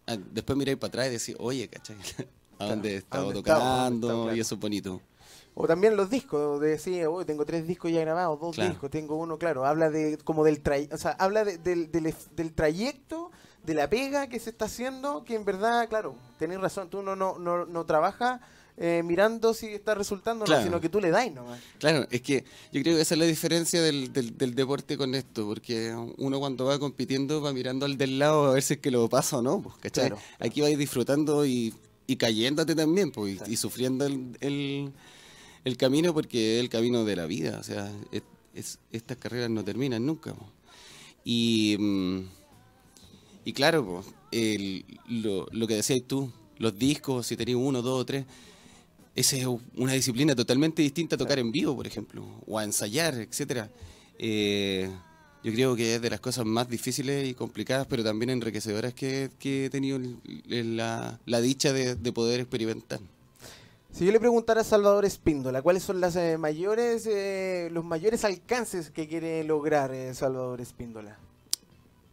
Ah, 0.07 0.17
después 0.31 0.57
miráis 0.57 0.77
para 0.77 0.89
atrás 0.89 1.07
y 1.07 1.11
decís, 1.11 1.35
oye, 1.39 1.67
¿cachai? 1.67 1.97
¿A 2.59 2.65
dónde 2.65 2.93
he 2.93 2.97
estado 2.97 3.31
tocando? 3.31 4.35
Y 4.35 4.39
eso 4.39 4.55
es 4.55 4.61
bonito. 4.61 5.01
O 5.55 5.67
también 5.67 5.97
los 5.97 6.09
discos, 6.09 6.61
de 6.61 6.69
decir, 6.69 7.05
oh, 7.07 7.25
tengo 7.25 7.45
tres 7.45 7.67
discos 7.67 7.91
ya 7.91 8.01
grabados, 8.01 8.39
dos 8.39 8.55
discos, 8.55 8.89
tengo 8.89 9.17
uno, 9.17 9.37
claro, 9.37 9.65
habla 9.65 9.89
de 9.89 10.17
como 10.23 10.43
del 10.45 10.61
o 10.91 10.97
sea, 10.97 11.11
habla 11.11 11.43
del, 11.43 11.91
del, 11.91 12.53
trayecto, 12.53 13.31
de 13.65 13.73
la 13.73 13.89
pega 13.89 14.27
que 14.27 14.39
se 14.39 14.51
está 14.51 14.65
haciendo, 14.65 15.25
que 15.25 15.35
en 15.35 15.43
verdad, 15.43 15.89
claro, 15.89 16.15
tenés 16.37 16.61
razón, 16.61 16.89
tú 16.89 17.01
no, 17.01 17.15
no, 17.15 17.37
no, 17.39 17.65
no 17.65 17.85
trabajas 17.85 18.39
eh, 18.81 19.03
mirando 19.03 19.53
si 19.53 19.67
está 19.67 19.93
resultando 19.93 20.45
o 20.45 20.47
no, 20.47 20.63
sino 20.63 20.79
que 20.79 20.87
tú 20.87 21.01
le 21.01 21.11
das 21.11 21.29
nomás. 21.33 21.59
Claro, 21.79 22.07
es 22.09 22.21
que 22.21 22.45
yo 22.71 22.81
creo 22.81 22.95
que 22.95 23.01
esa 23.01 23.15
es 23.15 23.19
la 23.19 23.25
diferencia 23.25 23.81
del, 23.81 24.13
del, 24.13 24.55
deporte 24.55 24.95
con 24.95 25.13
esto, 25.15 25.45
porque 25.45 25.93
uno 26.17 26.39
cuando 26.39 26.63
va 26.63 26.79
compitiendo 26.79 27.41
va 27.41 27.51
mirando 27.51 27.85
al 27.85 27.97
del 27.97 28.17
lado 28.17 28.45
a 28.45 28.53
ver 28.53 28.63
si 28.63 28.75
es 28.75 28.79
que 28.79 28.89
lo 28.89 29.09
pasa 29.09 29.39
o 29.39 29.41
no, 29.41 29.61
pues, 29.61 29.75
¿cachai? 29.81 30.13
Aquí 30.39 30.61
vas 30.61 30.77
disfrutando 30.77 31.45
y, 31.45 31.73
y 32.07 32.15
cayéndote 32.15 32.73
también, 32.73 33.11
pues, 33.11 33.41
y, 33.45 33.57
sufriendo 33.57 34.05
el 34.05 34.37
el 34.39 34.93
camino 35.77 36.13
porque 36.13 36.57
es 36.57 36.61
el 36.61 36.69
camino 36.69 37.05
de 37.05 37.15
la 37.15 37.25
vida, 37.25 37.57
o 37.59 37.63
sea, 37.63 37.91
estas 38.91 39.17
carreras 39.17 39.49
no 39.49 39.63
terminan 39.63 40.05
nunca. 40.05 40.33
Y, 41.23 41.75
mm, 41.79 42.19
y 43.45 43.53
claro, 43.53 44.03
lo, 45.07 45.47
lo, 45.51 45.67
que 45.67 45.75
decías 45.75 46.01
tú, 46.07 46.31
los 46.57 46.77
discos, 46.77 47.27
si 47.27 47.35
tenías 47.35 47.57
uno, 47.57 47.81
dos 47.81 48.01
o 48.01 48.05
tres, 48.05 48.25
esa 49.15 49.35
es 49.35 49.45
una 49.75 49.93
disciplina 49.93 50.35
totalmente 50.35 50.81
distinta 50.81 51.15
a 51.15 51.17
tocar 51.17 51.39
en 51.39 51.51
vivo, 51.51 51.75
por 51.75 51.87
ejemplo, 51.87 52.25
o 52.47 52.57
a 52.57 52.63
ensayar, 52.63 53.15
etcétera. 53.15 53.69
Eh, 54.17 54.89
yo 55.43 55.53
creo 55.53 55.75
que 55.75 55.95
es 55.95 56.01
de 56.01 56.09
las 56.09 56.19
cosas 56.19 56.45
más 56.45 56.69
difíciles 56.69 57.27
y 57.27 57.33
complicadas, 57.33 57.87
pero 57.87 58.03
también 58.03 58.29
enriquecedoras 58.29 58.93
que, 58.93 59.29
he 59.41 59.69
tenido 59.69 59.99
la, 60.47 61.19
la 61.25 61.41
dicha 61.41 61.73
de 61.73 62.13
poder 62.13 62.41
experimentar. 62.41 62.99
Si 63.99 64.05
yo 64.05 64.13
le 64.13 64.19
preguntara 64.21 64.61
a 64.61 64.63
Salvador 64.63 65.03
Espíndola, 65.03 65.61
¿cuáles 65.61 65.83
son 65.83 65.99
las, 65.99 66.15
eh, 66.15 66.37
mayores, 66.37 67.05
eh, 67.05 67.67
los 67.73 67.83
mayores 67.83 68.23
alcances 68.23 68.91
que 68.91 69.09
quiere 69.09 69.43
lograr 69.43 69.93
eh, 69.93 70.13
Salvador 70.13 70.61
Espíndola? 70.61 71.19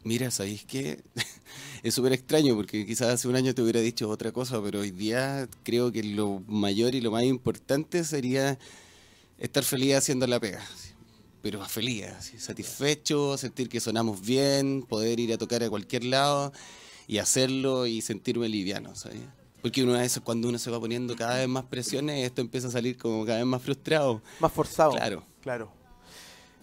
Mira, 0.02 0.32
¿sabéis 0.32 0.64
que 0.64 1.04
es 1.84 1.94
súper 1.94 2.12
extraño 2.12 2.56
porque 2.56 2.84
quizás 2.84 3.10
hace 3.10 3.28
un 3.28 3.36
año 3.36 3.54
te 3.54 3.62
hubiera 3.62 3.78
dicho 3.78 4.10
otra 4.10 4.32
cosa, 4.32 4.60
pero 4.60 4.80
hoy 4.80 4.90
día 4.90 5.48
creo 5.62 5.92
que 5.92 6.02
lo 6.02 6.42
mayor 6.48 6.96
y 6.96 7.00
lo 7.00 7.12
más 7.12 7.22
importante 7.22 8.02
sería 8.02 8.58
estar 9.38 9.62
feliz 9.62 9.94
haciendo 9.94 10.26
la 10.26 10.40
pega. 10.40 10.66
Pero 11.40 11.64
feliz, 11.66 12.06
satisfecho, 12.36 13.38
sentir 13.38 13.68
que 13.68 13.78
sonamos 13.78 14.22
bien, 14.22 14.82
poder 14.82 15.20
ir 15.20 15.32
a 15.32 15.38
tocar 15.38 15.62
a 15.62 15.70
cualquier 15.70 16.02
lado 16.02 16.52
y 17.06 17.18
hacerlo 17.18 17.86
y 17.86 18.02
sentirme 18.02 18.48
liviano, 18.48 18.96
¿sabes? 18.96 19.20
Porque 19.66 19.82
una 19.82 19.98
vez 19.98 20.20
cuando 20.22 20.48
uno 20.48 20.60
se 20.60 20.70
va 20.70 20.78
poniendo 20.78 21.16
cada 21.16 21.38
vez 21.38 21.48
más 21.48 21.64
presiones, 21.64 22.24
esto 22.24 22.40
empieza 22.40 22.68
a 22.68 22.70
salir 22.70 22.96
como 22.96 23.26
cada 23.26 23.38
vez 23.38 23.46
más 23.46 23.60
frustrado. 23.60 24.22
Más 24.38 24.52
forzado. 24.52 24.92
Claro. 24.92 25.24
Claro. 25.40 25.72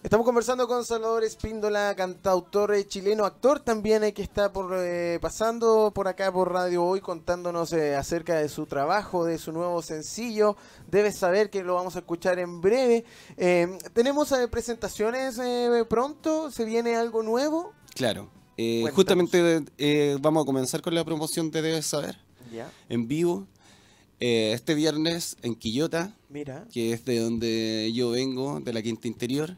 Estamos 0.02 0.24
conversando 0.24 0.66
con 0.66 0.86
Salvador 0.86 1.22
Espíndola, 1.22 1.94
cantautor 1.94 2.72
eh, 2.74 2.86
chileno, 2.88 3.26
actor 3.26 3.60
también 3.60 4.04
eh, 4.04 4.14
que 4.14 4.22
está 4.22 4.54
por 4.54 4.72
eh, 4.78 5.18
pasando 5.20 5.92
por 5.94 6.08
acá 6.08 6.32
por 6.32 6.50
Radio 6.50 6.82
Hoy 6.82 7.02
contándonos 7.02 7.74
acerca 7.74 8.36
de 8.36 8.48
su 8.48 8.64
trabajo, 8.64 9.26
de 9.26 9.36
su 9.36 9.52
nuevo 9.52 9.82
sencillo. 9.82 10.56
Debes 10.90 11.18
saber 11.18 11.50
que 11.50 11.62
lo 11.62 11.74
vamos 11.74 11.96
a 11.96 11.98
escuchar 11.98 12.38
en 12.38 12.62
breve. 12.62 13.04
Tenemos 13.92 14.32
presentaciones 14.50 15.38
pronto, 15.90 16.50
se 16.50 16.64
viene 16.64 16.96
algo 16.96 17.22
nuevo. 17.22 17.74
Claro. 17.94 18.30
justamente 18.94 19.66
vamos 20.22 20.44
a 20.44 20.46
comenzar 20.46 20.80
con 20.80 20.94
la 20.94 21.04
promoción 21.04 21.50
de 21.50 21.60
Debes 21.60 21.84
saber 21.84 22.23
en 22.88 23.08
vivo. 23.08 23.46
Eh, 24.20 24.52
este 24.54 24.74
viernes 24.74 25.36
en 25.42 25.54
Quillota, 25.54 26.16
Mira. 26.28 26.66
que 26.72 26.92
es 26.92 27.04
de 27.04 27.18
donde 27.18 27.92
yo 27.94 28.10
vengo, 28.10 28.60
de 28.60 28.72
la 28.72 28.80
Quinta 28.82 29.08
Interior. 29.08 29.56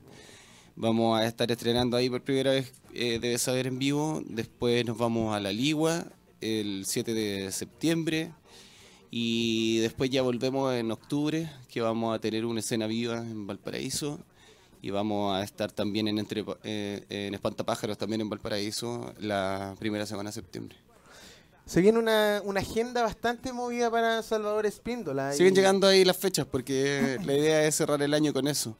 Vamos 0.74 1.18
a 1.18 1.26
estar 1.26 1.50
estrenando 1.50 1.96
ahí 1.96 2.10
por 2.10 2.22
primera 2.22 2.50
vez, 2.50 2.72
eh, 2.94 3.18
debes 3.20 3.42
saber, 3.42 3.66
en 3.66 3.78
vivo. 3.78 4.22
Después 4.26 4.84
nos 4.84 4.98
vamos 4.98 5.34
a 5.34 5.40
La 5.40 5.52
Ligua 5.52 6.06
el 6.40 6.84
7 6.86 7.14
de 7.14 7.52
septiembre. 7.52 8.32
Y 9.10 9.78
después 9.78 10.10
ya 10.10 10.22
volvemos 10.22 10.74
en 10.74 10.90
octubre, 10.90 11.50
que 11.68 11.80
vamos 11.80 12.14
a 12.14 12.18
tener 12.18 12.44
una 12.44 12.60
escena 12.60 12.86
viva 12.86 13.18
en 13.18 13.46
Valparaíso. 13.46 14.18
Y 14.82 14.90
vamos 14.90 15.34
a 15.34 15.42
estar 15.42 15.72
también 15.72 16.08
en, 16.08 16.18
entre, 16.18 16.44
eh, 16.64 17.04
en 17.08 17.34
Espantapájaros, 17.34 17.96
también 17.96 18.20
en 18.20 18.28
Valparaíso, 18.28 19.14
la 19.18 19.74
primera 19.78 20.06
semana 20.06 20.30
de 20.30 20.34
septiembre. 20.34 20.76
Se 21.66 21.80
viene 21.80 21.98
una, 21.98 22.38
agenda 22.56 23.02
bastante 23.02 23.52
movida 23.52 23.90
para 23.90 24.22
Salvador 24.22 24.66
Espíndola. 24.66 25.32
Siguen 25.32 25.52
llegando 25.52 25.88
ahí 25.88 26.04
las 26.04 26.16
fechas 26.16 26.46
porque 26.46 27.18
la 27.24 27.34
idea 27.34 27.64
es 27.66 27.74
cerrar 27.74 28.00
el 28.02 28.14
año 28.14 28.32
con 28.32 28.46
eso. 28.46 28.76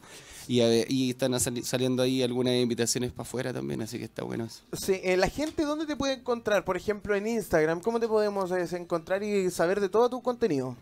Y, 0.47 0.62
y 0.62 1.11
están 1.11 1.39
saliendo 1.41 2.05
ahí 2.05 2.22
algunas 2.22 2.55
invitaciones 2.55 3.11
para 3.11 3.22
afuera 3.22 3.53
también, 3.53 3.82
así 3.82 3.99
que 3.99 4.05
está 4.05 4.22
bueno 4.22 4.45
eso. 4.45 4.61
Sí, 4.72 5.01
eh, 5.03 5.16
la 5.16 5.28
gente, 5.28 5.64
¿dónde 5.64 5.87
te 5.87 5.97
puede 5.97 6.12
encontrar? 6.12 6.64
Por 6.64 6.76
ejemplo, 6.76 7.16
en 7.16 7.26
Instagram, 7.26 7.80
¿cómo 7.80 7.99
te 7.99 8.07
podemos 8.07 8.53
eh, 8.53 8.64
encontrar 8.76 9.24
y 9.24 9.51
saber 9.51 9.80
de 9.80 9.89
todo 9.89 10.09
tu 10.09 10.22
contenido? 10.22 10.76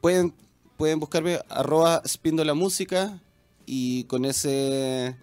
Pueden, 0.00 0.32
pueden 0.76 1.00
buscarme 1.00 1.40
arroba 1.48 2.00
Espíndola 2.04 2.54
Música 2.54 3.20
y 3.66 4.04
con 4.04 4.24
ese 4.24 5.16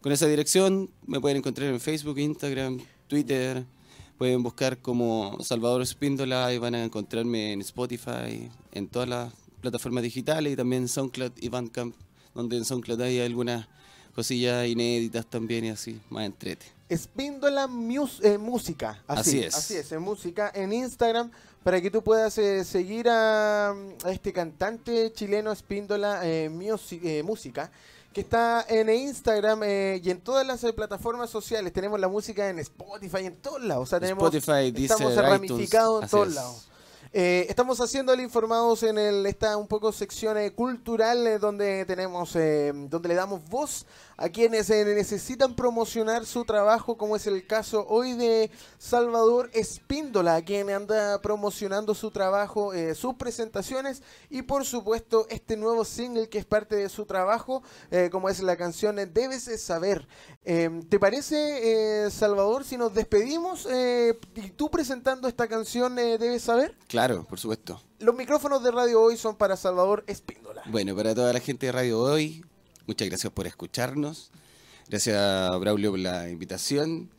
con 0.00 0.12
esa 0.12 0.26
dirección 0.26 0.88
me 1.04 1.20
pueden 1.20 1.38
encontrar 1.38 1.68
en 1.68 1.80
Facebook, 1.80 2.18
Instagram, 2.18 2.78
Twitter 3.08 3.64
Pueden 4.18 4.42
buscar 4.42 4.78
como 4.78 5.38
Salvador 5.40 5.80
Espíndola 5.80 6.52
y 6.52 6.58
van 6.58 6.74
a 6.74 6.82
encontrarme 6.82 7.52
en 7.52 7.60
Spotify, 7.60 8.50
en 8.72 8.88
todas 8.88 9.08
las 9.08 9.32
plataformas 9.60 10.02
digitales 10.02 10.52
y 10.52 10.56
también 10.56 10.82
en 10.82 10.88
SoundCloud 10.88 11.32
y 11.36 11.48
Bandcamp, 11.48 11.94
donde 12.34 12.56
en 12.56 12.64
SoundCloud 12.64 13.00
hay 13.00 13.20
algunas 13.20 13.68
cosillas 14.16 14.66
inéditas 14.66 15.24
también 15.24 15.66
y 15.66 15.70
así, 15.70 16.00
más 16.10 16.26
entrete. 16.26 16.66
Espíndola 16.88 17.68
eh, 18.22 18.38
Música, 18.38 19.00
así, 19.06 19.38
es. 19.38 19.54
Así 19.54 19.76
es, 19.76 19.92
en 19.92 20.02
música, 20.02 20.50
en 20.52 20.72
Instagram, 20.72 21.30
para 21.62 21.80
que 21.80 21.88
tú 21.88 22.02
puedas 22.02 22.36
eh, 22.38 22.64
seguir 22.64 23.08
a, 23.08 23.72
este 24.06 24.32
cantante 24.32 25.12
chileno 25.12 25.52
Espíndola 25.52 26.22
eh, 26.24 26.50
Música 27.24 27.70
que 28.12 28.22
está 28.22 28.64
en 28.68 28.88
Instagram 28.88 29.62
eh, 29.62 30.00
y 30.02 30.10
en 30.10 30.20
todas 30.20 30.46
las 30.46 30.62
eh, 30.64 30.72
plataformas 30.72 31.30
sociales. 31.30 31.72
Tenemos 31.72 32.00
la 32.00 32.08
música 32.08 32.48
en 32.48 32.58
Spotify, 32.58 33.26
en 33.26 33.36
todos 33.36 33.62
lados. 33.62 33.82
O 33.84 33.86
sea, 33.86 34.00
tenemos, 34.00 34.22
Spotify, 34.34 34.82
estamos 34.82 35.14
ramificados 35.14 36.04
en 36.04 36.08
todos 36.08 36.34
lados. 36.34 36.68
Eh, 37.12 37.46
estamos 37.48 37.80
haciendo 37.80 38.12
el 38.12 38.20
informados 38.20 38.82
en 38.82 38.98
el 38.98 39.24
esta 39.24 39.56
un 39.56 39.66
poco 39.66 39.92
sección 39.92 40.36
cultural 40.50 41.40
donde 41.40 41.86
tenemos 41.86 42.34
donde 42.34 43.08
le 43.08 43.14
damos 43.14 43.48
voz 43.48 43.86
a 44.18 44.28
quienes 44.30 44.68
eh, 44.68 44.84
necesitan 44.84 45.54
promocionar 45.54 46.26
su 46.26 46.44
trabajo, 46.44 46.98
como 46.98 47.14
es 47.14 47.26
el 47.28 47.46
caso 47.46 47.86
hoy 47.88 48.14
de 48.14 48.50
Salvador 48.76 49.48
Espíndola, 49.54 50.42
quien 50.42 50.70
anda 50.70 51.22
promocionando 51.22 51.94
su 51.94 52.10
trabajo, 52.10 52.74
eh, 52.74 52.96
sus 52.96 53.14
presentaciones 53.14 54.02
y 54.28 54.42
por 54.42 54.64
supuesto 54.64 55.26
este 55.30 55.56
nuevo 55.56 55.84
single 55.84 56.28
que 56.28 56.38
es 56.38 56.44
parte 56.44 56.74
de 56.74 56.88
su 56.88 57.06
trabajo, 57.06 57.62
eh, 57.92 58.08
como 58.10 58.28
es 58.28 58.40
la 58.40 58.56
canción 58.56 58.96
Debes 58.96 59.44
Saber. 59.62 60.08
Em, 60.44 60.82
¿Te 60.82 60.98
parece, 60.98 62.10
Salvador, 62.10 62.64
si 62.64 62.76
nos 62.76 62.92
despedimos 62.92 63.68
y 64.34 64.50
tú 64.50 64.68
presentando 64.68 65.28
esta 65.28 65.46
canción 65.46 65.94
Debes 65.94 66.42
Saber? 66.42 66.76
Claro, 66.88 67.24
por 67.24 67.38
supuesto. 67.38 67.80
Los 68.00 68.16
micrófonos 68.16 68.62
de 68.64 68.72
Radio 68.72 69.00
Hoy 69.00 69.16
son 69.16 69.36
para 69.36 69.56
Salvador 69.56 70.02
Espíndola. 70.08 70.62
Bueno, 70.66 70.96
para 70.96 71.14
toda 71.14 71.32
la 71.32 71.40
gente 71.40 71.66
de 71.66 71.72
Radio 71.72 72.00
Hoy, 72.00 72.44
Muchas 72.88 73.06
gracias 73.06 73.30
por 73.30 73.46
escucharnos. 73.46 74.30
Gracias 74.88 75.14
a 75.14 75.54
Braulio 75.58 75.90
por 75.90 76.00
la 76.00 76.30
invitación. 76.30 77.10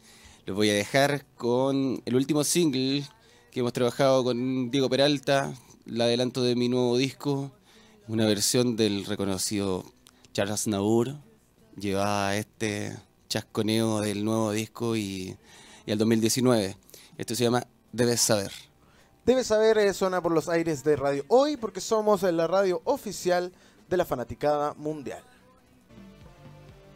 Los 0.47 0.55
voy 0.55 0.71
a 0.71 0.73
dejar 0.73 1.27
con 1.37 2.01
el 2.07 2.15
último 2.15 2.43
single 2.43 3.07
que 3.51 3.59
hemos 3.59 3.71
trabajado 3.71 4.23
con 4.23 4.71
Diego 4.71 4.89
Peralta, 4.89 5.53
el 5.85 6.01
adelanto 6.01 6.41
de 6.41 6.55
mi 6.55 6.69
nuevo 6.69 6.97
disco, 6.97 7.51
una 8.07 8.25
versión 8.25 8.77
del 8.77 9.05
reconocido 9.05 9.85
Charles 10.33 10.65
Naur, 10.65 11.17
llevaba 11.77 12.35
este 12.35 12.97
chasconeo 13.27 14.01
del 14.01 14.25
nuevo 14.25 14.51
disco 14.51 14.95
y, 14.95 15.37
y 15.85 15.91
al 15.91 15.99
2019. 15.99 16.77
Esto 17.15 17.35
se 17.35 17.43
llama 17.43 17.67
Debes 17.91 18.21
Saber. 18.21 18.51
Debes 19.23 19.45
Saber 19.45 19.77
eh, 19.77 19.93
suena 19.93 20.19
por 20.19 20.31
los 20.31 20.49
aires 20.49 20.83
de 20.83 20.95
radio 20.95 21.23
hoy 21.27 21.57
porque 21.57 21.79
somos 21.79 22.23
la 22.23 22.47
radio 22.47 22.81
oficial 22.85 23.53
de 23.87 23.97
la 23.97 24.05
fanaticada 24.05 24.73
mundial. 24.73 25.28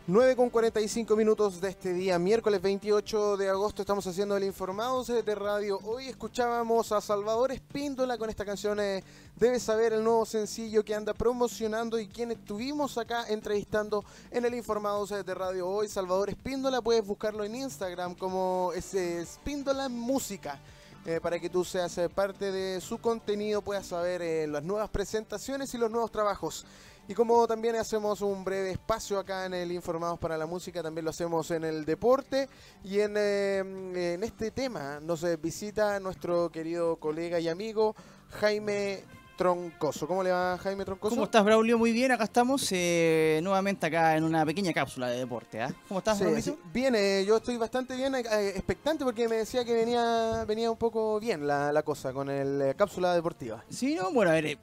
9 0.05 0.35
con 0.35 0.49
45 0.49 1.15
minutos 1.15 1.61
de 1.61 1.69
este 1.69 1.93
día, 1.93 2.19
miércoles 2.19 2.61
28 2.61 3.37
de 3.37 3.47
agosto, 3.47 3.83
estamos 3.83 4.05
haciendo 4.05 4.35
el 4.35 4.43
Informados 4.43 5.07
de 5.07 5.33
Radio. 5.33 5.79
Hoy 5.85 6.09
escuchábamos 6.09 6.91
a 6.91 6.99
Salvador 6.99 7.53
Espíndola 7.53 8.17
con 8.17 8.29
esta 8.29 8.43
canción 8.43 8.81
eh, 8.81 9.01
Debes 9.37 9.63
saber 9.63 9.93
el 9.93 10.03
nuevo 10.03 10.25
sencillo 10.25 10.83
que 10.83 10.93
anda 10.93 11.13
promocionando 11.13 11.97
y 11.97 12.07
quien 12.07 12.31
estuvimos 12.31 12.97
acá 12.97 13.27
entrevistando 13.29 14.03
en 14.29 14.43
el 14.43 14.55
Informados 14.55 15.11
de 15.11 15.33
Radio 15.33 15.69
hoy. 15.69 15.87
Salvador 15.87 16.29
Espíndola, 16.29 16.81
puedes 16.81 17.05
buscarlo 17.05 17.45
en 17.45 17.55
Instagram 17.55 18.13
como 18.15 18.73
Espíndola 18.73 19.87
Música. 19.87 20.59
Eh, 21.05 21.19
para 21.21 21.37
que 21.37 21.49
tú 21.49 21.65
seas 21.65 21.97
eh, 21.97 22.07
parte 22.07 22.51
de 22.51 22.79
su 22.79 22.97
contenido, 22.97 23.61
puedas 23.61 23.87
saber 23.87 24.47
las 24.47 24.63
nuevas 24.63 24.89
presentaciones 24.89 25.73
y 25.73 25.77
los 25.77 25.91
nuevos 25.91 26.11
trabajos. 26.11 26.65
Y 27.05 27.13
como 27.13 27.45
también 27.47 27.75
hacemos 27.75 28.21
un 28.21 28.45
breve 28.45 28.71
espacio 28.71 29.19
acá 29.19 29.45
en 29.45 29.53
el 29.53 29.73
Informados 29.73 30.17
para 30.19 30.37
la 30.37 30.45
Música, 30.45 30.81
también 30.81 31.03
lo 31.03 31.11
hacemos 31.11 31.51
en 31.51 31.65
el 31.65 31.83
deporte. 31.83 32.47
Y 32.81 32.99
en, 32.99 33.15
eh, 33.17 34.17
este 34.21 34.51
tema 34.51 35.01
nos 35.01 35.25
visita 35.41 35.99
nuestro 35.99 36.49
querido 36.49 36.95
colega 36.95 37.41
y 37.41 37.49
amigo 37.49 37.93
Jaime 38.39 39.03
Troncoso. 39.37 40.07
¿Cómo 40.07 40.23
le 40.23 40.31
va 40.31 40.57
Jaime 40.59 40.85
Troncoso? 40.85 41.13
¿Cómo 41.13 41.25
estás, 41.25 41.43
Braulio? 41.43 41.77
Muy 41.77 41.91
bien, 41.91 42.13
acá 42.13 42.23
estamos 42.23 42.65
eh, 42.71 43.41
nuevamente 43.43 43.85
acá 43.85 44.15
en 44.15 44.23
una 44.23 44.45
pequeña 44.45 44.71
cápsula 44.71 45.09
de 45.09 45.19
deporte. 45.19 45.61
¿ah? 45.61 45.73
¿Cómo 45.89 45.97
estás, 45.97 46.19
sí, 46.19 46.57
Bien, 46.71 46.95
eh, 46.95 47.25
yo 47.27 47.35
estoy 47.35 47.57
bastante 47.57 47.97
bien, 47.97 48.15
expectante 48.15 49.03
porque 49.03 49.27
me 49.27 49.35
decía 49.35 49.65
que 49.65 49.73
venía 49.73 50.45
venía 50.47 50.71
un 50.71 50.77
poco 50.77 51.19
bien 51.19 51.45
la, 51.45 51.73
la 51.73 51.83
cosa 51.83 52.13
con 52.13 52.29
el 52.29 52.73
cápsula 52.77 53.13
deportiva. 53.13 53.61
Sí, 53.69 53.93
no, 53.93 54.09
bueno, 54.13 54.31
a 54.31 54.35
ver, 54.35 54.57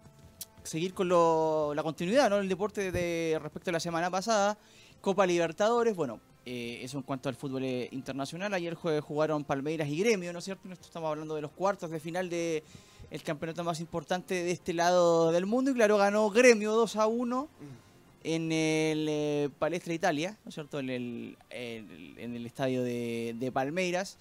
seguir 0.62 0.94
con 0.94 1.08
lo, 1.08 1.72
la 1.74 1.82
continuidad, 1.82 2.30
¿no? 2.30 2.38
El 2.38 2.48
deporte 2.48 2.92
de 2.92 3.38
respecto 3.40 3.70
a 3.70 3.72
la 3.72 3.80
semana 3.80 4.10
pasada. 4.10 4.58
Copa 5.00 5.26
Libertadores, 5.26 5.96
bueno, 5.96 6.20
eh, 6.44 6.80
eso 6.82 6.98
en 6.98 7.02
cuanto 7.02 7.28
al 7.28 7.34
fútbol 7.34 7.64
eh, 7.64 7.88
internacional. 7.92 8.52
Ayer 8.54 8.74
jugaron 8.74 9.44
Palmeiras 9.44 9.88
y 9.88 9.98
Gremio, 9.98 10.32
¿no 10.32 10.40
es 10.40 10.44
cierto? 10.44 10.70
Estamos 10.72 11.10
hablando 11.10 11.34
de 11.34 11.42
los 11.42 11.50
cuartos 11.50 11.90
de 11.90 12.00
final 12.00 12.28
de 12.28 12.62
campeonato 13.24 13.64
más 13.64 13.80
importante 13.80 14.34
de 14.34 14.50
este 14.50 14.72
lado 14.72 15.32
del 15.32 15.46
mundo. 15.46 15.70
Y 15.70 15.74
claro, 15.74 15.96
ganó 15.96 16.30
Gremio 16.30 16.72
2 16.72 16.96
a 16.96 17.06
1 17.06 17.48
en 18.24 18.52
el 18.52 19.06
eh, 19.08 19.48
Palestra 19.58 19.94
Italia, 19.94 20.38
¿no 20.44 20.50
es 20.50 20.54
cierto? 20.54 20.78
En 20.78 20.90
el, 20.90 21.38
en 21.50 22.36
el 22.36 22.46
estadio 22.46 22.82
de 22.82 23.50
Palmeiras. 23.52 24.18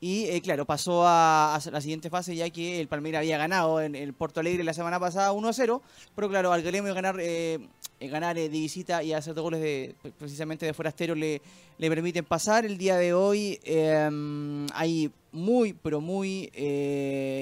Y 0.00 0.26
eh, 0.26 0.40
claro, 0.40 0.64
pasó 0.64 1.02
a, 1.06 1.58
la 1.72 1.80
siguiente 1.80 2.08
fase 2.08 2.36
ya 2.36 2.48
que 2.50 2.80
el 2.80 2.86
Palmeiras 2.86 3.20
había 3.20 3.36
ganado 3.36 3.80
en 3.80 3.96
el 3.96 4.12
Porto 4.12 4.40
Alegre 4.40 4.62
la 4.62 4.72
semana 4.72 5.00
pasada 5.00 5.32
1-0, 5.32 5.80
pero 6.14 6.28
claro, 6.28 6.52
al 6.52 6.62
Gremio 6.62 6.94
ganar, 6.94 7.18
eh, 7.18 7.58
eh, 7.98 8.08
ganar 8.08 8.36
de 8.36 8.48
visita 8.48 9.02
y 9.02 9.12
hacer 9.12 9.34
dos 9.34 9.42
goles 9.42 9.60
de, 9.60 9.96
precisamente 10.16 10.66
de 10.66 10.72
forastero 10.72 11.16
le, 11.16 11.42
le 11.78 11.88
permiten 11.88 12.24
pasar. 12.24 12.64
El 12.64 12.78
día 12.78 12.96
de 12.96 13.12
hoy 13.12 13.58
em, 13.64 14.66
hay 14.72 15.10
muy, 15.32 15.72
pero 15.72 16.00
muy 16.00 16.50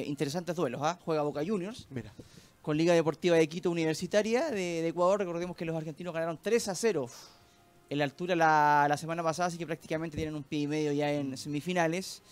interesantes 0.07 0.57
duelos. 0.57 0.81
¿ah? 0.83 0.99
Juega 1.05 1.23
Boca 1.23 1.43
Juniors. 1.47 1.87
Mira. 1.91 2.13
Con 2.63 2.79
Liga 2.79 2.95
Deportiva 2.95 3.37
de 3.37 3.47
Quito 3.49 3.71
Universitaria 3.71 4.51
de, 4.51 4.89
Ecuador. 4.89 5.21
Recordemos 5.21 5.57
que 5.57 5.67
los 5.67 5.77
argentinos 5.77 6.15
ganaron 6.15 6.39
3 6.43 6.69
a 6.69 6.75
0 6.75 7.09
en 7.89 7.99
la 7.99 8.05
altura 8.05 8.35
la, 8.35 8.87
la 8.89 8.97
semana 8.97 9.23
pasada, 9.23 9.49
así 9.49 9.59
que 9.59 9.67
prácticamente 9.67 10.17
tienen 10.17 10.35
un 10.35 10.43
pie 10.43 10.61
y 10.61 10.67
medio 10.67 10.93
ya 10.93 11.13
en 11.13 11.37
semifinales. 11.37 12.23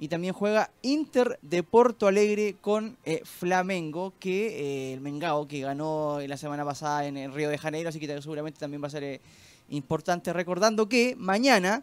Y 0.00 0.06
también 0.08 0.32
juega 0.32 0.70
Inter 0.82 1.38
de 1.42 1.64
Porto 1.64 2.06
Alegre 2.06 2.54
con 2.60 2.96
eh, 3.04 3.22
Flamengo, 3.24 4.12
que 4.20 4.90
eh, 4.90 4.92
el 4.94 5.00
Mengao, 5.00 5.48
que 5.48 5.60
ganó 5.60 6.20
la 6.24 6.36
semana 6.36 6.64
pasada 6.64 7.06
en 7.06 7.16
el 7.16 7.32
Río 7.32 7.48
de 7.48 7.58
Janeiro, 7.58 7.88
así 7.88 7.98
que 7.98 8.22
seguramente 8.22 8.60
también 8.60 8.80
va 8.80 8.86
a 8.86 8.90
ser 8.90 9.02
eh, 9.02 9.20
importante. 9.70 10.32
Recordando 10.32 10.88
que 10.88 11.16
mañana 11.18 11.82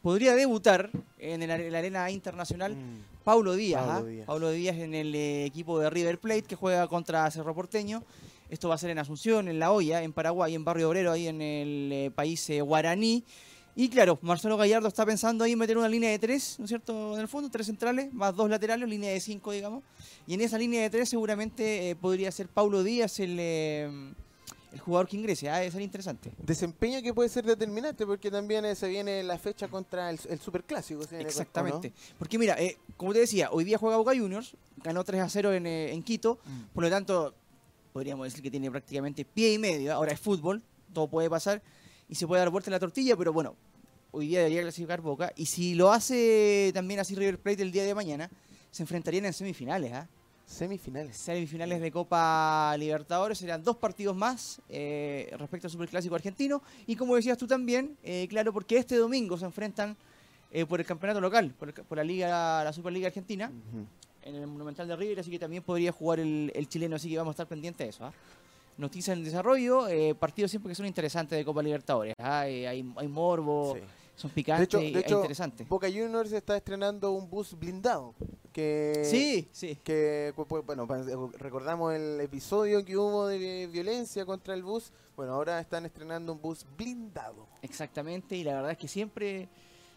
podría 0.00 0.34
debutar 0.34 0.90
en, 1.18 1.46
la 1.46 1.78
Arena 1.78 2.10
Internacional 2.10 2.76
mm. 2.76 3.24
Paulo 3.24 3.54
Díaz. 3.54 3.84
Paulo, 3.84 4.06
¿ah? 4.06 4.10
Díaz. 4.10 4.26
Paulo 4.26 4.50
Díaz 4.50 4.76
en 4.76 4.94
el 4.94 5.14
equipo 5.14 5.78
de 5.78 5.90
River 5.90 6.18
Plate, 6.18 6.44
que 6.44 6.56
juega 6.56 6.88
contra 6.88 7.30
Cerro 7.30 7.54
Porteño. 7.54 8.02
Esto 8.48 8.70
va 8.70 8.76
a 8.76 8.78
ser 8.78 8.88
en 8.88 8.98
Asunción, 8.98 9.48
en 9.48 9.58
La 9.58 9.70
Hoya, 9.70 10.02
en 10.02 10.14
Paraguay, 10.14 10.54
en 10.54 10.64
Barrio 10.64 10.88
Obrero, 10.88 11.12
ahí 11.12 11.28
en 11.28 11.42
el 11.42 12.10
país 12.12 12.50
guaraní. 12.62 13.22
Y 13.76 13.88
claro, 13.88 14.18
Marcelo 14.22 14.56
Gallardo 14.56 14.88
está 14.88 15.06
pensando 15.06 15.44
ahí 15.44 15.54
meter 15.54 15.78
una 15.78 15.88
línea 15.88 16.10
de 16.10 16.18
tres, 16.18 16.56
¿no 16.58 16.64
es 16.64 16.68
cierto? 16.68 17.14
En 17.14 17.20
el 17.20 17.28
fondo, 17.28 17.48
tres 17.50 17.66
centrales, 17.66 18.12
más 18.12 18.34
dos 18.34 18.50
laterales, 18.50 18.88
línea 18.88 19.10
de 19.10 19.20
cinco, 19.20 19.52
digamos. 19.52 19.84
Y 20.26 20.34
en 20.34 20.40
esa 20.40 20.58
línea 20.58 20.82
de 20.82 20.90
tres 20.90 21.08
seguramente 21.08 21.90
eh, 21.90 21.96
podría 21.96 22.32
ser 22.32 22.48
Paulo 22.48 22.82
Díaz 22.82 23.20
el, 23.20 23.36
eh, 23.38 24.12
el 24.72 24.80
jugador 24.80 25.08
que 25.08 25.16
ingrese. 25.16 25.48
Ah, 25.48 25.68
ser 25.70 25.80
interesante. 25.80 26.32
Desempeño 26.38 27.00
que 27.00 27.14
puede 27.14 27.28
ser 27.28 27.44
determinante 27.44 28.04
porque 28.06 28.30
también 28.30 28.64
eh, 28.64 28.74
se 28.74 28.88
viene 28.88 29.22
la 29.22 29.38
fecha 29.38 29.68
contra 29.68 30.10
el, 30.10 30.18
el 30.28 30.40
Superclásico. 30.40 31.02
Exactamente. 31.12 31.92
Porque 32.18 32.38
mira, 32.38 32.56
como 32.96 33.12
te 33.12 33.20
decía, 33.20 33.50
hoy 33.52 33.64
día 33.64 33.78
juega 33.78 33.96
Boca 33.96 34.12
Juniors, 34.16 34.56
ganó 34.82 35.04
3 35.04 35.22
a 35.22 35.28
0 35.28 35.54
en, 35.54 35.66
en 35.66 36.02
Quito, 36.02 36.40
mm. 36.44 36.74
por 36.74 36.82
lo 36.82 36.90
tanto, 36.90 37.34
podríamos 37.92 38.26
decir 38.26 38.42
que 38.42 38.50
tiene 38.50 38.68
prácticamente 38.68 39.24
pie 39.24 39.52
y 39.52 39.58
medio. 39.58 39.94
Ahora 39.94 40.12
es 40.12 40.18
fútbol, 40.18 40.60
todo 40.92 41.08
puede 41.08 41.30
pasar 41.30 41.62
y 42.10 42.16
se 42.16 42.26
puede 42.26 42.40
dar 42.40 42.50
vuelta 42.50 42.68
en 42.68 42.72
la 42.72 42.80
tortilla, 42.80 43.16
pero 43.16 43.32
bueno, 43.32 43.54
hoy 44.10 44.26
día 44.26 44.40
debería 44.40 44.62
clasificar 44.62 45.00
Boca. 45.00 45.32
Y 45.36 45.46
si 45.46 45.74
lo 45.74 45.92
hace 45.92 46.72
también 46.74 46.98
así 46.98 47.14
River 47.14 47.38
Plate 47.38 47.62
el 47.62 47.70
día 47.70 47.84
de 47.84 47.94
mañana, 47.94 48.28
se 48.72 48.82
enfrentarían 48.82 49.26
en 49.26 49.32
semifinales. 49.32 49.92
¿ah? 49.92 50.08
Semifinales. 50.44 51.16
Semifinales 51.16 51.80
de 51.80 51.92
Copa 51.92 52.74
Libertadores. 52.76 53.38
Serían 53.38 53.62
dos 53.62 53.76
partidos 53.76 54.16
más 54.16 54.60
eh, 54.68 55.32
respecto 55.38 55.68
al 55.68 55.70
Superclásico 55.70 56.16
argentino. 56.16 56.60
Y 56.84 56.96
como 56.96 57.14
decías 57.14 57.38
tú 57.38 57.46
también, 57.46 57.96
eh, 58.02 58.26
claro, 58.28 58.52
porque 58.52 58.76
este 58.76 58.96
domingo 58.96 59.38
se 59.38 59.44
enfrentan 59.44 59.96
eh, 60.50 60.66
por 60.66 60.80
el 60.80 60.86
campeonato 60.86 61.20
local, 61.20 61.54
por, 61.56 61.96
la 61.96 62.02
Liga, 62.02 62.64
la 62.64 62.72
Superliga 62.72 63.06
Argentina, 63.06 63.52
en 64.22 64.34
el 64.34 64.48
Monumental 64.48 64.88
de 64.88 64.96
River. 64.96 65.20
Así 65.20 65.30
que 65.30 65.38
también 65.38 65.62
podría 65.62 65.92
jugar 65.92 66.18
el, 66.18 66.66
chileno. 66.68 66.96
Así 66.96 67.08
que 67.08 67.16
vamos 67.16 67.30
a 67.30 67.34
estar 67.34 67.46
pendientes 67.46 67.86
de 67.86 67.90
eso. 67.90 68.12
Noticias 68.80 69.16
en 69.16 69.22
desarrollo, 69.22 69.88
eh, 69.88 70.14
partidos 70.14 70.50
siempre 70.50 70.70
que 70.70 70.74
son 70.74 70.86
interesantes 70.86 71.38
de 71.38 71.44
Copa 71.44 71.62
Libertadores. 71.62 72.14
¿ah? 72.18 72.40
hay, 72.40 72.64
hay, 72.64 73.08
morbo, 73.08 73.76
son 74.16 74.30
picantes 74.30 74.74
e 74.74 74.88
interesantes. 74.88 75.68
Boca 75.68 75.88
Juniors 75.88 76.32
está 76.32 76.56
estrenando 76.56 77.12
un 77.12 77.28
bus 77.28 77.58
blindado. 77.58 78.14
Que, 78.52 79.02
sí, 79.04 79.48
sí. 79.52 79.78
Que, 79.82 80.34
bueno, 80.66 80.86
recordamos 81.38 81.94
el 81.94 82.20
episodio 82.20 82.84
que 82.84 82.96
hubo 82.96 83.28
de 83.28 83.68
violencia 83.72 84.26
contra 84.26 84.54
el 84.54 84.62
bus. 84.62 84.92
Bueno, 85.16 85.34
ahora 85.34 85.60
están 85.60 85.86
estrenando 85.86 86.32
un 86.32 86.40
bus 86.40 86.66
blindado. 86.76 87.46
Exactamente, 87.62 88.36
y 88.36 88.44
la 88.44 88.54
verdad 88.54 88.72
es 88.72 88.78
que 88.78 88.88
siempre... 88.88 89.48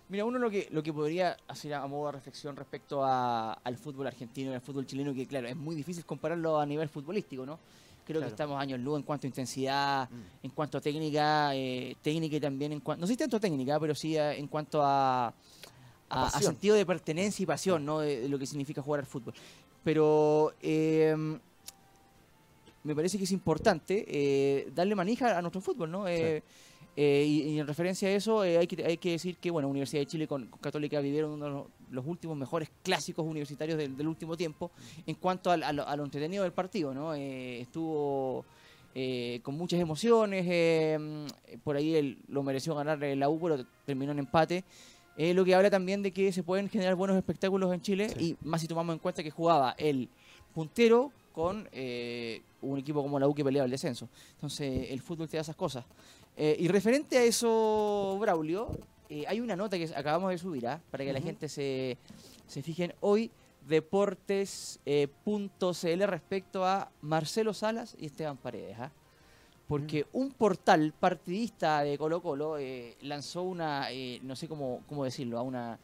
Mira, 0.09 0.25
uno 0.25 0.37
lo 0.37 0.49
que, 0.49 0.67
lo 0.69 0.83
que 0.83 0.93
podría 0.93 1.37
hacer 1.47 1.73
a 1.73 1.87
modo 1.87 2.07
de 2.07 2.11
reflexión 2.11 2.55
respecto 2.55 3.03
al 3.03 3.77
fútbol 3.77 4.07
argentino 4.07 4.51
y 4.51 4.53
al 4.53 4.61
fútbol 4.61 4.85
chileno, 4.85 5.13
que 5.13 5.25
claro, 5.25 5.47
es 5.47 5.55
muy 5.55 5.75
difícil 5.75 6.05
compararlo 6.05 6.59
a 6.59 6.65
nivel 6.65 6.87
futbolístico, 6.87 7.45
¿no? 7.45 7.57
Creo 8.05 8.21
que 8.21 8.27
estamos 8.27 8.59
años 8.59 8.79
luz 8.79 8.97
en 8.97 9.03
cuanto 9.03 9.27
a 9.27 9.29
intensidad, 9.29 10.09
mm. 10.09 10.45
en 10.45 10.51
cuanto 10.51 10.77
a 10.77 10.81
técnica, 10.81 11.55
eh, 11.55 11.95
técnica 12.01 12.35
y 12.35 12.39
también 12.39 12.73
en 12.73 12.79
cuanto, 12.81 13.01
no 13.01 13.07
sé 13.07 13.15
tanto 13.15 13.39
técnica, 13.39 13.79
pero 13.79 13.95
sí 13.95 14.17
eh, 14.17 14.37
en 14.37 14.47
cuanto 14.47 14.81
a, 14.83 15.33
a, 16.09 16.41
sentido 16.41 16.75
de 16.75 16.85
pertenencia 16.85 17.43
y 17.43 17.45
pasión, 17.45 17.85
¿no? 17.85 17.99
De, 17.99 18.27
lo 18.27 18.37
que 18.37 18.45
significa 18.45 18.81
jugar 18.81 19.01
al 19.01 19.05
fútbol. 19.05 19.33
Pero 19.83 20.53
em, 20.61 21.39
me 22.83 22.95
parece 22.95 23.17
que 23.17 23.23
es 23.23 23.31
importante 23.31 24.05
eh, 24.07 24.69
darle 24.73 24.95
manija 24.95 25.37
a 25.37 25.41
nuestro 25.41 25.61
fútbol, 25.61 25.91
¿no? 25.91 26.05
Eh, 26.95 27.25
y, 27.27 27.59
en 27.59 27.65
referencia 27.65 28.07
a 28.07 28.11
eso, 28.11 28.43
eh, 28.43 28.57
hay, 28.57 28.67
que, 28.67 28.85
hay 28.85 28.97
que 28.97 29.11
decir 29.11 29.37
que 29.37 29.49
bueno, 29.49 29.67
Universidad 29.67 30.01
de 30.01 30.05
Chile 30.05 30.27
con, 30.27 30.45
Católica 30.61 30.99
vivieron 30.99 31.31
uno 31.31 31.67
de 31.89 31.95
los, 31.95 32.05
últimos 32.05 32.37
mejores 32.37 32.69
clásicos 32.83 33.25
universitarios 33.25 33.77
del, 33.77 34.07
último 34.07 34.37
tiempo 34.37 34.71
en 35.07 35.15
cuanto 35.15 35.49
a, 35.49 35.57
lo, 35.73 36.03
entretenido 36.03 36.43
del 36.43 36.53
partido. 36.53 36.93
¿no? 36.93 37.15
Eh, 37.15 37.61
estuvo 37.61 38.45
con 39.41 39.57
muchas 39.57 39.79
emociones, 39.79 40.99
por 41.63 41.75
ahí 41.75 41.95
él 41.95 42.19
lo 42.27 42.43
mereció 42.43 42.75
ganar 42.75 42.99
la 42.99 43.27
U, 43.27 43.39
pero 43.39 43.65
terminó 43.87 44.11
en 44.11 44.19
empate. 44.19 44.63
lo 45.17 45.43
que 45.43 45.55
habla 45.55 45.71
también 45.71 46.03
de 46.03 46.11
que 46.11 46.31
se 46.31 46.43
pueden 46.43 46.69
generar 46.69 46.93
buenos 46.93 47.17
espectáculos 47.17 47.73
en 47.73 47.81
Chile 47.81 48.13
y 48.19 48.35
más 48.43 48.61
si 48.61 48.67
tomamos 48.67 48.93
en 48.93 48.99
cuenta 48.99 49.23
que 49.23 49.31
jugaba 49.31 49.73
el 49.79 50.09
puntero 50.53 51.11
con 51.33 51.67
un 52.61 52.77
equipo 52.77 53.01
como 53.01 53.17
la 53.17 53.27
U 53.27 53.33
que 53.33 53.43
peleaba 53.43 53.65
el 53.65 53.71
descenso. 53.71 54.07
Entonces 54.35 54.91
el 54.91 55.01
fútbol 55.01 55.27
te 55.27 55.37
da 55.37 55.41
esas 55.41 55.55
cosas. 55.55 55.85
Eh, 56.35 56.55
y 56.59 56.67
referente 56.67 57.17
a 57.17 57.23
eso, 57.23 58.17
Braulio, 58.19 58.69
eh, 59.09 59.25
hay 59.27 59.39
una 59.39 59.55
nota 59.55 59.77
que 59.77 59.91
acabamos 59.95 60.31
de 60.31 60.37
subir, 60.37 60.67
¿ah? 60.67 60.81
para 60.89 61.03
que 61.03 61.13
la 61.13 61.21
gente 61.21 61.47
se, 61.47 61.97
se 62.47 62.63
fijen 62.63 62.93
hoy, 63.01 63.29
deportes.cl 63.67 64.81
eh, 64.85 66.07
respecto 66.07 66.65
a 66.65 66.91
Marcelo 67.01 67.53
Salas 67.53 67.95
y 67.99 68.07
Esteban 68.07 68.37
Paredes. 68.37 68.77
¿ah? 68.79 68.91
Porque 69.67 70.07
un 70.11 70.31
portal 70.31 70.93
partidista 70.99 71.83
de 71.83 71.97
Colo 71.97 72.21
Colo 72.21 72.57
lanzó 73.01 73.43
una, 73.43 73.87
no 74.21 74.35
sé 74.35 74.47
cómo, 74.47 74.81
cómo 74.87 75.05
decirlo, 75.05 75.39
a 75.39 75.41
una 75.41 75.79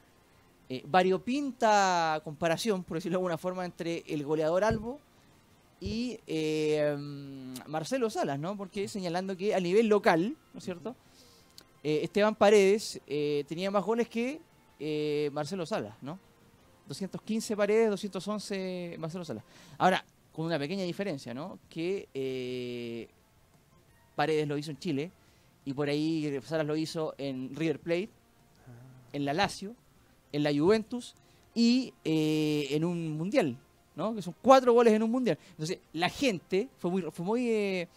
variopinta 0.85 2.21
comparación, 2.23 2.83
por 2.83 2.97
decirlo 2.97 3.17
de 3.17 3.21
alguna 3.21 3.37
forma, 3.37 3.65
entre 3.65 4.03
el 4.07 4.23
goleador 4.25 4.63
Albo 4.63 4.99
y 5.81 6.19
eh, 6.27 6.95
Marcelo 7.67 8.09
Salas, 8.09 8.39
¿no? 8.39 8.57
Porque 8.57 8.87
señalando 8.87 9.37
que 9.37 9.55
a 9.55 9.59
nivel 9.59 9.87
local, 9.87 10.35
¿no 10.53 10.57
es 10.57 10.65
cierto? 10.65 10.95
eh, 11.83 12.01
Esteban 12.03 12.35
Paredes 12.35 12.99
eh, 13.07 13.45
tenía 13.47 13.71
más 13.71 13.83
goles 13.83 14.09
que 14.09 14.41
eh, 14.79 15.29
Marcelo 15.33 15.65
Salas, 15.65 15.95
¿no? 16.01 16.19
215 16.87 17.55
Paredes, 17.55 17.89
211 17.89 18.97
Marcelo 18.99 19.23
Salas. 19.23 19.43
Ahora, 19.77 20.03
con 20.33 20.45
una 20.45 20.57
pequeña 20.57 20.83
diferencia, 20.83 21.33
¿no? 21.33 21.59
Que 21.69 23.07
Paredes 24.15 24.47
lo 24.47 24.57
hizo 24.57 24.71
en 24.71 24.79
Chile 24.79 25.11
y 25.65 25.73
por 25.73 25.87
ahí 25.89 26.39
Salas 26.43 26.65
lo 26.65 26.75
hizo 26.75 27.13
en 27.17 27.55
River 27.55 27.79
Plate, 27.79 28.09
en 29.13 29.25
la 29.25 29.33
Lazio, 29.33 29.75
en 30.31 30.43
la 30.43 30.51
Juventus 30.51 31.15
y 31.53 31.93
en 32.03 32.83
un 32.83 33.11
mundial, 33.17 33.57
¿no? 33.99 34.15
Que 34.15 34.21
son 34.23 34.33
cuatro 34.41 34.73
goles 34.73 34.93
en 34.93 35.03
un 35.03 35.11
mundial. 35.11 35.37
Entonces, 35.51 35.77
la 35.93 36.09
gente 36.09 36.69
fue 36.79 36.89
muy, 36.89 37.01
fue 37.03 37.25
muy 37.25 37.49
eh, 37.49 37.87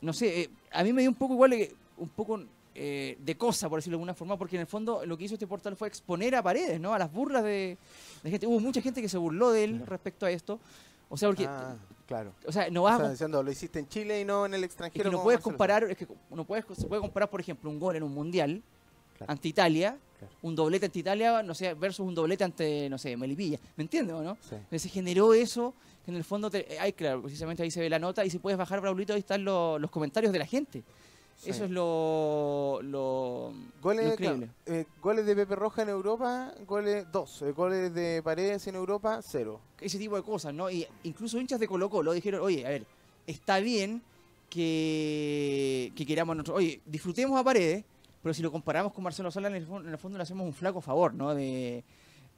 no 0.00 0.12
sé, 0.12 0.42
eh, 0.42 0.50
a 0.72 0.84
mí 0.84 0.92
me 0.92 1.00
dio 1.02 1.10
un 1.10 1.16
poco 1.16 1.34
igual, 1.34 1.52
eh, 1.54 1.74
un 1.96 2.08
poco 2.10 2.40
eh, 2.74 3.16
de 3.18 3.36
cosa, 3.36 3.68
por 3.68 3.78
decirlo 3.78 3.96
de 3.96 4.00
alguna 4.00 4.14
forma, 4.14 4.36
porque 4.36 4.56
en 4.56 4.60
el 4.60 4.66
fondo 4.66 5.04
lo 5.04 5.16
que 5.16 5.24
hizo 5.24 5.34
este 5.34 5.46
portal 5.46 5.74
fue 5.76 5.88
exponer 5.88 6.34
a 6.36 6.42
Paredes, 6.42 6.80
¿no? 6.80 6.94
A 6.94 6.98
las 6.98 7.12
burlas 7.12 7.42
de, 7.42 7.76
de 8.22 8.30
gente. 8.30 8.46
Hubo 8.46 8.60
mucha 8.60 8.80
gente 8.80 9.00
que 9.02 9.08
se 9.08 9.18
burló 9.18 9.50
de 9.50 9.64
él 9.64 9.82
respecto 9.86 10.26
a 10.26 10.30
esto. 10.30 10.60
O 11.08 11.16
sea, 11.16 11.28
porque, 11.30 11.46
Ah, 11.48 11.74
claro. 12.06 12.32
o 12.46 12.52
sea, 12.52 12.70
no 12.70 12.82
vas 12.82 12.98
sea, 13.00 13.08
diciendo, 13.10 13.42
lo 13.42 13.50
hiciste 13.50 13.78
en 13.78 13.88
Chile 13.88 14.20
y 14.20 14.24
no 14.24 14.44
en 14.46 14.54
el 14.54 14.60
es 14.60 14.66
extranjero. 14.66 15.04
que 15.04 15.16
no 15.16 15.22
puedes 15.22 15.38
Marcelo 15.38 15.52
comparar, 15.56 15.84
es 15.84 15.96
que 15.96 16.06
no 16.30 16.44
puedes, 16.44 16.64
se 16.76 16.86
puede 16.86 17.00
comparar, 17.00 17.30
por 17.30 17.40
ejemplo, 17.40 17.70
un 17.70 17.80
gol 17.80 17.96
en 17.96 18.02
un 18.02 18.12
mundial 18.14 18.62
Claro. 19.18 19.32
ante 19.32 19.48
Italia, 19.48 19.98
Claro. 20.18 20.34
un 20.42 20.54
doblete 20.56 20.86
ante 20.86 20.98
Italia, 21.00 21.42
no 21.42 21.54
sé, 21.54 21.74
versus 21.74 22.06
un 22.06 22.14
doblete 22.14 22.42
ante, 22.44 22.88
no 22.88 22.98
sé, 22.98 23.16
Melipilla. 23.16 23.58
¿Me 23.76 23.82
entiendes 23.84 24.14
o 24.16 24.22
no? 24.22 24.36
Sí. 24.40 24.78
Se 24.78 24.88
generó 24.88 25.34
eso, 25.34 25.74
que 26.04 26.10
en 26.10 26.16
el 26.16 26.24
fondo, 26.24 26.50
te, 26.50 26.78
ay, 26.80 26.92
claro, 26.92 27.22
precisamente 27.22 27.62
ahí 27.62 27.70
se 27.70 27.80
ve 27.80 27.90
la 27.90 27.98
nota, 27.98 28.24
y 28.24 28.30
si 28.30 28.38
puedes 28.38 28.56
bajar, 28.58 28.80
Braulito, 28.80 29.12
ahí 29.12 29.20
están 29.20 29.44
lo- 29.44 29.78
los 29.78 29.90
comentarios 29.90 30.32
de 30.32 30.38
la 30.38 30.46
gente. 30.46 30.82
Sí. 31.36 31.50
Eso 31.50 31.66
es 31.66 31.70
lo, 31.70 32.80
lo, 32.82 33.52
lo 33.52 33.80
Goles, 33.80 34.12
increíble. 34.12 34.48
claro, 34.64 34.80
eh, 34.80 34.86
goles 35.00 35.24
de 35.24 35.36
Pepe 35.36 35.54
Roja 35.54 35.82
en 35.82 35.88
Europa, 35.90 36.52
goles 36.66 37.06
dos. 37.12 37.42
Eh, 37.42 37.52
goles 37.52 37.94
de 37.94 38.20
Paredes 38.24 38.66
en 38.66 38.74
Europa, 38.74 39.20
cero. 39.22 39.60
Ese 39.80 39.98
tipo 39.98 40.16
de 40.16 40.22
cosas, 40.24 40.52
¿no? 40.52 40.68
Y 40.68 40.84
incluso 41.04 41.38
hinchas 41.38 41.60
de 41.60 41.68
Colo 41.68 41.88
Colo 41.88 42.12
dijeron, 42.12 42.40
oye, 42.42 42.66
a 42.66 42.70
ver, 42.70 42.84
está 43.24 43.60
bien 43.60 44.02
que, 44.50 45.92
que 45.94 46.04
queramos 46.06 46.34
nuestro... 46.34 46.54
Oye, 46.56 46.80
disfrutemos 46.86 47.38
a 47.38 47.44
Paredes, 47.44 47.84
pero 48.28 48.34
si 48.34 48.42
lo 48.42 48.52
comparamos 48.52 48.92
con 48.92 49.02
Marcelo 49.02 49.30
Sala, 49.30 49.48
en 49.48 49.54
el, 49.54 49.62
en 49.66 49.88
el 49.88 49.96
fondo 49.96 50.18
le 50.18 50.22
hacemos 50.22 50.44
un 50.46 50.52
flaco 50.52 50.82
favor, 50.82 51.14
¿no? 51.14 51.34
De, 51.34 51.82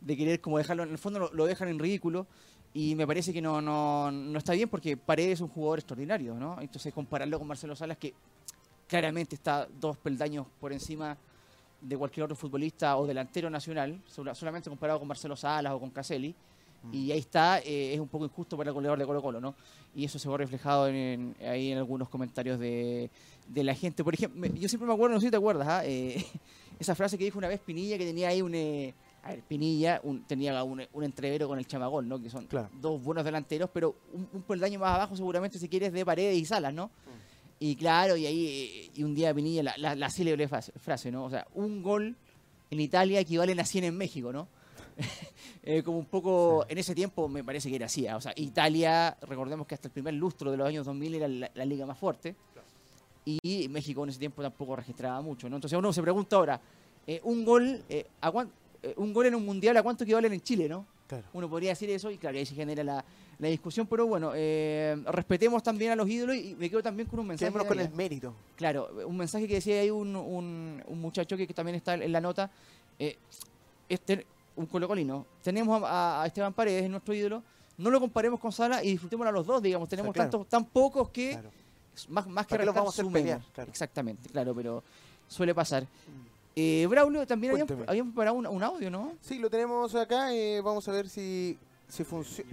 querer 0.07 0.41
como 0.41 0.57
dejarlo, 0.57 0.85
en 0.85 0.91
el 0.91 0.99
fondo 0.99 1.29
lo, 1.33 1.47
dejan 1.47 1.67
en 1.67 1.81
ridículo. 1.81 2.29
Y 2.73 2.95
me 2.95 3.09
parece 3.09 3.33
que 3.33 3.43
no, 3.43 3.61
no, 3.61 4.13
no 4.13 4.39
está 4.39 4.53
bien 4.53 4.69
porque 4.69 4.97
Paredes 4.97 5.33
es 5.33 5.41
un 5.41 5.49
jugador 5.49 5.81
extraordinario, 5.81 6.35
¿no? 6.35 6.61
Entonces 6.61 6.95
compararlo 6.95 7.41
con 7.41 7.49
Marcelo 7.49 7.75
Salas, 7.75 7.99
que 7.99 8.15
claramente 8.87 9.35
está 9.35 9.67
dos 9.81 9.97
peldaños 9.97 10.47
por 10.61 10.73
encima 10.73 11.19
de 11.81 11.99
cualquier 11.99 12.23
otro 12.23 12.37
futbolista 12.37 12.97
o 12.97 13.05
delantero 13.05 13.51
nacional, 13.51 14.01
sola- 14.07 14.37
solamente 14.37 14.71
comparado 14.71 15.01
con 15.01 15.09
Marcelo 15.09 15.35
Salas 15.35 15.73
o 15.73 15.81
con 15.81 15.91
Caselli. 15.91 16.33
Y 16.93 17.13
ahí 17.13 17.19
está, 17.19 17.59
eh, 17.61 17.93
es 17.95 18.01
un 18.01 18.09
poco 18.09 18.25
injusto 18.25 18.57
para 18.57 18.71
el 18.71 18.75
goleador 18.75 18.99
de 18.99 19.05
Colo 19.07 19.21
Colo, 19.21 19.41
¿no? 19.41 19.55
Y 19.95 20.05
eso 20.05 20.19
se 20.19 20.29
ve 20.29 20.37
reflejado 20.39 20.89
en, 20.89 20.95
en- 20.97 21.37
ahí 21.47 21.73
en 21.73 21.79
algunos 21.79 22.09
comentarios 22.09 22.59
de, 22.59 23.11
de 23.49 23.65
la 23.65 23.75
gente. 23.75 24.03
Por 24.03 24.15
ejemplo, 24.15 24.47
yo 24.55 24.69
siempre 24.69 24.87
me 24.87 24.95
acuerdo, 24.95 25.15
no 25.15 25.21
sé 25.21 25.27
si 25.27 25.31
te 25.31 25.37
acuerdas, 25.37 25.69
¿ah? 25.69 25.83
Eh, 25.85 26.25
esa 26.81 26.95
frase 26.95 27.19
que 27.19 27.25
dijo 27.25 27.37
una 27.39 27.49
vez 27.49 27.61
Pinilla, 27.61 27.99
que 27.99 28.07
tenía 28.07 28.29
ahí 28.29 28.41
un... 28.43 28.55
eh, 28.55 28.95
a 29.23 29.31
ver, 29.33 29.43
Pinilla 29.43 30.01
un- 30.05 30.23
tenía 30.25 30.65
un, 30.65 30.83
un 30.95 31.05
entrevero 31.05 31.47
con 31.49 31.59
el 31.59 31.67
Chamagol, 31.67 32.09
¿no? 32.09 32.19
Que 32.23 32.31
son 32.31 32.47
Claro. 32.47 32.71
dos 32.81 33.03
buenos 33.03 33.25
delanteros, 33.27 33.69
pero 33.75 33.95
un, 34.15 34.27
un 34.33 34.43
peldaño 34.43 34.79
más 34.81 34.95
abajo 34.95 35.15
seguramente 35.17 35.59
si 35.59 35.69
quieres 35.69 35.93
de 35.93 36.05
Paredes 36.07 36.39
y 36.39 36.47
Salas, 36.47 36.73
¿no? 36.73 36.91
Y 37.59 37.77
claro, 37.77 38.17
y 38.17 38.25
ahí 38.25 38.47
eh, 38.47 38.91
y 38.95 39.03
un 39.03 39.15
día 39.15 39.35
Pinilla, 39.35 39.63
la, 39.63 39.75
la, 39.77 39.95
la 39.95 40.09
célebre 40.09 40.49
frase, 40.49 40.73
frase, 40.79 41.11
¿no? 41.13 41.25
O 41.27 41.31
sea, 41.31 41.47
un 41.55 41.83
gol 41.83 42.17
en 42.71 42.81
Italia 42.81 43.21
equivalen 43.21 43.61
a 43.61 43.67
100 43.67 43.85
en 43.85 43.99
México, 43.99 44.33
¿no? 44.33 44.49
Eh, 45.63 45.83
como 45.83 45.99
un 45.99 46.07
poco, 46.07 46.65
en 46.71 46.79
ese 46.79 46.95
tiempo 46.95 47.29
me 47.29 47.45
parece 47.45 47.69
que 47.69 47.77
era 47.77 47.85
así. 47.85 48.07
¿ah? 48.07 48.17
O 48.17 48.21
sea, 48.21 48.33
Italia, 48.35 49.15
recordemos 49.21 49.67
que 49.67 49.75
hasta 49.75 49.89
el 49.89 49.93
primer 49.93 50.15
lustro 50.15 50.51
de 50.51 50.57
los 50.57 50.67
años 50.67 50.87
2000 50.87 51.15
era 51.17 51.29
la, 51.29 51.51
la 51.53 51.65
liga 51.67 51.85
más 51.85 51.99
fuerte. 51.99 52.35
Y 53.25 53.69
México 53.69 54.03
en 54.03 54.11
ese 54.11 54.19
tiempo 54.19 54.43
tampoco 54.43 54.77
registraba 54.77 55.21
mucho, 55.21 55.49
¿no? 55.49 55.57
Entonces 55.57 55.79
uno 55.79 55.93
se 55.93 56.03
pregunta 56.03 56.37
ahora, 56.37 56.61
eh, 57.07 57.21
un 57.25 57.45
gol 57.45 57.83
eh, 57.89 58.07
¿a 58.21 58.33
eh, 58.83 58.95
un 58.97 59.13
gol 59.13 59.27
en 59.27 59.35
un 59.35 59.45
mundial, 59.45 59.77
¿a 59.77 59.83
cuánto 59.83 60.05
equivalen 60.05 60.33
en 60.33 60.41
Chile, 60.41 60.69
no? 60.69 60.87
Claro. 61.07 61.25
Uno 61.33 61.49
podría 61.49 61.71
decir 61.71 61.91
eso 61.91 62.11
y 62.11 62.19
claro, 62.19 62.39
ahí 62.39 62.47
se 62.47 62.55
genera 62.55 62.83
la, 62.83 63.05
la 63.39 63.49
discusión, 63.49 63.87
pero 63.87 64.07
bueno, 64.07 64.33
respetemos 65.11 65.61
también 65.61 65.91
a 65.91 65.97
los 65.97 66.09
ídolos 66.09 66.37
y 66.37 66.55
me 66.55 66.71
quedo 66.71 66.83
también 66.83 67.09
con 67.09 67.19
un 67.19 67.27
mensaje. 67.27 67.51
Quedémonos 67.51 67.67
con 67.67 67.81
el 67.81 67.91
mérito. 67.91 68.33
Claro, 68.57 68.91
un 69.05 69.17
mensaje 69.17 69.49
que 69.49 69.55
decía 69.55 69.81
ahí 69.81 69.91
un, 69.91 70.15
un, 70.15 70.83
un 70.87 71.01
muchacho 71.01 71.37
que, 71.37 71.49
que 71.49 71.55
también 71.55 71.75
está 71.75 71.95
en 71.95 72.13
la 72.13 72.21
nota, 72.21 72.49
este, 73.89 74.25
un 74.57 74.67
colocolino. 74.67 75.27
Tenemos 75.43 75.83
a, 75.85 76.23
a 76.23 76.27
Esteban 76.27 76.53
Paredes, 76.53 76.85
es 76.85 76.91
nuestro 76.91 77.15
ídolo, 77.15 77.43
no 77.79 77.91
lo 77.91 77.99
comparemos 78.01 78.39
con 78.41 78.53
Sala 78.53 78.83
y 78.85 78.91
disfrutemos 78.93 79.27
a 79.27 79.33
los 79.33 79.47
dos, 79.47 79.63
digamos, 79.63 79.89
tenemos 79.89 80.13
claro. 80.13 80.31
tantos, 80.31 80.49
tan 80.49 80.65
pocos 80.67 81.09
que 81.11 81.31
Claro. 81.33 81.51
más, 82.09 82.27
más 82.27 82.47
que 82.47 82.51
¿Para 82.51 82.63
qué 82.63 82.67
los 82.67 82.75
vamos 82.75 82.99
a 82.99 83.05
pelear? 83.05 83.41
Claro. 83.55 83.71
Exactamente, 83.71 84.29
claro, 84.29 84.55
pero 84.55 84.83
suele 85.29 85.55
pasar. 85.55 85.87
Eh, 86.57 86.87
Braulio, 86.91 87.27
también 87.27 87.53
habíamos, 87.53 87.69
Cuénteme. 87.69 87.89
habíamos 87.91 88.13
preparado 88.13 88.37
un, 88.37 88.47
un 88.47 88.63
audio, 88.63 88.91
¿no? 88.91 89.13
Sí, 89.21 89.39
lo 89.39 89.49
tenemos 89.49 89.95
acá. 89.95 90.35
eh, 90.35 90.61
vamos 90.61 90.87
a 90.89 90.93
ver 90.93 91.09
si, 91.09 91.57
si 91.89 92.05
funciona. 92.05 92.51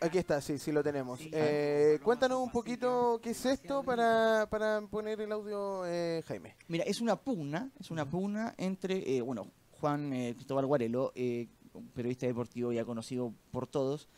Aquí 0.00 0.16
está, 0.18 0.40
sí, 0.40 0.58
sí 0.58 0.70
lo 0.72 0.82
tenemos. 0.82 1.18
Eh, 1.32 1.98
cuéntanos 2.04 2.38
un 2.40 2.50
poquito 2.52 3.18
qué 3.22 3.30
es 3.30 3.44
esto 3.46 3.82
para, 3.82 4.46
para 4.48 4.80
poner 4.82 5.20
el 5.20 5.30
audio, 5.32 5.84
eh, 5.86 6.22
Jaime. 6.26 6.54
Mira, 6.68 6.84
es 6.84 7.00
una 7.00 7.16
pugna, 7.16 7.68
es 7.80 7.90
una 7.90 8.04
pugna 8.08 8.54
entre, 8.58 9.16
eh, 9.16 9.20
bueno, 9.20 9.48
Juan 9.80 10.12
eh, 10.12 10.34
Cristóbal 10.34 10.66
Guarelo, 10.66 11.12
eh, 11.14 11.46
un 11.74 11.88
periodista 11.88 12.26
deportivo 12.26 12.72
ya 12.72 12.84
conocido 12.84 13.32
por 13.50 13.66
todos, 13.66 14.08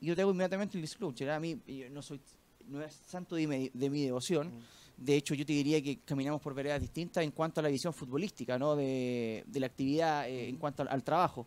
y 0.00 0.06
yo 0.06 0.16
te 0.16 0.22
hago 0.22 0.30
inmediatamente 0.30 0.78
el 0.78 0.82
disclosure. 0.82 1.30
A 1.32 1.40
mí 1.40 1.58
yo 1.66 1.90
no 1.90 2.02
soy, 2.02 2.20
no 2.66 2.82
es 2.82 2.94
santo 2.94 3.36
de 3.36 3.46
mi, 3.46 3.70
de 3.72 3.90
mi 3.90 4.04
devoción. 4.04 4.52
De 4.96 5.16
hecho, 5.16 5.34
yo 5.34 5.46
te 5.46 5.52
diría 5.52 5.82
que 5.82 5.98
caminamos 6.00 6.40
por 6.42 6.54
veredas 6.54 6.80
distintas 6.80 7.24
en 7.24 7.30
cuanto 7.30 7.60
a 7.60 7.62
la 7.62 7.70
visión 7.70 7.92
futbolística, 7.92 8.58
¿no? 8.58 8.76
De, 8.76 9.44
de 9.46 9.60
la 9.60 9.66
actividad 9.66 10.28
eh, 10.28 10.48
en 10.48 10.56
cuanto 10.56 10.82
al, 10.82 10.88
al 10.88 11.02
trabajo. 11.02 11.46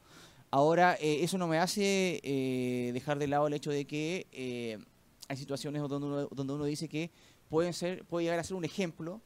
Ahora, 0.49 0.97
eh, 0.99 1.23
eso 1.23 1.37
no 1.37 1.47
me 1.47 1.57
hace 1.57 2.19
eh, 2.23 2.91
dejar 2.93 3.17
de 3.17 3.27
lado 3.27 3.47
el 3.47 3.53
hecho 3.53 3.71
de 3.71 3.85
que 3.85 4.27
eh, 4.31 4.77
hay 5.27 5.37
situaciones 5.37 5.81
donde 5.81 6.07
uno, 6.07 6.27
donde 6.27 6.53
uno 6.53 6.65
dice 6.65 6.87
que 6.87 7.09
pueden 7.49 7.73
ser, 7.73 8.05
puede 8.05 8.25
llegar 8.25 8.39
a 8.39 8.43
ser 8.43 8.55
un 8.55 8.65
ejemplo 8.65 9.21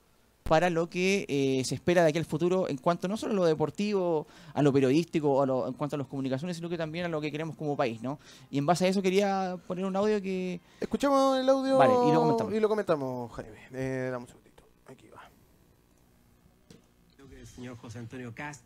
para 0.47 0.69
lo 0.69 0.89
que 0.89 1.25
eh, 1.27 1.63
se 1.65 1.75
espera 1.75 2.03
de 2.03 2.09
aquí 2.09 2.17
al 2.17 2.25
futuro 2.25 2.69
en 2.69 2.77
cuanto 2.77 3.07
no 3.07 3.17
solo 3.17 3.33
a 3.33 3.35
lo 3.35 3.45
deportivo, 3.45 4.27
a 4.53 4.61
lo 4.61 4.71
periodístico, 4.71 5.41
a 5.41 5.45
lo, 5.45 5.67
en 5.67 5.73
cuanto 5.73 5.95
a 5.95 5.99
las 5.99 6.07
comunicaciones, 6.07 6.57
sino 6.57 6.69
que 6.69 6.77
también 6.77 7.05
a 7.05 7.09
lo 7.09 7.19
que 7.21 7.31
queremos 7.31 7.55
como 7.55 7.75
país, 7.75 8.01
¿no? 8.01 8.19
Y 8.49 8.57
en 8.57 8.65
base 8.65 8.85
a 8.85 8.87
eso 8.87 9.01
quería 9.01 9.57
poner 9.67 9.85
un 9.85 9.95
audio 9.95 10.21
que... 10.21 10.59
Escuchamos 10.79 11.39
el 11.39 11.49
audio 11.49 11.77
Vale, 11.77 11.93
y 12.09 12.13
lo 12.13 12.21
comentamos. 12.21 12.53
y 12.53 12.59
lo 12.59 12.69
comentamos, 12.69 13.31
Jaime. 13.33 13.57
Eh, 13.73 14.09
dame 14.11 14.23
un 14.23 14.27
segundito. 14.27 14.63
Aquí 14.87 15.07
va. 15.09 15.29
Creo 17.15 17.29
que 17.29 17.39
el 17.41 17.47
señor 17.47 17.77
José 17.77 17.99
Antonio 17.99 18.33
Cast 18.33 18.63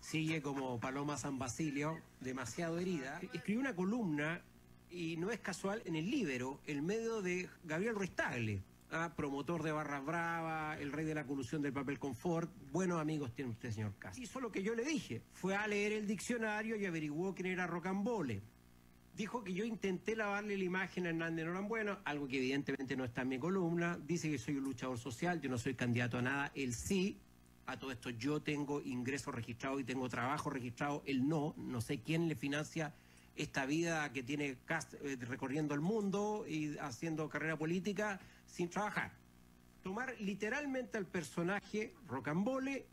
sigue 0.00 0.40
como 0.40 0.78
Paloma 0.78 1.16
San 1.16 1.38
Basilio, 1.38 1.98
demasiado 2.20 2.78
herida. 2.78 3.20
Escribió 3.32 3.60
una 3.60 3.74
columna, 3.74 4.40
y 4.90 5.16
no 5.16 5.30
es 5.30 5.40
casual, 5.40 5.82
en 5.84 5.96
el 5.96 6.10
Líbero, 6.10 6.60
el 6.66 6.82
medio 6.82 7.20
de 7.20 7.48
Gabriel 7.64 7.94
Ruiz 7.96 8.12
Tagle, 8.12 8.62
promotor 9.16 9.62
de 9.62 9.72
Barras 9.72 10.04
Brava, 10.04 10.78
el 10.78 10.92
rey 10.92 11.04
de 11.04 11.14
la 11.14 11.26
colusión 11.26 11.60
del 11.62 11.72
papel 11.72 11.98
confort. 11.98 12.50
Buenos 12.70 13.00
amigos 13.00 13.34
tiene 13.34 13.50
usted, 13.50 13.72
señor 13.72 13.94
Cast. 13.98 14.18
Hizo 14.18 14.40
lo 14.40 14.52
que 14.52 14.62
yo 14.62 14.74
le 14.74 14.84
dije, 14.84 15.22
fue 15.32 15.56
a 15.56 15.66
leer 15.66 15.92
el 15.92 16.06
diccionario 16.06 16.76
y 16.76 16.86
averiguó 16.86 17.34
quién 17.34 17.48
era 17.48 17.66
Rocambole. 17.66 18.40
Dijo 19.16 19.42
que 19.42 19.52
yo 19.52 19.64
intenté 19.64 20.14
lavarle 20.14 20.56
la 20.56 20.64
imagen 20.64 21.06
a 21.06 21.10
Hernández 21.10 21.46
Norambuena, 21.46 22.00
algo 22.04 22.28
que 22.28 22.38
evidentemente 22.38 22.96
no 22.96 23.04
está 23.04 23.22
en 23.22 23.28
mi 23.28 23.38
columna. 23.38 23.98
Dice 24.06 24.30
que 24.30 24.38
soy 24.38 24.56
un 24.56 24.64
luchador 24.64 24.98
social, 24.98 25.40
yo 25.40 25.50
no 25.50 25.58
soy 25.58 25.74
candidato 25.74 26.18
a 26.18 26.22
nada. 26.22 26.52
Él 26.54 26.72
sí, 26.72 27.18
a 27.66 27.76
todo 27.76 27.90
esto 27.90 28.10
yo 28.10 28.42
tengo 28.42 28.80
ingresos 28.80 29.34
registrados 29.34 29.80
y 29.80 29.84
tengo 29.84 30.08
trabajo 30.08 30.50
registrado. 30.50 31.02
Él 31.06 31.28
no, 31.28 31.54
no 31.56 31.80
sé 31.80 32.00
quién 32.00 32.28
le 32.28 32.36
financia 32.36 32.94
esta 33.36 33.66
vida 33.66 34.12
que 34.12 34.22
tiene 34.22 34.56
eh, 35.02 35.16
recorriendo 35.20 35.74
el 35.74 35.80
mundo 35.80 36.44
y 36.48 36.76
haciendo 36.78 37.28
carrera 37.28 37.56
política 37.56 38.20
sin 38.46 38.68
trabajar. 38.68 39.12
Tomar 39.82 40.14
literalmente 40.20 40.96
al 40.98 41.06
personaje 41.06 41.94
Rocambole 42.06 42.86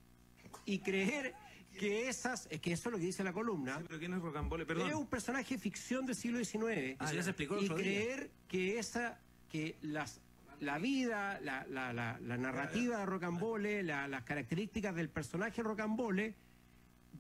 y 0.66 0.80
creer 0.80 1.34
que 1.80 2.10
esas, 2.10 2.48
es 2.52 2.60
que 2.60 2.74
eso 2.74 2.90
es 2.90 2.94
lo 2.94 3.00
que 3.00 3.06
dice 3.06 3.24
la 3.24 3.32
columna, 3.32 3.82
¿Pero 3.88 4.00
quién 4.00 4.14
es 4.14 4.20
Rocambole? 4.22 4.64
es 4.64 4.68
Perdón. 4.68 4.94
un 4.94 5.08
personaje 5.08 5.58
ficción 5.58 6.06
del 6.06 6.16
siglo 6.16 6.44
XIX. 6.44 6.98
Ah, 7.00 7.14
ya 7.14 7.24
se 7.24 7.30
explicó 7.30 7.56
el 7.56 7.62
y 7.62 7.66
otro 7.66 7.78
día. 7.78 7.86
creer 7.86 8.32
que 8.50 8.78
esa, 8.80 9.20
que 9.50 9.78
las, 9.82 10.20
la 10.60 10.80
vida, 10.80 11.40
la, 11.42 11.66
la, 11.70 11.94
la, 11.94 12.20
la 12.20 12.38
narrativa 12.38 12.98
de 12.98 13.06
Rocambole, 13.06 13.84
la- 13.84 14.08
las 14.10 14.24
características 14.24 14.94
del 14.96 15.08
personaje 15.10 15.64
Rocambole, 15.64 16.36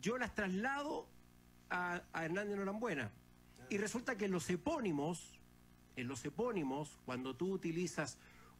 yo 0.01 0.17
las 0.17 0.36
traslado 0.36 1.07
a, 1.72 2.01
Hernández 2.13 2.57
Norambuena. 2.57 3.09
Y 3.69 3.78
resulta 3.78 4.17
que 4.17 4.28
los 4.28 4.49
epónimos, 4.49 5.39
en 5.95 6.07
los 6.07 6.24
epónimos, 6.26 6.99
cuando 7.05 7.36
tú 7.36 7.53
utilizas 7.53 8.17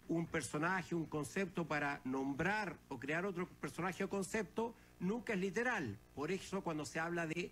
un 0.08 0.26
personaje, 0.26 0.96
un 0.96 1.06
concepto 1.06 1.68
para 1.68 2.02
nombrar 2.06 2.78
o 2.90 3.00
crear 3.00 3.26
otro 3.26 3.48
personaje 3.48 4.04
o 4.04 4.10
concepto, 4.10 4.74
nunca 5.00 5.34
es 5.34 5.40
literal. 5.40 5.98
Por 6.16 6.32
eso 6.32 6.62
cuando 6.62 6.86
se 6.86 7.00
habla 7.00 7.28
de 7.28 7.52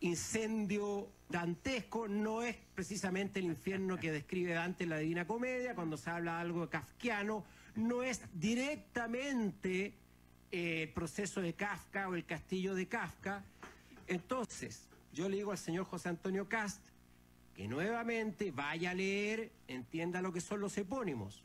incendio 0.00 1.08
dantesco, 1.28 2.08
no 2.08 2.42
es 2.42 2.56
precisamente 2.74 3.40
el 3.40 3.46
infierno 3.46 3.98
que 3.98 4.12
describe 4.12 4.52
Dante 4.52 4.84
en 4.84 4.90
la 4.90 4.98
Divina 4.98 5.26
Comedia, 5.26 5.74
cuando 5.74 5.96
se 5.96 6.10
habla 6.10 6.36
de 6.36 6.40
algo 6.40 6.68
kafkiano, 6.68 7.44
no 7.76 8.02
es 8.02 8.20
directamente 8.34 9.94
eh, 10.52 10.82
el 10.82 10.88
proceso 10.90 11.40
de 11.40 11.54
Kafka 11.54 12.08
o 12.08 12.14
el 12.14 12.24
castillo 12.24 12.74
de 12.74 12.86
Kafka. 12.86 13.42
Entonces, 14.06 14.88
yo 15.12 15.28
le 15.28 15.36
digo 15.36 15.52
al 15.52 15.58
señor 15.58 15.84
José 15.84 16.08
Antonio 16.08 16.48
Cast 16.48 16.82
que 17.54 17.68
nuevamente 17.68 18.50
vaya 18.50 18.90
a 18.90 18.94
leer, 18.94 19.52
entienda 19.68 20.20
lo 20.20 20.32
que 20.32 20.40
son 20.40 20.60
los 20.60 20.76
epónimos. 20.76 21.44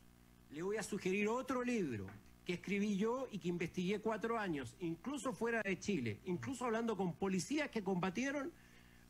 Le 0.50 0.62
voy 0.62 0.76
a 0.76 0.82
sugerir 0.82 1.28
otro 1.28 1.62
libro 1.62 2.06
que 2.44 2.54
escribí 2.54 2.96
yo 2.96 3.28
y 3.30 3.38
que 3.38 3.48
investigué 3.48 4.00
cuatro 4.00 4.38
años, 4.38 4.74
incluso 4.80 5.32
fuera 5.32 5.62
de 5.62 5.78
Chile, 5.78 6.18
incluso 6.24 6.64
hablando 6.64 6.96
con 6.96 7.12
policías 7.12 7.70
que 7.70 7.84
combatieron 7.84 8.50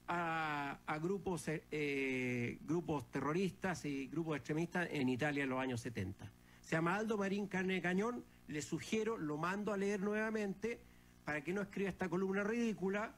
a, 0.08 0.98
grupos, 1.00 1.44
eh, 1.46 2.58
grupos 2.66 3.10
terroristas 3.10 3.84
y 3.84 4.08
grupos 4.08 4.36
extremistas 4.36 4.88
en 4.90 5.08
Italia 5.08 5.44
en 5.44 5.50
los 5.50 5.60
años 5.60 5.80
70. 5.80 6.30
Se 6.60 6.72
llama 6.72 6.96
Aldo 6.96 7.16
Marín 7.16 7.46
Carne 7.46 7.74
de 7.74 7.80
Cañón, 7.80 8.24
le 8.48 8.60
sugiero, 8.60 9.16
lo 9.16 9.38
mando 9.38 9.72
a 9.72 9.76
leer 9.76 10.00
nuevamente 10.00 10.80
para 11.24 11.42
que 11.42 11.52
no 11.52 11.62
escriba 11.62 11.88
esta 11.88 12.08
columna 12.08 12.42
ridícula 12.42 13.14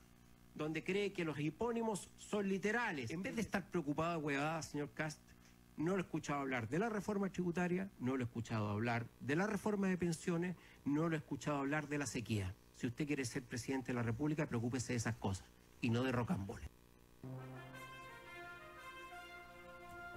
donde 0.54 0.84
cree 0.84 1.12
que 1.12 1.24
los 1.24 1.38
hipónimos 1.38 2.08
son 2.18 2.48
literales. 2.48 3.10
En 3.10 3.22
vez 3.22 3.34
de 3.34 3.42
estar 3.42 3.64
preocupado 3.64 4.18
de 4.18 4.24
huevada, 4.24 4.62
señor 4.62 4.90
Cast, 4.90 5.20
no 5.76 5.92
lo 5.92 5.98
he 5.98 6.02
escuchado 6.02 6.40
hablar 6.40 6.68
de 6.68 6.78
la 6.78 6.88
reforma 6.88 7.30
tributaria, 7.30 7.88
no 7.98 8.16
lo 8.16 8.22
he 8.22 8.26
escuchado 8.26 8.68
hablar 8.68 9.06
de 9.20 9.36
la 9.36 9.46
reforma 9.46 9.88
de 9.88 9.96
pensiones, 9.96 10.56
no 10.84 11.08
lo 11.08 11.14
he 11.14 11.18
escuchado 11.18 11.58
hablar 11.58 11.88
de 11.88 11.98
la 11.98 12.06
sequía. 12.06 12.54
Si 12.76 12.86
usted 12.86 13.06
quiere 13.06 13.24
ser 13.24 13.42
presidente 13.42 13.88
de 13.88 13.94
la 13.94 14.02
República, 14.02 14.46
preocúpese 14.46 14.92
de 14.92 14.96
esas 14.98 15.16
cosas 15.16 15.46
y 15.80 15.90
no 15.90 16.02
de 16.02 16.12
rocambole. 16.12 16.68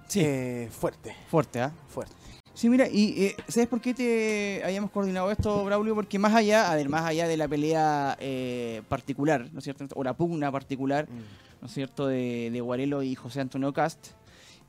Sí. 0.08 0.20
Eh, 0.20 0.68
fuerte. 0.70 1.14
Fuerte, 1.28 1.60
¿ah? 1.60 1.72
Fuerte. 1.88 2.14
Sí, 2.56 2.70
mira, 2.70 2.88
y 2.88 3.22
eh, 3.22 3.36
¿sabes 3.48 3.68
por 3.68 3.82
qué 3.82 3.92
te 3.92 4.62
habíamos 4.64 4.90
coordinado 4.90 5.30
esto, 5.30 5.62
Braulio? 5.66 5.94
Porque 5.94 6.18
más 6.18 6.34
allá, 6.34 6.70
además 6.72 7.04
allá 7.04 7.28
de 7.28 7.36
la 7.36 7.46
pelea 7.46 8.16
eh, 8.18 8.80
particular, 8.88 9.46
¿no 9.52 9.58
es 9.58 9.64
cierto? 9.64 9.84
O 9.94 10.02
la 10.02 10.14
pugna 10.14 10.50
particular, 10.50 11.06
mm. 11.06 11.60
¿no 11.60 11.66
es 11.66 11.74
cierto?, 11.74 12.06
de, 12.06 12.48
de 12.50 12.60
Guarelo 12.62 13.02
y 13.02 13.14
José 13.14 13.42
Antonio 13.42 13.74
Cast, 13.74 14.06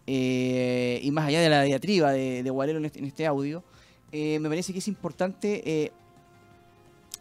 eh, 0.05 0.99
y 1.01 1.09
más 1.11 1.27
allá 1.27 1.39
de 1.39 1.47
la 1.47 1.61
diatriba 1.61 2.11
de, 2.11 2.43
de 2.43 2.49
Guarelo 2.49 2.79
en 2.79 2.85
este, 2.87 2.99
en 2.99 3.05
este 3.05 3.25
audio, 3.25 3.63
me 4.11 4.49
parece 4.49 4.73
que 4.73 4.79
es 4.79 4.87
importante, 4.89 5.93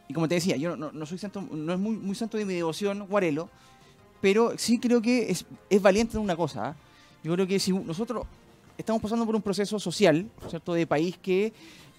y 0.09 0.15
como 0.15 0.27
te 0.27 0.35
decía, 0.35 0.57
yo 0.57 0.77
no, 0.77 1.07
soy 1.07 1.19
santo, 1.19 1.43
no 1.43 1.75
es 1.75 1.79
muy, 1.79 1.97
muy 1.97 2.17
santo 2.17 2.39
de 2.39 2.45
mi 2.45 2.55
devoción, 2.55 3.07
Guarelo, 3.07 3.51
pero 4.21 4.59
sí 4.59 4.81
creo 4.81 5.01
que 5.01 5.31
es, 5.31 5.47
es 5.71 5.81
valiente 5.81 6.17
en 6.17 6.25
una 6.25 6.35
cosa. 6.35 6.71
¿ah? 6.71 6.77
Yo 7.23 7.33
creo 7.35 7.47
que 7.47 7.61
si 7.61 7.73
nosotros 7.73 8.27
estamos 8.79 9.01
pasando 9.01 9.25
por 9.25 9.35
un 9.35 9.43
proceso 9.43 9.79
social, 9.79 10.29
¿cierto?, 10.49 10.75
de 10.75 10.87
país 10.87 11.19
que 11.19 11.53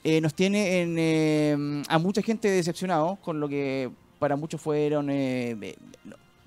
eh, 0.03 0.21
nos 0.21 0.34
tiene 0.34 0.82
en, 0.82 0.95
eh, 0.97 1.84
a 1.88 1.97
mucha 1.97 2.21
gente 2.21 2.49
decepcionado 2.49 3.17
con 3.21 3.39
lo 3.39 3.49
que 3.49 3.89
para 4.19 4.36
muchos 4.36 4.61
fueron 4.61 5.09
eh, 5.09 5.75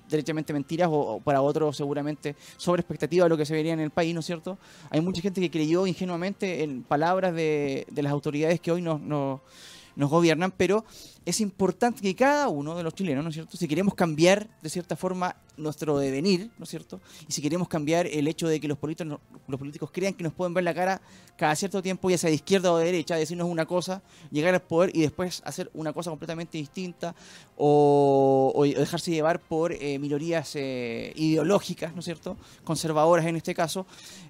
derechamente 0.09 0.53
mentiras 0.53 0.89
o, 0.91 1.21
para 1.23 1.41
otros 1.41 1.77
seguramente 1.77 2.35
sobre 2.57 2.81
expectativa 2.81 3.25
de 3.25 3.29
lo 3.29 3.37
que 3.37 3.45
se 3.45 3.53
vería 3.53 3.73
en 3.73 3.79
el 3.79 3.91
país, 3.91 4.13
¿no 4.13 4.21
es 4.21 4.25
cierto? 4.25 4.57
Hay 4.89 5.01
mucha 5.01 5.21
gente 5.21 5.39
que 5.41 5.51
creyó 5.51 5.85
ingenuamente 5.87 6.63
en 6.63 6.83
palabras 6.83 7.33
de, 7.33 7.85
las 7.95 8.11
autoridades 8.11 8.59
que 8.59 8.71
hoy 8.71 8.81
nos, 8.81 8.99
nos 9.01 10.09
gobiernan, 10.09 10.51
pero 10.55 10.85
es 11.25 11.39
importante 11.39 12.01
que 12.01 12.15
cada 12.15 12.49
uno 12.49 12.75
de 12.75 12.83
los 12.83 12.95
chilenos, 12.95 13.23
¿no 13.23 13.29
es 13.29 13.35
cierto? 13.35 13.55
Si 13.55 13.67
queremos 13.67 13.93
cambiar 13.93 14.47
de 14.61 14.69
cierta 14.69 14.95
forma 14.95 15.35
nuestro 15.57 15.99
devenir, 15.99 16.49
¿no 16.57 16.63
es 16.63 16.69
cierto? 16.69 16.99
Y 17.27 17.31
si 17.31 17.41
queremos 17.41 17.67
cambiar 17.67 18.07
el 18.07 18.27
hecho 18.27 18.47
de 18.47 18.59
que 18.59 18.67
los 18.67 18.77
políticos, 18.77 19.19
los 19.47 19.59
políticos 19.59 19.89
crean 19.93 20.13
que 20.13 20.23
nos 20.23 20.33
pueden 20.33 20.53
ver 20.53 20.63
la 20.63 20.73
cara 20.73 21.01
cada 21.37 21.55
cierto 21.55 21.81
tiempo, 21.81 22.09
ya 22.09 22.17
sea 22.17 22.29
de 22.29 22.35
izquierda 22.35 22.71
o 22.71 22.77
de 22.77 22.85
derecha, 22.85 23.15
decirnos 23.15 23.47
una 23.47 23.65
cosa, 23.65 24.01
llegar 24.31 24.53
al 24.53 24.61
poder 24.61 24.95
y 24.95 25.01
después 25.01 25.41
hacer 25.45 25.69
una 25.73 25.93
cosa 25.93 26.09
completamente 26.09 26.57
distinta 26.57 27.15
o, 27.57 28.63
dejarse 28.65 29.11
llevar 29.11 29.39
por 29.39 29.73
eh, 29.73 29.99
minorías 29.99 30.55
eh, 30.55 31.13
ideológicas, 31.15 31.93
¿no 31.93 31.99
es 31.99 32.05
cierto? 32.05 32.37
Conservadoras 32.63 33.25
en 33.25 33.35
este 33.35 33.53
caso, 33.53 33.85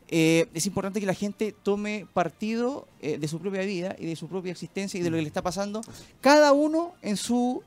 eh, 0.07 0.47
es 0.53 0.65
importante 0.65 0.99
que 0.99 1.05
la 1.05 1.13
gente 1.13 1.53
tome 1.63 2.07
partido 2.13 2.87
de 3.01 3.27
su 3.27 3.39
propia 3.39 3.61
vida 3.61 3.95
y 3.97 4.05
de 4.05 4.15
su 4.15 4.27
propia 4.27 4.51
existencia 4.51 4.99
y 4.99 5.03
de 5.03 5.09
lo 5.09 5.15
que 5.15 5.23
le 5.23 5.27
está 5.27 5.41
pasando, 5.41 5.81
cada 6.19 6.51
uno 6.51 6.80
en 7.01 7.17
su 7.17 7.63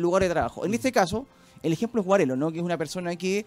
lugar 0.00 0.22
de 0.22 0.28
trabajo. 0.28 0.64
En 0.64 0.74
este 0.74 0.92
caso, 0.92 1.26
el 1.62 1.72
ejemplo 1.72 2.00
es 2.00 2.06
Guarelo, 2.06 2.36
¿no? 2.36 2.52
que 2.52 2.58
es 2.58 2.64
una 2.64 2.78
persona 2.78 3.16
que 3.16 3.44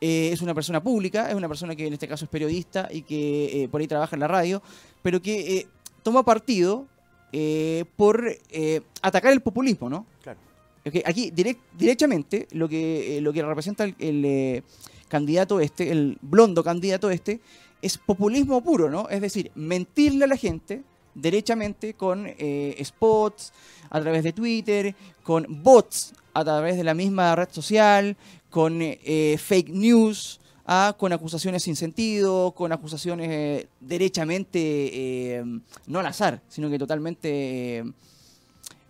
eh, 0.00 0.30
es 0.32 0.42
una 0.42 0.54
persona 0.54 0.80
pública, 0.80 1.28
es 1.28 1.34
una 1.34 1.48
persona 1.48 1.74
que 1.74 1.86
en 1.86 1.92
este 1.92 2.06
caso 2.06 2.24
es 2.24 2.30
periodista 2.30 2.88
y 2.90 3.02
que 3.02 3.64
eh, 3.64 3.68
por 3.68 3.80
ahí 3.80 3.88
trabaja 3.88 4.14
en 4.14 4.20
la 4.20 4.28
radio, 4.28 4.62
pero 5.02 5.20
que 5.20 5.58
eh, 5.58 5.66
toma 6.02 6.24
partido 6.24 6.86
por 7.96 8.24
atacar 9.02 9.32
el 9.34 9.42
populismo, 9.42 9.90
¿no? 9.90 10.06
Claro. 10.22 10.38
aquí 11.04 11.30
directamente 11.30 12.48
lo 12.52 12.70
que, 12.70 13.18
lo 13.20 13.34
que 13.34 13.42
representa 13.42 13.84
el, 13.84 14.62
candidato 15.08 15.60
este, 15.60 15.90
el 15.90 16.16
blondo 16.22 16.64
candidato 16.64 17.10
este, 17.10 17.40
es 17.82 17.98
populismo 17.98 18.62
puro, 18.62 18.88
¿no? 18.88 19.10
Es 19.10 19.20
decir, 19.20 19.50
mentirle 19.54 20.24
a 20.24 20.28
la 20.28 20.36
gente 20.38 20.82
derechamente 21.20 21.94
con 21.94 22.26
spots 22.82 23.52
a 23.90 24.00
través 24.00 24.22
de 24.22 24.32
Twitter, 24.32 24.94
con 25.22 25.62
bots 25.62 26.14
a 26.34 26.44
través 26.44 26.76
de 26.76 26.84
la 26.84 26.94
misma 26.94 27.34
red 27.34 27.48
social, 27.50 28.16
con 28.50 28.78
eh, 28.80 29.36
fake 29.38 29.70
news, 29.70 30.40
ah, 30.66 30.94
con 30.98 31.12
acusaciones 31.12 31.62
sin 31.62 31.76
sentido, 31.76 32.52
con 32.52 32.72
acusaciones 32.72 33.28
eh, 33.30 33.68
derechamente, 33.80 34.58
eh, 34.60 35.44
no 35.86 35.98
al 35.98 36.06
azar, 36.06 36.40
sino 36.48 36.70
que 36.70 36.78
totalmente 36.78 37.84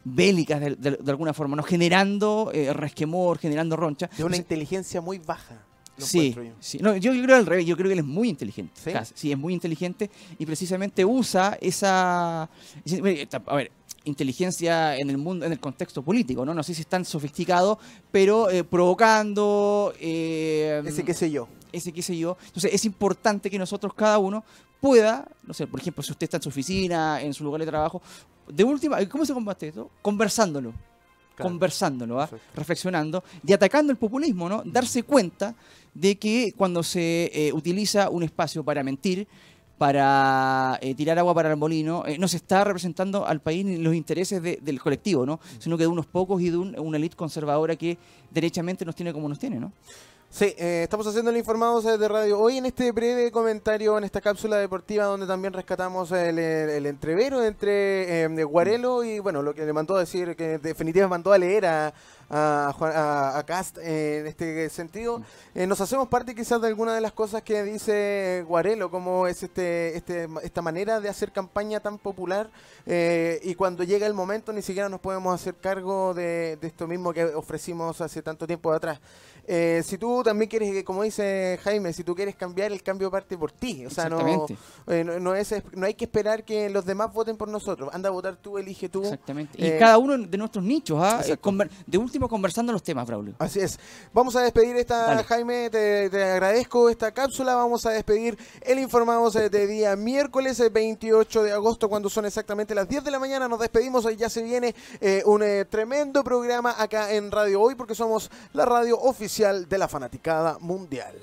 bélicas 0.04 0.60
de, 0.60 0.98
alguna 1.06 1.34
forma, 1.34 1.56
¿no? 1.56 1.62
generando 1.62 2.50
resquemor, 2.72 3.38
generando 3.38 3.76
roncha. 3.76 4.08
De 4.16 4.24
una 4.24 4.36
inteligencia 4.36 5.00
muy 5.00 5.18
baja. 5.18 5.67
Sí, 5.98 6.34
sí. 6.60 6.78
No, 6.78 6.96
yo, 6.96 7.12
creo 7.12 7.36
al 7.36 7.46
revés, 7.46 7.66
yo 7.66 7.76
creo 7.76 7.88
que 7.88 7.94
él 7.94 7.98
es 8.00 8.04
muy 8.04 8.28
inteligente. 8.28 8.80
¿Sí? 8.82 8.90
sí, 9.14 9.32
es 9.32 9.38
muy 9.38 9.52
inteligente 9.52 10.10
y 10.38 10.46
precisamente 10.46 11.04
usa 11.04 11.58
esa... 11.60 12.42
A 12.42 13.54
ver, 13.54 13.72
inteligencia 14.04 14.96
en 14.96 15.10
el 15.10 15.18
mundo, 15.18 15.44
en 15.44 15.52
el 15.52 15.60
contexto 15.60 16.02
político, 16.02 16.44
¿no? 16.44 16.54
No 16.54 16.62
sé 16.62 16.74
si 16.74 16.82
es 16.82 16.86
tan 16.86 17.04
sofisticado, 17.04 17.78
pero 18.10 18.50
eh, 18.50 18.64
provocando... 18.64 19.92
Eh, 20.00 20.82
ese 20.86 21.04
qué 21.04 21.14
sé 21.14 21.30
yo. 21.30 21.48
Ese 21.72 21.92
qué 21.92 22.02
sé 22.02 22.16
yo. 22.16 22.36
Entonces 22.46 22.72
es 22.72 22.84
importante 22.84 23.50
que 23.50 23.58
nosotros 23.58 23.92
cada 23.94 24.18
uno 24.18 24.44
pueda, 24.80 25.28
no 25.44 25.52
sé, 25.54 25.66
por 25.66 25.80
ejemplo, 25.80 26.02
si 26.02 26.12
usted 26.12 26.24
está 26.24 26.36
en 26.38 26.42
su 26.42 26.48
oficina, 26.48 27.20
en 27.20 27.34
su 27.34 27.44
lugar 27.44 27.60
de 27.60 27.66
trabajo, 27.66 28.00
de 28.48 28.64
última, 28.64 29.04
¿cómo 29.08 29.24
se 29.24 29.34
combate 29.34 29.68
esto? 29.68 29.90
Conversándolo. 30.00 30.72
Conversándolo, 31.42 32.20
¿ah? 32.20 32.28
reflexionando 32.54 33.22
y 33.46 33.52
atacando 33.52 33.92
el 33.92 33.98
populismo, 33.98 34.48
¿no? 34.48 34.62
Darse 34.64 35.02
cuenta 35.02 35.54
de 35.94 36.16
que 36.16 36.52
cuando 36.56 36.82
se 36.82 37.30
eh, 37.32 37.52
utiliza 37.52 38.10
un 38.10 38.22
espacio 38.22 38.64
para 38.64 38.82
mentir, 38.82 39.26
para 39.78 40.78
eh, 40.82 40.94
tirar 40.94 41.18
agua 41.18 41.34
para 41.34 41.50
el 41.50 41.56
molino, 41.56 42.04
eh, 42.04 42.18
no 42.18 42.26
se 42.26 42.38
está 42.38 42.64
representando 42.64 43.24
al 43.26 43.40
país 43.40 43.64
ni 43.64 43.76
los 43.76 43.94
intereses 43.94 44.42
del 44.42 44.80
colectivo, 44.80 45.24
¿no? 45.24 45.36
Mm. 45.36 45.60
sino 45.60 45.76
que 45.76 45.84
de 45.84 45.88
unos 45.88 46.06
pocos 46.06 46.42
y 46.42 46.50
de 46.50 46.56
una 46.56 46.96
élite 46.96 47.16
conservadora 47.16 47.76
que 47.76 47.96
derechamente 48.30 48.84
nos 48.84 48.96
tiene 48.96 49.12
como 49.12 49.28
nos 49.28 49.38
tiene. 49.38 49.60
¿no? 49.60 49.72
Sí, 50.30 50.54
eh, 50.58 50.82
estamos 50.82 51.06
haciendo 51.06 51.30
el 51.30 51.38
informado 51.38 51.80
de 51.80 52.06
radio. 52.06 52.38
Hoy 52.38 52.58
en 52.58 52.66
este 52.66 52.92
breve 52.92 53.32
comentario, 53.32 53.96
en 53.96 54.04
esta 54.04 54.20
cápsula 54.20 54.58
deportiva, 54.58 55.04
donde 55.04 55.26
también 55.26 55.54
rescatamos 55.54 56.12
el, 56.12 56.38
entrevero 56.84 57.42
entre 57.42 58.24
eh, 58.24 58.44
Guarelo 58.44 59.02
y, 59.02 59.20
bueno, 59.20 59.42
lo 59.42 59.54
que 59.54 59.64
le 59.64 59.72
mandó 59.72 59.96
a 59.96 60.00
decir, 60.00 60.36
que 60.36 60.58
definitivamente 60.58 61.08
mandó 61.08 61.32
a 61.32 61.38
leer 61.38 61.64
a, 61.64 61.94
a, 62.28 63.38
a, 63.38 63.42
Cast 63.44 63.78
en 63.78 64.26
este 64.26 64.68
sentido. 64.68 65.22
Eh, 65.54 65.66
nos 65.66 65.80
hacemos 65.80 66.08
parte 66.08 66.34
quizás 66.34 66.60
de 66.60 66.68
alguna 66.68 66.94
de 66.94 67.00
las 67.00 67.12
cosas 67.12 67.42
que 67.42 67.62
dice 67.62 68.44
Guarelo, 68.46 68.90
como 68.90 69.26
es 69.26 69.42
este, 69.42 69.96
este 69.96 70.28
esta 70.42 70.60
manera 70.60 71.00
de 71.00 71.08
hacer 71.08 71.32
campaña 71.32 71.80
tan 71.80 71.96
popular 71.96 72.50
y 72.86 73.54
cuando 73.54 73.82
llega 73.82 74.06
el 74.06 74.14
momento 74.14 74.52
ni 74.52 74.62
siquiera 74.62 74.88
nos 74.88 75.00
podemos 75.00 75.34
hacer 75.34 75.54
cargo 75.54 76.12
de, 76.12 76.58
de 76.60 76.66
esto 76.66 76.86
mismo 76.86 77.14
que 77.14 77.24
ofrecimos 77.24 78.00
hace 78.02 78.20
tanto 78.20 78.46
tiempo 78.46 78.70
atrás. 78.72 79.00
Eh, 79.50 79.82
si 79.82 79.96
tú 79.96 80.22
también 80.22 80.48
quieres, 80.50 80.84
como 80.84 81.02
dice 81.02 81.58
Jaime, 81.64 81.94
si 81.94 82.04
tú 82.04 82.14
quieres 82.14 82.36
cambiar, 82.36 82.70
el 82.70 82.82
cambio 82.82 83.10
parte 83.10 83.36
por 83.38 83.50
ti. 83.50 83.86
O 83.86 83.90
sea, 83.90 84.06
eh, 84.88 85.04
no, 85.04 85.18
no, 85.18 85.34
es, 85.34 85.54
no 85.72 85.86
hay 85.86 85.94
que 85.94 86.04
esperar 86.04 86.44
que 86.44 86.68
los 86.68 86.84
demás 86.84 87.12
voten 87.14 87.36
por 87.38 87.48
nosotros. 87.48 87.88
Anda 87.94 88.10
a 88.10 88.12
votar 88.12 88.36
tú, 88.36 88.58
elige 88.58 88.88
tú. 88.90 89.02
Exactamente. 89.02 89.54
Y 89.56 89.66
eh, 89.66 89.78
cada 89.78 89.96
uno 89.96 90.18
de 90.18 90.36
nuestros 90.36 90.62
nichos. 90.62 90.98
¿ah? 91.00 91.22
de 91.24 91.32
última 91.32 92.04
último 92.04 92.28
conversando 92.28 92.72
los 92.72 92.82
temas, 92.82 93.06
Braulio. 93.06 93.34
Así 93.38 93.60
es. 93.60 93.78
Vamos 94.12 94.36
a 94.36 94.42
despedir 94.42 94.76
esta, 94.76 95.06
Dale. 95.06 95.24
Jaime, 95.24 95.70
te, 95.70 96.10
te 96.10 96.22
agradezco 96.24 96.90
esta 96.90 97.12
cápsula. 97.12 97.54
Vamos 97.54 97.86
a 97.86 97.90
despedir 97.90 98.36
el 98.62 98.78
Informados 98.78 99.34
eh, 99.36 99.48
de 99.50 99.66
día 99.66 99.96
miércoles 99.96 100.60
eh, 100.60 100.68
28 100.68 101.42
de 101.42 101.52
agosto, 101.52 101.88
cuando 101.88 102.10
son 102.10 102.26
exactamente 102.26 102.74
las 102.74 102.88
10 102.88 103.04
de 103.04 103.10
la 103.10 103.18
mañana. 103.18 103.48
Nos 103.48 103.60
despedimos. 103.60 104.04
eh, 104.06 104.16
Ya 104.16 104.28
se 104.28 104.42
viene 104.42 104.74
eh, 105.00 105.22
un 105.26 105.42
eh, 105.42 105.64
tremendo 105.64 106.22
programa 106.24 106.74
acá 106.78 107.12
en 107.12 107.30
Radio 107.30 107.60
Hoy, 107.62 107.74
porque 107.74 107.94
somos 107.94 108.30
la 108.52 108.64
radio 108.64 108.98
de 109.38 109.78
la 109.78 109.86
fanaticada 109.86 110.58
mundial. 110.60 111.14